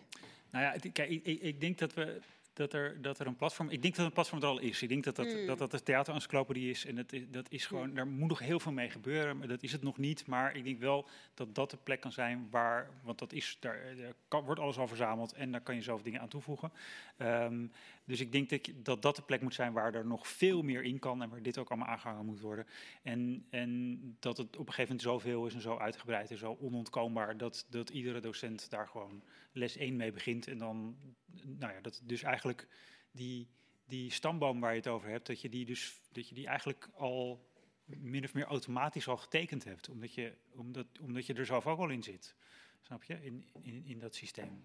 [0.51, 2.21] Nou ja, kijk, ik, ik, ik denk dat we.
[2.55, 3.69] Dat er, dat er een platform.
[3.69, 4.81] Ik denk dat een platform er al is.
[4.81, 5.45] Ik denk dat dat, Mm.
[5.45, 6.85] dat, dat de theaterencyclopedie is.
[6.85, 7.93] En dat is, dat is gewoon.
[7.93, 9.37] Daar moet nog heel veel mee gebeuren.
[9.37, 10.27] Maar dat is het nog niet.
[10.27, 12.89] Maar ik denk wel dat dat de plek kan zijn waar.
[13.03, 13.57] Want dat is.
[13.59, 15.33] Daar, daar kan, wordt alles al verzameld.
[15.33, 16.71] En daar kan je zelf dingen aan toevoegen.
[17.17, 17.67] Ehm,
[18.05, 20.83] dus ik denk dat, dat dat de plek moet zijn waar er nog veel meer
[20.83, 21.21] in kan.
[21.21, 22.67] En waar dit ook allemaal aangehangen moet worden.
[23.03, 26.57] En, en dat het op een gegeven moment zoveel is en zo uitgebreid en zo
[26.61, 27.37] onontkoombaar.
[27.37, 29.23] Dat, dat iedere docent daar gewoon
[29.55, 30.47] les 1 mee begint.
[30.47, 30.97] En dan,
[31.45, 32.67] nou ja, dat dus eigenlijk
[33.11, 33.47] die,
[33.85, 36.89] die stamboom waar je het over hebt, dat je die dus dat je die eigenlijk
[36.93, 37.49] al
[37.85, 39.89] min of meer automatisch al getekend hebt.
[39.89, 42.35] Omdat je, omdat, omdat je er zelf ook al in zit.
[42.81, 43.23] Snap je?
[43.23, 44.63] In, in, in dat systeem.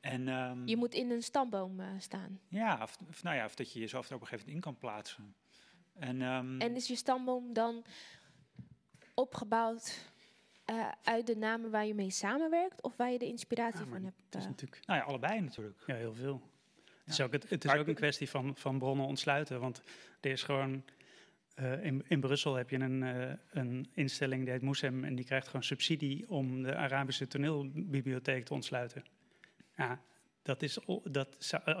[0.00, 2.40] En, ehm, Je moet in een stamboom eh, staan.
[2.48, 4.72] ja, of, of, nou ja, of dat je jezelf er op een gegeven moment in
[4.72, 5.34] kan plaatsen.
[5.92, 7.84] En, ehm, En is je stamboom dan
[9.14, 10.11] opgebouwd
[10.78, 14.22] eh, uit de namen waar je mee samenwerkt of waar je de inspiratie van hebt?
[14.28, 14.50] Dat is eh?
[14.50, 14.86] natuurlijk...
[14.86, 15.82] Nou ja, allebei natuurlijk.
[15.86, 16.42] Ja, heel veel.
[17.04, 19.60] Het is ook, het, het is Maar- ook een kwestie van, van bronnen ontsluiten.
[19.60, 19.82] Want
[20.20, 20.84] er is gewoon...
[21.54, 25.04] eh, in, in Brussel heb je een, eh, een instelling die heet Moesem...
[25.04, 29.04] en die krijgt gewoon subsidie om de Arabische toneelbibliotheek te ontsluiten.
[29.76, 30.00] Ja,
[30.42, 31.36] dat, is, dat,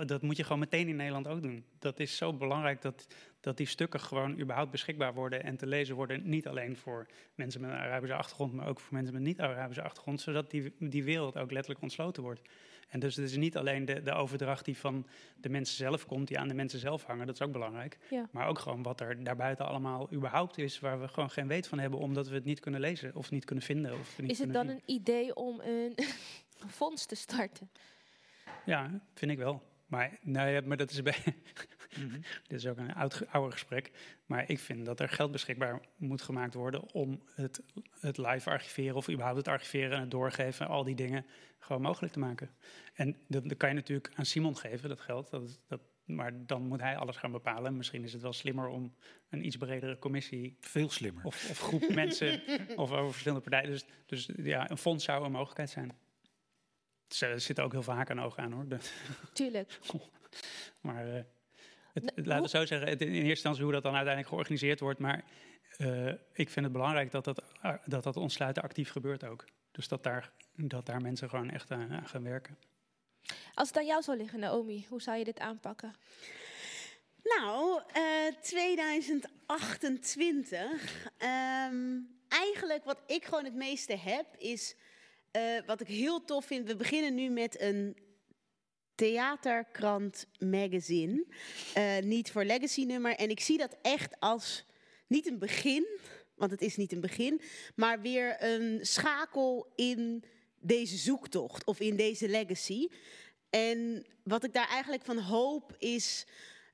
[0.06, 1.64] dat moet je gewoon meteen in Nederland ook doen.
[1.78, 3.06] Dat is zo belangrijk dat,
[3.42, 5.42] dat die stukken gewoon überhaupt beschikbaar worden...
[5.44, 8.52] en te lezen worden, niet alleen voor mensen met een Arabische achtergrond...
[8.52, 10.20] maar ook voor mensen met niet-Arabische achtergrond...
[10.20, 12.40] zodat die, die wereld ook letterlijk ontsloten wordt.
[12.88, 15.06] En dus het is niet alleen de, de overdracht die van
[15.36, 17.98] de mensen zelf komt, die aan de mensen zelf hangen, dat is ook belangrijk.
[18.10, 18.28] Ja.
[18.30, 21.78] Maar ook gewoon wat er daarbuiten allemaal überhaupt is, waar we gewoon geen weet van
[21.78, 23.92] hebben, omdat we het niet kunnen lezen of niet kunnen vinden.
[23.98, 25.94] Of niet Is het dan een idee om een
[26.78, 27.70] fonds te starten?
[28.64, 29.62] Ja, vind ik wel.
[29.92, 31.16] Maar, nou ja, maar dat is bij.
[32.48, 33.90] Dit is ook een oud, ouder gesprek.
[34.26, 37.62] Maar ik vind dat er geld beschikbaar moet gemaakt worden om het,
[38.00, 41.26] het live archiveren of überhaupt het archiveren en het doorgeven, al die dingen
[41.58, 42.50] gewoon mogelijk te maken.
[42.94, 45.30] En dat, dat kan je natuurlijk aan Simon geven, dat geld.
[45.30, 47.76] Dat, dat, maar dan moet hij alles gaan bepalen.
[47.76, 48.94] Misschien is het wel slimmer om
[49.28, 50.56] een iets bredere commissie.
[50.60, 51.24] Veel slimmer.
[51.24, 52.42] Of, of groep mensen
[52.76, 53.70] of over verschillende partijen.
[53.70, 55.92] Dus, dus ja, een fonds zou een mogelijkheid zijn.
[57.20, 58.68] Eh, Er zitten ook heel veel haken en ogen aan hoor.
[58.68, 58.78] De-
[59.32, 59.78] Tuurlijk.
[60.80, 61.12] maar eh,
[61.92, 64.32] het, Nou, het- laten we zo zeggen, het, in eerste instantie hoe dat dan uiteindelijk
[64.34, 64.98] georganiseerd wordt.
[64.98, 65.24] Maar
[65.76, 69.44] eh, ik vind het belangrijk dat dat, ah, dat dat ontsluiten actief gebeurt ook.
[69.72, 72.58] Dus dat daar, dat daar mensen gewoon echt aan, aan gaan werken.
[73.54, 75.94] Als het aan jou zou liggen, Naomi, hoe zou je dit aanpakken?
[77.22, 78.02] Nou, eh
[78.42, 81.08] 2028.
[81.18, 81.98] Ehm,
[82.28, 84.76] eigenlijk wat ik gewoon het meeste heb is.
[85.32, 86.66] Eh, wat ik heel tof vind.
[86.66, 87.96] We beginnen nu met een
[88.94, 91.26] theaterkrant magazine.
[91.74, 93.16] Eh, niet voor legacy nummer.
[93.16, 94.64] En ik zie dat echt als
[95.06, 95.86] niet een begin.
[96.34, 97.40] Want het is niet een begin.
[97.74, 100.24] Maar weer een schakel in
[100.60, 101.64] deze zoektocht.
[101.64, 102.88] Of in deze legacy.
[103.50, 106.26] En wat ik daar eigenlijk van hoop is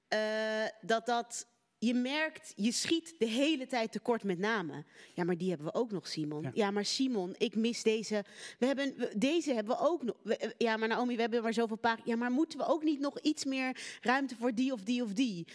[0.09, 1.47] eh, dat dat.
[1.79, 4.87] Je merkt, je schiet de hele tijd tekort met namen.
[5.15, 6.51] Ja, maar die hebben we ook nog, Simon.
[6.55, 8.25] Ja, maar Simon, ik mis deze.
[8.59, 10.17] We hebben, deze hebben we ook nog.
[10.25, 12.07] Eh, ja, maar Naomi, we hebben maar zoveel pagina's.
[12.07, 15.13] Ja, maar moeten we ook niet nog iets meer ruimte voor die of die of
[15.13, 15.47] die?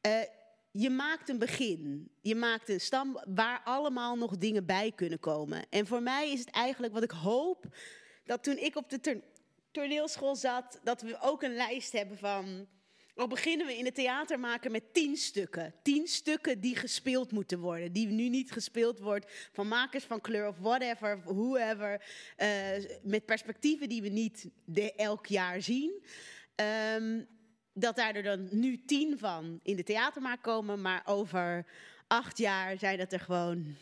[0.00, 0.20] Eh,
[0.70, 2.10] je maakt een begin.
[2.20, 5.64] Je maakt een stam waar allemaal nog dingen bij kunnen komen.
[5.70, 7.64] En voor mij is het eigenlijk wat ik hoop
[8.24, 9.22] dat toen ik op de
[9.70, 12.66] toneelschool zat, dat we ook een lijst hebben van
[13.14, 15.74] Al beginnen we in het theater maken met tien stukken.
[15.82, 17.92] Tien stukken die gespeeld moeten worden.
[17.92, 22.02] Die nu niet gespeeld wordt van makers van kleur of whatever, whoever.
[22.36, 22.48] eh,
[23.02, 24.48] met perspectieven die we niet
[24.96, 26.02] elk jaar zien.
[26.54, 27.20] Ehm,
[27.72, 30.80] dat daar er dan nu tien van in de theatermaak komen.
[30.80, 31.66] Maar over
[32.06, 33.76] acht jaar zijn dat er gewoon...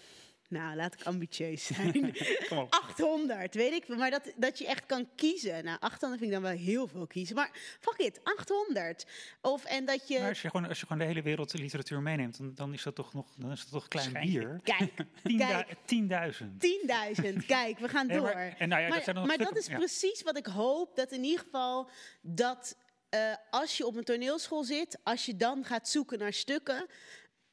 [0.49, 2.15] Nou, laat ik ambitieus zijn.
[2.49, 2.73] Kom op.
[2.75, 3.89] 800, weet ik.
[3.89, 5.65] Maar dat, dat je echt kan kiezen.
[5.65, 7.35] Nou, 800 vind ik dan wel heel veel kiezen.
[7.37, 7.51] Maar
[7.81, 9.07] fuck it, 800.
[9.41, 10.19] Of, en dat je...
[10.19, 12.95] Maar als je, gewoon, als je gewoon de hele wereldliteratuur meeneemt, dan, dan is dat
[12.95, 14.61] toch nog dan is dat toch klein bier.
[14.63, 14.93] Kijk,
[15.23, 16.35] Tienda- kijk.
[16.35, 17.33] 10.000.
[17.33, 18.27] 10.000, kijk, we gaan Nee, door.
[18.35, 19.77] maar- en nou ja, dat maar zijn nog maar stukken- dat is ja.
[19.79, 20.97] precies wat ik hoop.
[20.97, 22.77] Dat in ieder geval dat
[23.09, 23.21] eh,
[23.51, 26.87] als je op een toneelschool zit, als je dan gaat zoeken naar stukken,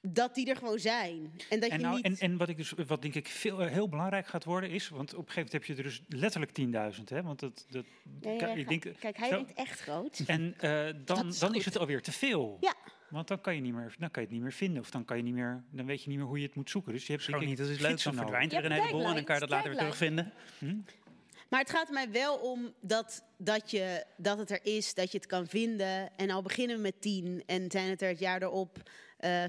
[0.07, 1.31] dat die er gewoon zijn.
[1.49, 2.05] En dat En, je nou, niet...
[2.05, 4.89] en, en wat ik dus, wat denk ik veel, eh, heel belangrijk gaat worden is,
[4.89, 6.51] want op een gegeven moment heb je er dus letterlijk
[6.97, 7.21] 10.000, hè?
[7.23, 7.85] Want dat, dat,
[8.21, 10.23] Ja, ja, kan- ja, ik denk, kijk, hij zo- denkt echt groot.
[10.25, 10.69] En eh,
[11.05, 11.57] dan, is dan goed.
[11.57, 12.57] is het alweer te veel.
[12.61, 12.73] Ja.
[13.09, 14.81] Want dan kan, je niet meer, dan kan je het niet meer vinden.
[14.81, 16.69] Of dan, kan je niet meer, dan weet je niet meer hoe je het moet
[16.69, 16.93] zoeken.
[16.93, 18.03] Dus je hebt Gewoon niet, dat is leuk.
[18.03, 18.19] Dan nodig.
[18.21, 20.33] verdwijnt er Je een heleboel en dan kan je dat later weer terugvinden.
[21.49, 25.17] Maar het gaat mij wel om dat, dat, je, dat het er is, dat je
[25.17, 26.15] het kan vinden.
[26.15, 28.77] En al beginnen we met 10 en zijn het er het jaar erop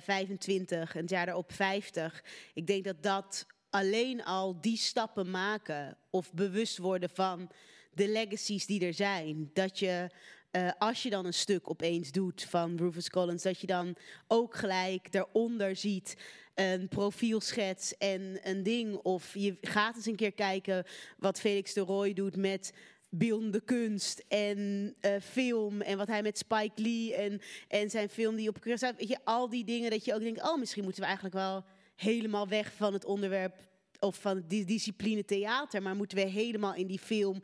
[0.01, 2.25] 25 en het jaar erop 50.
[2.55, 7.51] Ik denk dat dat alleen al die stappen maken of bewust worden van
[7.93, 9.51] de legacies die er zijn.
[9.53, 10.11] Dat je,
[10.51, 13.97] eh, als je dan een stuk opeens doet van Rufus Collins, dat je dan
[14.27, 16.17] ook gelijk daaronder ziet
[16.55, 18.95] een profielschets en een ding.
[18.95, 20.85] Of je gaat eens een keer kijken
[21.19, 22.73] wat Felix de Roy doet met
[23.09, 28.37] beeldende kunst en eh, film en wat hij met Spike Lee en, en zijn film
[28.37, 31.01] die op Curaçao, weet je, al die dingen dat je ook denkt, oh misschien moeten
[31.01, 31.65] we eigenlijk wel
[31.95, 33.67] helemaal weg van het onderwerp
[33.99, 37.43] of van die discipline theater, maar moeten we helemaal in die film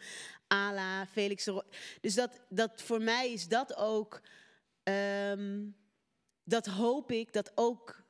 [0.55, 1.65] à la Felix de.
[2.01, 4.21] Dus dat, dat voor mij is dat ook,
[4.83, 5.65] ehm,
[6.45, 8.05] dat hoop ik dat ook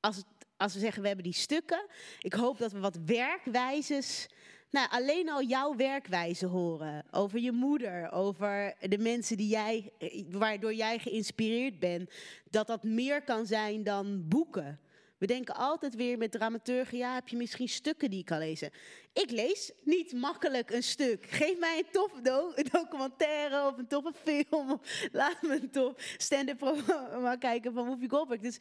[0.00, 0.22] als,
[0.56, 1.86] als we zeggen we hebben die stukken,
[2.18, 4.28] ik hoop dat we wat werkwijzes
[4.74, 7.04] nou, alleen al jouw werkwijze horen.
[7.10, 12.10] Over je moeder, over de mensen die jij, eh, waardoor jij geïnspireerd bent.
[12.50, 14.80] Dat dat meer kan zijn dan boeken.
[15.18, 18.70] We denken altijd weer met dramaturgen, ja, heb je misschien stukken die ik kan lezen?
[19.12, 21.26] Ik lees niet makkelijk een stuk.
[21.28, 24.80] Geef mij een toffe do- documentaire of een toffe film.
[25.12, 28.40] Laat me een tof stand-up programma kijken van Whoopi Goldberg.
[28.40, 28.58] Dus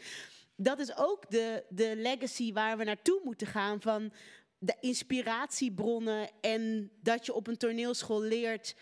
[0.55, 4.11] dat is ook de, de legacy waar we naartoe moeten gaan van
[4.65, 8.75] de inspiratiebronnen en dat je op een toneelschool leert.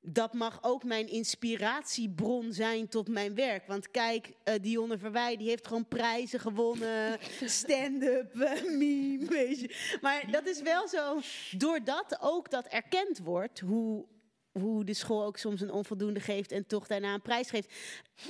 [0.00, 3.66] Dat mag ook mijn inspiratiebron zijn tot mijn werk.
[3.66, 7.18] Want kijk, eh Dionne Verwij die heeft gewoon prijzen gewonnen.
[7.44, 9.98] Stand-up, eh, meme, weet je.
[10.00, 11.20] Maar dat is wel zo,
[11.50, 13.60] doordat ook dat erkend wordt...
[13.60, 14.06] hoe,
[14.52, 16.52] hoe de school ook soms een onvoldoende geeft...
[16.52, 17.74] en toch daarna een prijs geeft.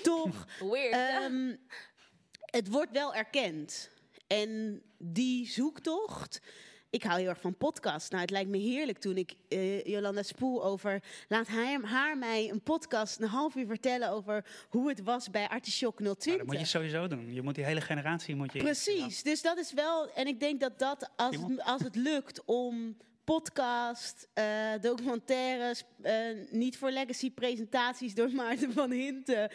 [0.02, 0.92] Toch, Weird.
[0.92, 1.56] Ehm,
[2.38, 3.90] het wordt wel erkend.
[4.26, 6.40] En die zoektocht.
[6.96, 8.08] Ik hou heel erg van podcasts.
[8.10, 11.02] Nou, het lijkt me heerlijk toen ik eh, Jolanda Spoel over.
[11.28, 15.48] Laat hij, haar mij een podcast een half uur vertellen over hoe het was bij
[15.48, 16.26] Artichok 020.
[16.26, 17.34] Maar dat moet je sowieso doen.
[17.34, 20.10] Je moet die hele generatie moet je Precies, dus dat is wel.
[20.12, 24.44] En ik denk dat dat, als, het- als het lukt om podcast, eh,
[24.80, 26.14] documentaires, eh,
[26.50, 29.50] niet voor legacy presentaties door Maarten van Hinten.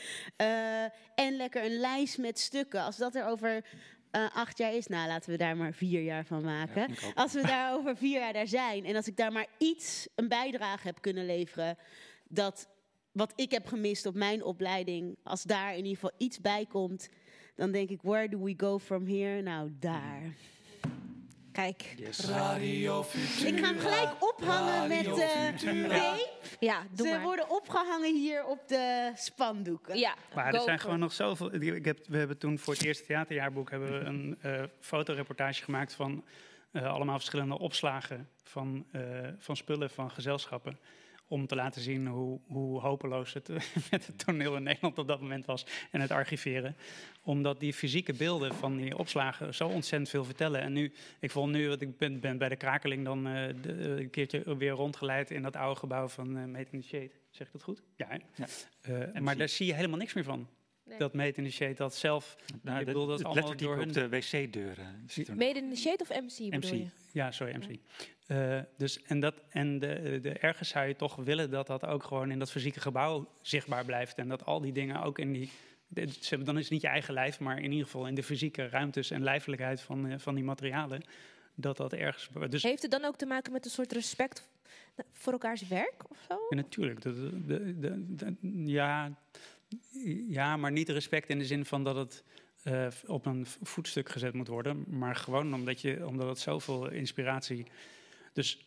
[1.16, 2.82] en lekker een lijst met stukken.
[2.84, 3.66] Als dat er over
[4.12, 6.96] eh, acht jaar is, nou laten we daar maar vier jaar van maken.
[7.16, 10.28] als we daar over vier jaar daar zijn en als ik daar maar iets, een
[10.28, 11.78] bijdrage heb kunnen leveren,
[12.28, 12.68] dat
[13.12, 17.10] wat ik heb gemist op mijn opleiding, als daar in ieder geval iets bij komt,
[17.56, 19.42] dan denk ik, where do we go from here?
[19.42, 20.22] Nou, daar.
[21.52, 21.96] Kijk.
[22.28, 23.50] Radio Futura.
[23.50, 26.30] Ik ga hem gelijk ophangen met Radio eh tape.
[26.60, 27.22] Ja, doe Ze maar.
[27.22, 29.98] worden opgehangen hier op de spandoeken.
[29.98, 31.54] Ja, Maar go er zijn for gewoon nog zoveel.
[31.54, 35.94] Ik heb, we hebben toen voor het eerste theaterjaarboek hebben we een eh, fotoreportage gemaakt
[35.94, 36.24] van
[36.72, 39.02] eh, allemaal verschillende opslagen van, eh,
[39.38, 40.80] van spullen van gezelschappen.
[41.32, 43.50] Om te laten zien hoe, hoe hopeloos het
[43.92, 45.66] met het toneel in Nederland op dat moment was.
[45.92, 46.76] En het archiveren.
[47.24, 50.62] Omdat die fysieke beelden van die opslagen zo ontzettend veel vertellen.
[50.62, 53.72] En nu, ik vond nu, want ik ben, ben bij de Krakeling dan eh, de,
[53.74, 57.12] een keertje weer rondgeleid in dat oude gebouw van eh in the Shade.
[57.30, 57.82] Zeg ik dat goed?
[57.96, 58.18] Ja, hè?
[58.36, 58.48] Ja.
[59.14, 60.48] Eh, maar daar zie je helemaal niks meer van.
[60.92, 61.00] Nee.
[61.00, 62.36] Dat Made in the Shade, dat zelf.
[62.62, 63.88] Nou, ik dat- bedoel, dat is het allemaal lettertype door hun...
[63.88, 65.04] op de wc-deuren.
[65.08, 66.76] zit er- Made in the Shade of MC bedoel MC.
[66.78, 66.88] je?
[67.12, 67.80] Ja, sorry, MC.
[68.28, 72.04] Eh, dus, en dat, en de, de, ergens zou je toch willen dat dat ook
[72.04, 74.18] gewoon in dat fysieke gebouw zichtbaar blijft.
[74.18, 75.52] En dat al die dingen ook in die.
[75.88, 78.68] de- Dan is het niet je eigen lijf, maar in ieder geval in de fysieke
[78.68, 81.02] ruimtes en lijfelijkheid van, eh, van die materialen.
[81.56, 82.30] Dat dat ergens.
[82.50, 84.48] Dus Heeft het dan ook te maken met een soort respect
[85.12, 86.36] voor elkaars werk of zo?
[86.50, 87.02] Ja, natuurlijk.
[87.02, 88.36] De, de, de, de-
[88.72, 89.12] ja,
[90.28, 92.24] Ja, maar niet respect in de zin van dat het
[92.64, 94.86] eh, op een voetstuk gezet moet worden.
[94.88, 97.66] Maar gewoon omdat, je, omdat het zoveel inspiratie...
[98.34, 98.66] Dus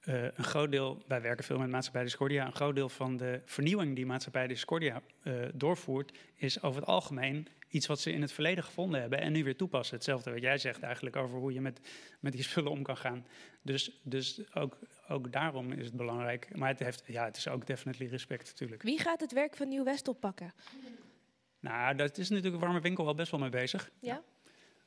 [0.00, 2.46] eh, een groot deel, wij werken veel met Maatschappij Discordia...
[2.46, 6.18] een groot deel van de vernieuwing die Maatschappij Discordia eh, doorvoert...
[6.34, 9.20] is over het algemeen iets wat ze in het verleden gevonden hebben...
[9.20, 9.94] en nu weer toepassen.
[9.94, 11.80] Hetzelfde wat jij zegt eigenlijk over hoe je met,
[12.20, 13.26] met die spullen om kan gaan.
[13.62, 14.78] Dus, dus ook,
[15.08, 16.56] ook daarom is het belangrijk.
[16.56, 18.82] Maar het, heeft, ja, het is ook definitely respect natuurlijk.
[18.82, 20.52] Wie gaat het werk van Nieuw West oppakken?
[21.60, 23.90] Nou, dat is natuurlijk Warme Winkel wel best wel mee bezig.
[24.00, 24.22] Ja?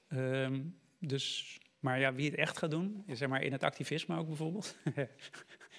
[0.08, 0.62] Ehm,
[1.00, 4.28] dus, maar ja, wie het echt gaat doen, is zeg maar in het activisme ook
[4.28, 4.78] bijvoorbeeld.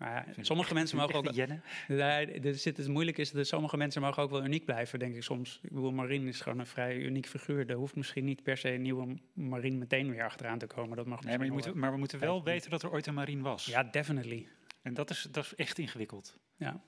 [0.00, 1.30] maar ja, sommige mensen mogen ook...
[1.30, 1.60] Jenne.
[1.88, 5.22] Nee, zit, het moeilijk is dat sommige mensen mogen ook wel uniek blijven, denk ik
[5.22, 5.58] soms.
[5.62, 7.70] Ik bedoel, Marien is gewoon een vrij uniek figuur.
[7.70, 10.96] Er hoeft misschien niet per se een nieuwe Marien meteen weer achteraan te komen.
[10.96, 13.14] Dat mag Nee, maar, je moet, maar we moeten wel weten dat er ooit een
[13.14, 13.64] marine was.
[13.64, 14.48] Ja, definitely.
[14.82, 16.38] En dat is, dat is echt ingewikkeld.
[16.56, 16.80] Ja,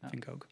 [0.00, 0.46] vind ik ook.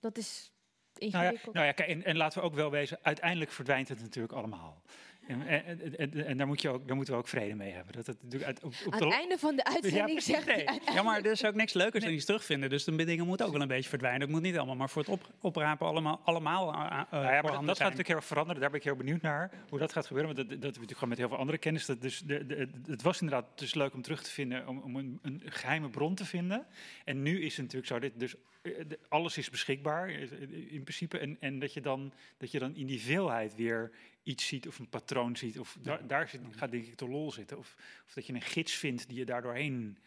[0.00, 0.52] Dat is
[0.94, 1.54] Nou ja, ingewikkeld.
[1.54, 4.82] nou ja kijk, en, en laten we ook wel wezen, uiteindelijk verdwijnt het natuurlijk allemaal.
[5.26, 7.72] En, en, en, en- en daar, moet je ook, daar moeten we ook vrede mee
[7.72, 7.92] hebben.
[7.92, 8.16] Dat het
[8.64, 10.94] op, op Aan het einde van de uitzending zegt hij Nee.
[10.94, 12.70] Ja, maar er is ook niks leukers dan iets terugvinden.
[12.70, 14.20] Dus de dingen moeten ook wel een beetje verdwijnen.
[14.20, 17.52] Het moet niet allemaal, maar voor het op, oprapen allemaal, allemaal uh, ja, maar dat,
[17.52, 18.60] gaat natuurlijk heel erg veranderen.
[18.60, 20.34] Daar ben ik heel benieuwd naar hoe dat gaat gebeuren.
[20.34, 21.86] Want dat, dat hebben we natuurlijk gewoon met heel veel andere kennis.
[21.86, 24.96] Dat dus de, de, het was inderdaad dus leuk om terug te vinden, om, om
[24.96, 26.66] een, een geheime bron te vinden.
[27.04, 28.72] En nu is het natuurlijk zo, dit, dus eh,
[29.08, 30.10] alles is beschikbaar
[30.50, 31.18] in principe.
[31.18, 33.90] En, en dat, je dan, dat je dan in die veelheid weer
[34.24, 35.58] iets ziet of een patroon ziet.
[35.58, 37.58] Of daar, daar zit, gaat denk ik de lol zitten.
[37.58, 37.76] Of,
[38.06, 39.98] of dat je een gids vindt die je daardoorheen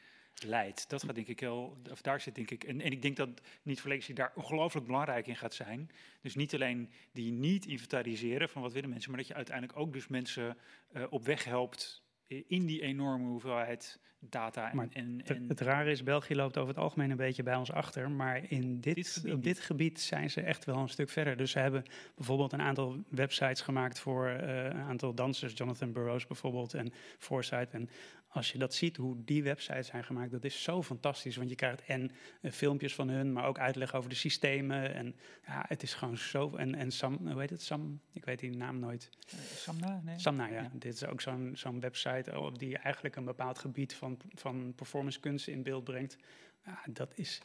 [0.43, 0.89] leidt.
[0.89, 3.29] Dat gaat denk ik heel, of daar zit denk ik, en, en ik denk dat
[3.63, 5.91] niet voor legacy daar ongelooflijk belangrijk in gaat zijn.
[6.21, 9.93] Dus niet alleen die niet inventariseren van wat willen mensen, maar dat je uiteindelijk ook
[9.93, 10.57] dus mensen
[10.91, 14.71] eh, op weg helpt in die enorme hoeveelheid data.
[14.71, 17.55] En, en, Het, en, het rare is, België loopt over het algemeen een beetje bij
[17.55, 18.11] ons achter.
[18.11, 21.37] Maar in dit, op dit gebied zijn ze echt wel een stuk verder.
[21.37, 21.83] Dus ze hebben
[22.15, 25.53] bijvoorbeeld een aantal websites gemaakt voor eh, een aantal dansers.
[25.55, 27.73] Jonathan Burroughs bijvoorbeeld en Foresight.
[27.73, 27.89] En
[28.27, 31.35] als je dat ziet, hoe die websites zijn gemaakt, dat is zo fantastisch.
[31.35, 34.93] Want je krijgt en eh, filmpjes van hun, maar ook uitleg over de systemen.
[34.93, 36.55] En ja, het is gewoon zo...
[36.55, 37.61] En, en Sam, hoe heet het?
[37.61, 38.01] Sam?
[38.13, 39.09] Ik weet die naam nooit.
[39.55, 40.01] Samna?
[40.03, 40.19] Nee?
[40.19, 40.71] Samna, ja.
[40.73, 45.47] Dit is ook zo'n zo'n website die eigenlijk een bepaald gebied van, van performance kunst
[45.47, 46.17] in beeld brengt.
[46.65, 47.41] Ja, dat is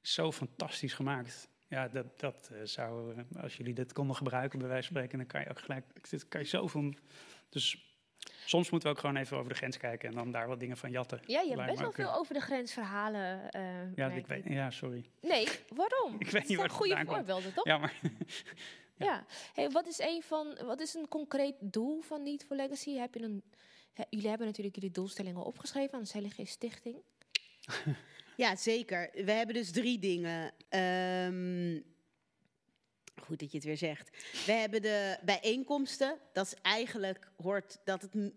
[0.00, 1.48] zo fantastisch gemaakt.
[1.68, 5.18] Ja, dat, dat eh, zou, eh, als jullie dit konden gebruiken, bij wijze van spreken,
[5.18, 6.94] dan kan je ook gelijk, dit kan je zoveel.
[7.48, 7.85] Dus
[8.46, 10.76] soms moeten we ook gewoon even over de grens kijken en dan daar wat dingen
[10.76, 11.20] van jatten.
[11.26, 13.50] Ja, je hebt best wel veel over de grens verhalen.
[13.50, 15.10] eh, Ja, ik weet, ja, sorry.
[15.20, 16.14] Nee, waarom?
[16.18, 17.64] Ik weet Dat niet waar goede voorbeelden, toch?
[17.64, 18.00] Ja, maar
[18.98, 19.24] Ja.
[19.54, 22.94] Hey, wat, is een van, wat is een concreet doel van Need for Legacy?
[22.96, 23.42] Heb je een,
[24.10, 26.96] jullie hebben natuurlijk jullie doelstellingen opgeschreven aan de CLG Stichting.
[28.36, 29.10] Ja, zeker.
[29.24, 30.52] We hebben dus drie dingen.
[30.68, 31.80] Ehm,
[33.26, 34.10] goed dat je het weer zegt.
[34.46, 36.18] We hebben de bijeenkomsten.
[36.32, 38.32] Dat is eigenlijk hoort dat het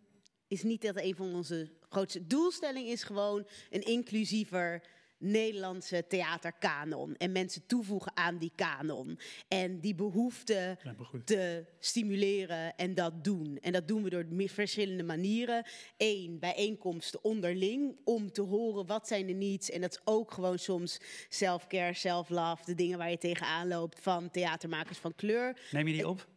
[0.47, 4.81] is niet dat een van onze grootste doelstellingen is gewoon een inclusiever
[5.19, 10.77] Nederlandse theaterkanon en mensen toevoegen aan die kanon en die behoefte
[11.25, 13.57] te stimuleren en dat doen.
[13.61, 15.65] En dat doen we door verschillende manieren.
[15.97, 19.69] Eén, bijeenkomsten onderling om te horen wat zijn de needs.
[19.69, 24.31] En dat is ook gewoon soms self-care, self-love, de dingen waar je tegenaan loopt van
[24.31, 25.59] theatermakers van kleur.
[25.71, 26.27] neem je die op?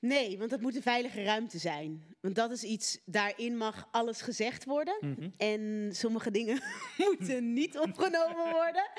[0.00, 2.04] Nee, want dat moet een veilige ruimte zijn.
[2.20, 4.96] Want dat is iets, daarin mag alles gezegd worden.
[5.00, 5.28] Mhm.
[5.36, 6.62] En sommige dingen
[7.06, 8.90] moeten niet opgenomen worden.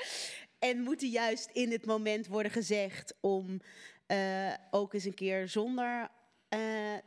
[0.58, 3.60] En moeten juist in het moment worden gezegd om
[4.06, 6.08] eh, ook eens een keer zonder
[6.52, 6.58] eh,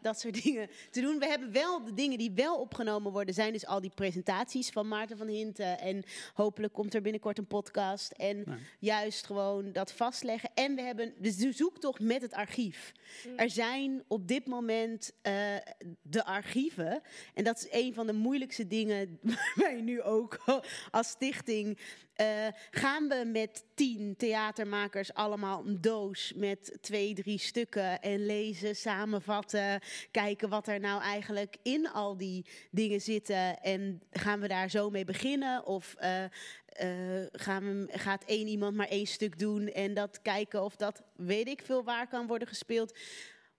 [0.02, 1.20] dat soort dingen te doen.
[1.20, 4.88] We hebben wel de dingen die wel opgenomen worden, zijn dus al die presentaties van
[4.88, 5.80] Maarten van Hinten.
[5.80, 6.04] En
[6.34, 8.12] hopelijk komt er binnenkort een podcast.
[8.12, 8.46] En
[8.80, 10.50] juist gewoon dat vastleggen.
[10.54, 12.92] En we hebben dus de zoektocht met het archief.
[13.36, 15.56] Er zijn op dit moment eh,
[16.02, 17.02] de archieven.
[17.34, 19.20] En dat is een van de moeilijkste dingen
[19.56, 20.44] waar je nu ook
[20.92, 21.80] als stichting.
[22.16, 28.76] Eh, gaan we met tien theatermakers allemaal een doos met twee, drie stukken en lezen,
[28.76, 29.80] samenvatten,
[30.12, 34.90] kijken wat er nou eigenlijk in al die dingen zitten en gaan we daar zo
[34.90, 39.94] mee beginnen of eh, eh, gaan we, gaat één iemand maar één stuk doen en
[39.94, 42.98] dat kijken of dat weet ik veel waar kan worden gespeeld.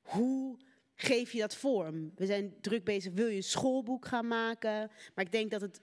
[0.03, 0.57] Hoe
[0.95, 2.13] geef je dat vorm?
[2.15, 3.13] We zijn druk bezig.
[3.13, 4.91] Wil je een schoolboek gaan maken?
[5.15, 5.81] Maar ik denk dat het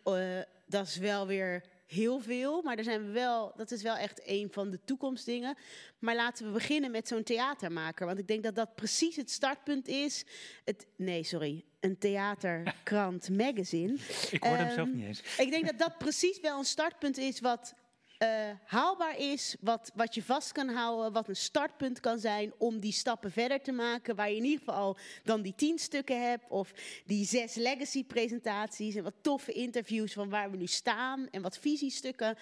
[0.67, 1.63] dat is wel weer
[1.93, 2.61] heel veel.
[2.61, 5.57] Maar daar zijn we wel, dat is wel echt een van de toekomstdingen.
[5.99, 8.05] Maar laten we beginnen met zo'n theatermaker.
[8.05, 10.25] Want ik denk dat dat precies het startpunt is.
[10.65, 11.63] Het, nee, sorry.
[11.79, 13.93] Een theaterkrant magazine.
[14.31, 15.21] Ik hoorde hem Ehm, zelf niet eens.
[15.37, 17.73] Ik denk dat dat precies wel een startpunt is wat.
[18.23, 22.79] Eh, haalbaar is, wat, wat je vast kan houden, wat een startpunt kan zijn om
[22.79, 26.49] die stappen verder te maken, waar je in ieder geval dan die tien stukken hebt
[26.49, 26.73] of
[27.05, 31.57] die zes legacy presentaties en wat toffe interviews van waar we nu staan en wat
[31.57, 32.37] visiestukken.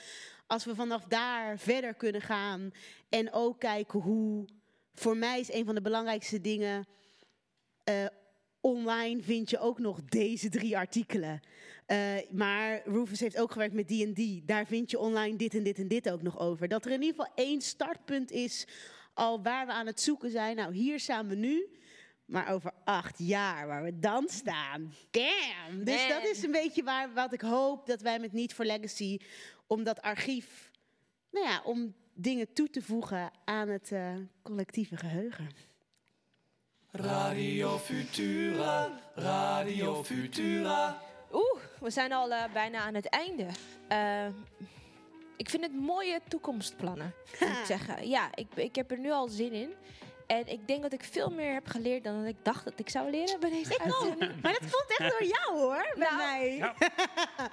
[0.47, 2.71] Als we vanaf daar verder kunnen gaan
[3.09, 4.45] en ook kijken hoe,
[4.93, 6.87] voor mij is een van de belangrijkste dingen,
[7.83, 8.05] eh,
[8.59, 11.41] online vind je ook nog deze drie artikelen.
[11.91, 14.47] Eh, maar Rufus heeft ook gewerkt met D&D.
[14.47, 16.67] Daar vind je online dit en dit en dit ook nog over.
[16.67, 18.67] Dat er in ieder geval één startpunt is
[19.13, 20.55] al waar we aan het zoeken zijn.
[20.55, 21.69] Nou, hier staan we nu.
[22.25, 24.93] Maar over acht jaar, waar we dan staan.
[25.09, 25.83] Damn!
[25.83, 29.19] Dus dat is een beetje waar, wat ik hoop dat wij met Niet voor Legacy...
[29.67, 30.71] om dat archief,
[31.31, 35.49] nou ja, om dingen toe te voegen aan het eh, collectieve geheugen.
[36.91, 41.09] Radio Futura, Radio Futura.
[41.33, 43.45] Oeh, we zijn al eh, bijna aan het einde.
[43.87, 44.25] Eh,
[45.37, 48.09] ik vind het mooie toekomstplannen, moet ik zeggen.
[48.09, 49.73] Ja, ik, ik heb er nu al zin in.
[50.31, 52.89] En ik denk dat ik veel meer heb geleerd dan dat ik dacht dat ik
[52.89, 54.41] zou leren bij deze uitzending.
[54.41, 56.73] Maar dat komt echt door jou hoor, bij Nou, mij.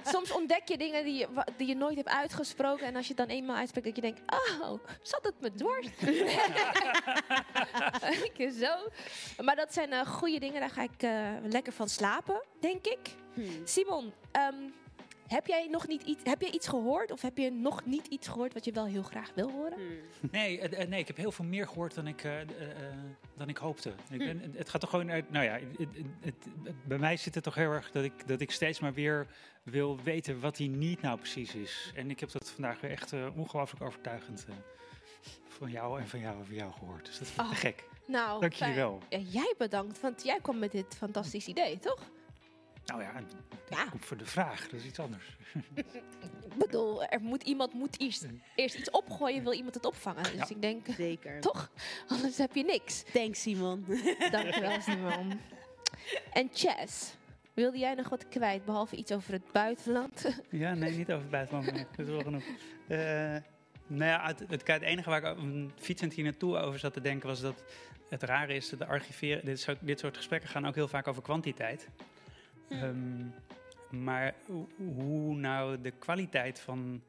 [0.12, 2.86] Soms ontdek je dingen die je, die je nooit hebt uitgesproken.
[2.86, 4.20] En als je het dan eenmaal uitspreekt, dat je denkt...
[4.60, 5.86] Oh, zat het me dwars?
[8.34, 8.88] Ik zo.
[9.42, 10.60] Maar dat zijn eh, goede dingen.
[10.60, 12.98] Daar ga ik eh, lekker van slapen, denk ik.
[13.64, 14.54] Simon, ehm,
[15.28, 17.10] heb jij nog niet iets, heb jij iets gehoord?
[17.12, 19.78] Of heb je nog niet iets gehoord wat je wel heel graag wil horen?
[20.30, 22.32] Nee, eh, eh, nee, ik heb heel veel meer gehoord dan ik, eh,
[23.36, 23.92] dan ik hoopte.
[24.10, 25.30] Ik ben, Het gaat toch gewoon uit.
[25.30, 25.88] Nou ja, het, het-
[26.20, 28.92] het- het- bij mij zit het toch heel erg dat ik, dat ik steeds maar
[28.94, 29.26] weer
[29.62, 31.92] wil weten wat die niet nou precies is.
[31.94, 34.54] En ik heb dat vandaag weer echt ongelooflijk overtuigend eh,
[35.48, 37.06] van jou en van jou en van jou gehoord.
[37.06, 37.84] Dus dat vind ik Oh, te gek.
[38.06, 38.86] Nou, Dank jullie fijn.
[38.88, 39.02] wel.
[39.08, 42.10] Ja, jij bedankt, want jij kwam met dit fantastisch idee, toch?
[42.88, 43.12] Nou ja,
[43.70, 43.86] Ja.
[43.98, 44.62] voor de vraag.
[44.68, 45.36] Dat is iets anders.
[45.74, 50.22] Ik bedoel, er moet iemand moet eerst, eerst iets opgooien, wil iemand het opvangen.
[50.22, 50.48] Dus Ja.
[50.48, 51.40] ik denk, Zeker.
[51.50, 51.70] toch?
[52.08, 53.02] Anders heb je niks.
[53.12, 53.84] Thanks Simon.
[54.30, 55.40] Dankjewel, Simon.
[56.32, 57.14] En Chess,
[57.54, 60.40] wilde jij nog wat kwijt, behalve iets over het buitenland?
[60.50, 61.72] Ja, nee, niet over het buitenland.
[61.72, 61.86] Nee.
[61.96, 62.44] Dat is wel genoeg.
[62.88, 62.98] Eh,
[63.86, 65.36] nou ja, het, het, het enige waar ik
[65.76, 67.62] fietsend hier naartoe over zat te denken was dat
[68.08, 71.08] het rare is dat de archiveren, dit soort, dit soort gesprekken gaan ook heel vaak
[71.08, 71.88] over kwantiteit.
[72.68, 73.26] Ehm,
[73.90, 74.34] maar
[74.94, 77.02] hoe- nou de kwaliteit van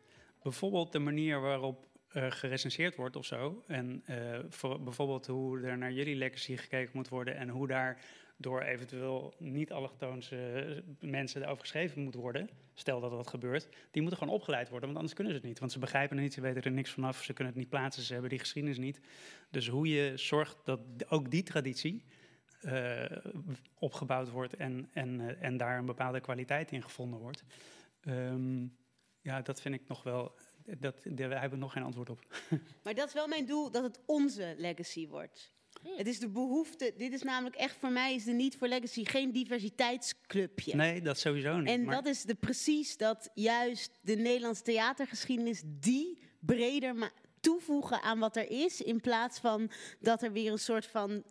[0.43, 3.63] bijvoorbeeld de manier waarop eh, gerecenseerd wordt of zo.
[3.67, 8.01] En eh, voor bijvoorbeeld hoe er naar jullie legacy gekeken moet worden en hoe daar
[8.37, 12.49] door eventueel niet-allochtoonse mensen over geschreven moet worden.
[12.73, 13.67] Stel dat dat gebeurt.
[13.91, 15.59] Die moeten gewoon opgeleid worden, want anders kunnen ze het niet.
[15.59, 18.03] Want ze begrijpen het niet, ze weten er niks vanaf, ze kunnen het niet plaatsen,
[18.03, 18.99] ze hebben die geschiedenis niet.
[19.51, 20.79] Dus hoe je zorgt dat
[21.09, 22.03] ook die traditie
[22.59, 23.17] eh,
[23.73, 27.43] opgebouwd wordt en, en, eh, en daar een bepaalde kwaliteit in gevonden wordt.
[28.01, 28.67] Ehm,
[29.21, 30.35] ja, dat vind ik nog wel.
[30.79, 32.25] Dat, daar hebben we nog geen antwoord op.
[32.83, 35.53] Maar dat is wel mijn doel, dat het onze legacy wordt.
[35.83, 39.05] Het is de behoefte, dit is namelijk echt voor mij, is de niet voor legacy
[39.05, 40.75] geen diversiteitsclubje.
[40.75, 41.67] Nee, dat sowieso niet.
[41.67, 48.19] En maar- dat is de, precies dat juist de Nederlandse theatergeschiedenis die breder toevoegen aan
[48.19, 51.23] wat er is, in plaats van dat er weer een soort van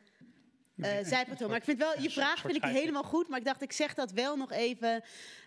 [1.02, 1.48] zijpatroon.
[1.48, 3.94] Maar ik vind wel, je vraag vind ik helemaal goed, maar ik dacht ik zeg
[3.94, 5.02] dat wel nog even.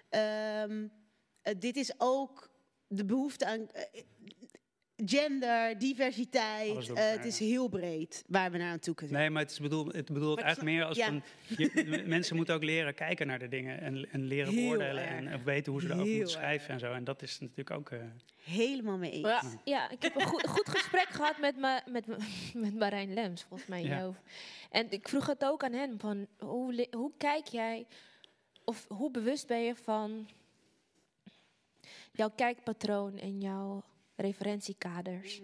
[0.10, 0.88] Ehm,
[1.42, 2.50] eh, dit is ook
[2.88, 4.04] de behoefte aan eh,
[5.06, 6.90] gender, diversiteit.
[6.94, 9.18] Eh, het is heel breed waar we naar aan toe kunnen.
[9.20, 11.06] Nee, maar het, is bedoel, het bedoelt eigenlijk meer als ja.
[11.06, 11.24] van...
[11.58, 15.26] Je, mensen moeten ook leren kijken naar de dingen en, en leren Heel beoordelen en,
[15.28, 15.34] erg.
[15.34, 16.94] en weten hoe ze erover Heel moeten schrijven en zo.
[16.94, 17.90] En dat is natuurlijk ook...
[17.90, 18.00] eh,
[18.44, 19.28] Helemaal mee eens.
[19.28, 22.06] Ja, ja, ik heb een goed, goed gesprek gehad met, ma, met,
[22.54, 23.84] met Marijn Lems, volgens mij.
[23.84, 24.12] Ja.
[24.70, 27.86] En ik vroeg het ook aan hem, van hoe, hoe kijk jij,
[28.64, 30.28] of hoe bewust ben je van
[32.12, 33.84] jouw kijkpatroon en jouw
[34.22, 35.42] referentiekaders?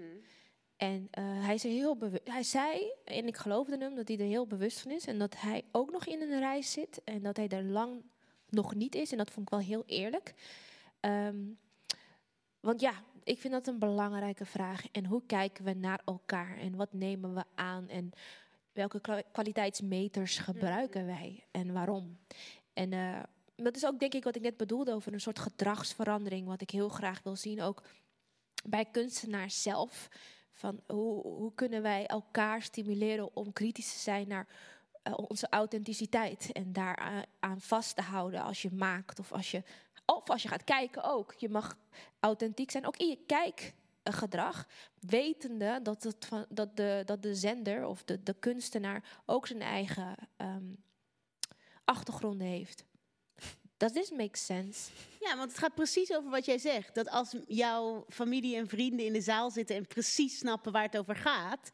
[0.77, 4.25] En eh, hij, is er heel hij zei, en ik geloofde hem, dat hij er
[4.25, 5.05] heel bewust van is.
[5.05, 7.01] En dat hij ook nog in een reis zit.
[7.03, 8.01] En dat hij er lang
[8.49, 9.11] nog niet is.
[9.11, 10.33] En dat vond ik wel heel eerlijk.
[10.99, 11.37] Ehm,
[12.59, 12.93] want ja,
[13.23, 14.91] ik vind dat een belangrijke vraag.
[14.91, 16.57] En hoe kijken we naar elkaar?
[16.57, 17.87] En wat nemen we aan?
[17.89, 18.11] En
[18.71, 21.43] welke kwa- kwaliteitsmeters gebruiken wij?
[21.51, 22.17] En waarom?
[22.73, 23.23] En eh,
[23.55, 26.47] dat is ook denk ik wat ik net bedoelde over een soort gedragsverandering.
[26.47, 27.83] Wat ik heel graag wil zien, ook
[28.69, 30.07] bij kunstenaars zelf.
[30.51, 34.47] Van hoe, hoe kunnen wij elkaar stimuleren om kritisch te zijn naar
[35.03, 36.51] eh, onze authenticiteit.
[36.51, 39.63] En daar aan- aan vast te houden als je maakt of als je,
[40.05, 41.33] of als je gaat kijken ook.
[41.37, 41.77] Je mag
[42.19, 44.67] authentiek zijn, ook in je kijkgedrag.
[44.99, 49.61] Wetende dat, het van, dat, de, dat de zender of de, de kunstenaar ook zijn
[49.61, 50.73] eigen ehm,
[51.83, 52.85] achtergronden heeft.
[53.77, 54.89] Does this make sense?
[55.19, 56.95] Ja, want het gaat precies over wat jij zegt.
[56.95, 60.97] Dat als jouw familie en vrienden in de zaal zitten en precies snappen waar het
[60.97, 61.69] over gaat.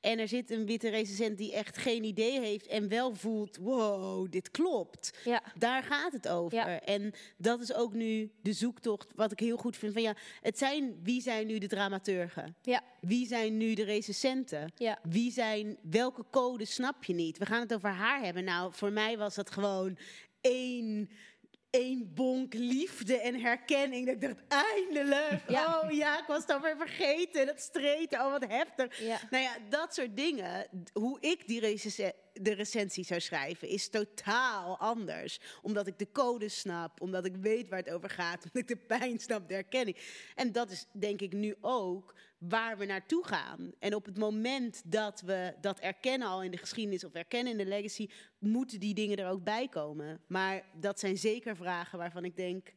[0.00, 4.30] En er zit een witte recensent die echt geen idee heeft en wel voelt: wow,
[4.30, 5.18] dit klopt.
[5.24, 5.42] Ja.
[5.58, 6.58] Daar gaat het over.
[6.58, 6.80] Ja.
[6.80, 9.92] En dat is ook nu de zoektocht, wat ik heel goed vind.
[9.92, 12.56] Van ja, het zijn, wie zijn nu de dramaturgen?
[12.62, 12.82] Ja.
[13.00, 14.72] Wie zijn nu de recensenten?
[14.76, 14.98] Ja.
[15.02, 17.38] Wie zijn, welke code snap je niet?
[17.38, 18.44] We gaan het over haar hebben.
[18.44, 19.98] Nou, voor mij was dat gewoon
[20.40, 21.10] één,
[21.70, 24.06] één bonk liefde en herkenning.
[24.06, 25.48] Dat ik dacht, eindelijk.
[25.48, 25.80] Ja.
[25.80, 27.46] Oh ja, ik was het alweer vergeten.
[27.46, 29.00] Dat streten, oh wat heftig.
[29.00, 29.20] Ja.
[29.30, 30.66] Nou ja, dat soort dingen.
[30.92, 31.60] Hoe ik die
[32.32, 35.40] de recensie zou schrijven, is totaal anders.
[35.62, 38.76] Omdat ik de code snap, omdat ik weet waar het over gaat, omdat ik de
[38.76, 39.96] pijn snap, de herkenning.
[40.34, 43.72] En dat is denk ik nu ook waar we naartoe gaan.
[43.78, 47.58] En op het moment dat we dat erkennen al in de geschiedenis of erkennen in
[47.58, 48.08] de legacy,
[48.38, 50.20] moeten die dingen er ook bij komen.
[50.26, 52.72] Maar dat zijn zeker vragen waarvan ik denk,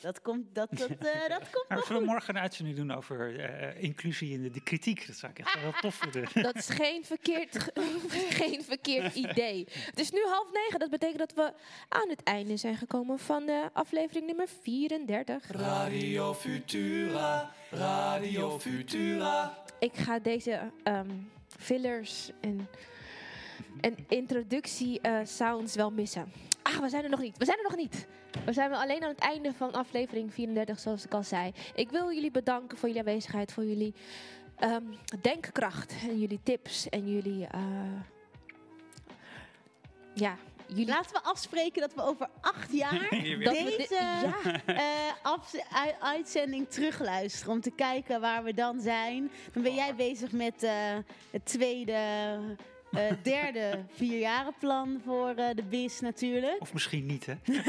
[0.00, 2.90] dat komt, dat, dat, eh, dat komt Maar wel zullen we morgen een uitzending doen
[2.90, 5.06] over eh, inclusie in de, de kritiek?
[5.06, 6.28] Dat zou ik echt wel tof vinden.
[6.42, 7.72] Dat is geen verkeerd,
[8.42, 9.66] geen verkeerd idee.
[9.70, 10.78] Het is nu half negen.
[10.78, 11.52] Dat betekent dat we
[11.88, 15.50] aan het einde zijn gekomen van de aflevering nummer 34.
[15.50, 19.58] Radio Futura, Radio Futura.
[19.78, 21.10] Ik ga deze ehm,
[21.46, 22.68] fillers en,
[23.80, 25.18] en introductie eh,
[25.74, 26.32] wel missen.
[26.62, 27.38] Ah, we zijn er nog niet.
[27.38, 28.06] We zijn er nog niet.
[28.44, 31.52] We zijn alleen aan het einde van aflevering 34, zoals ik al zei.
[31.74, 33.94] Ik wil jullie bedanken voor jullie aanwezigheid, voor jullie
[34.56, 34.84] ehm,
[35.20, 37.46] denkkracht en jullie tips en jullie.
[37.46, 37.60] eh,
[40.14, 40.86] ja, jullie.
[40.86, 44.34] Laten we afspreken dat we over acht jaar deze ja.
[44.66, 45.54] eh, af-
[46.00, 47.52] uitzending terugluisteren.
[47.54, 49.30] Om te kijken waar we dan zijn.
[49.52, 50.72] Dan ben jij bezig met eh,
[51.30, 51.94] het tweede,
[53.22, 56.60] derde vierjarenplan voor eh, de BIS natuurlijk.
[56.60, 57.34] Of misschien niet, hè?
[57.54, 57.62] Dan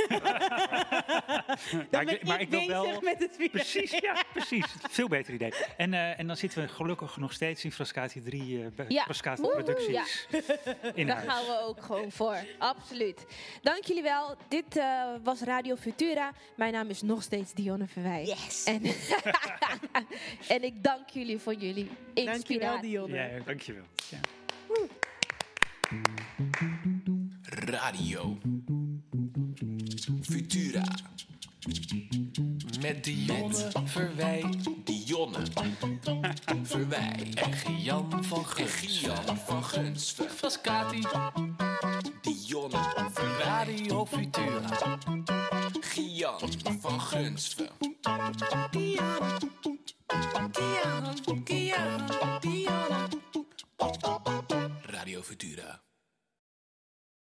[1.91, 3.01] maar ben ik, maar ik wil bezig wel...
[3.01, 3.49] met het vierde.
[3.51, 4.65] Precies, ja, precies.
[4.89, 5.53] Veel beter idee.
[5.77, 9.03] En, eh, en dan zitten we gelukkig nog steeds in Frascati 3 eh bij Ja.
[9.03, 10.27] Frascati producties
[10.93, 11.29] in Daar huis.
[11.29, 12.37] gaan we ook gewoon voor.
[12.57, 13.25] Absoluut.
[13.61, 14.35] Dank jullie wel.
[14.47, 16.31] Dit eh, was Radio Futura.
[16.55, 18.23] Mijn naam is nog steeds Dionne Verwij.
[18.25, 18.63] Yes.
[18.63, 18.81] En,
[20.55, 22.89] en ik dank jullie voor jullie Dankjewel inspiratie.
[22.89, 23.15] Dionne.
[23.15, 23.83] Ja, dankjewel.
[24.09, 24.17] Ja.
[27.41, 28.37] Radio
[30.21, 30.83] Futura.
[32.81, 34.45] Met Dionne Verwij.
[34.83, 35.39] Dionne
[36.63, 37.31] Verwij.
[37.35, 38.89] En Gian van Gunsven.
[38.89, 40.29] Gian van Gunsven.
[40.29, 41.01] Frascati.
[42.21, 43.45] Dionne Verwij.
[43.45, 44.97] Radio Futura.
[45.79, 47.69] Gian van Gunsven.
[48.71, 49.37] Dionne.
[50.51, 51.13] Dionne.
[51.43, 52.39] Dionne.
[52.39, 53.44] Dionne.
[54.83, 55.84] Radio Futura.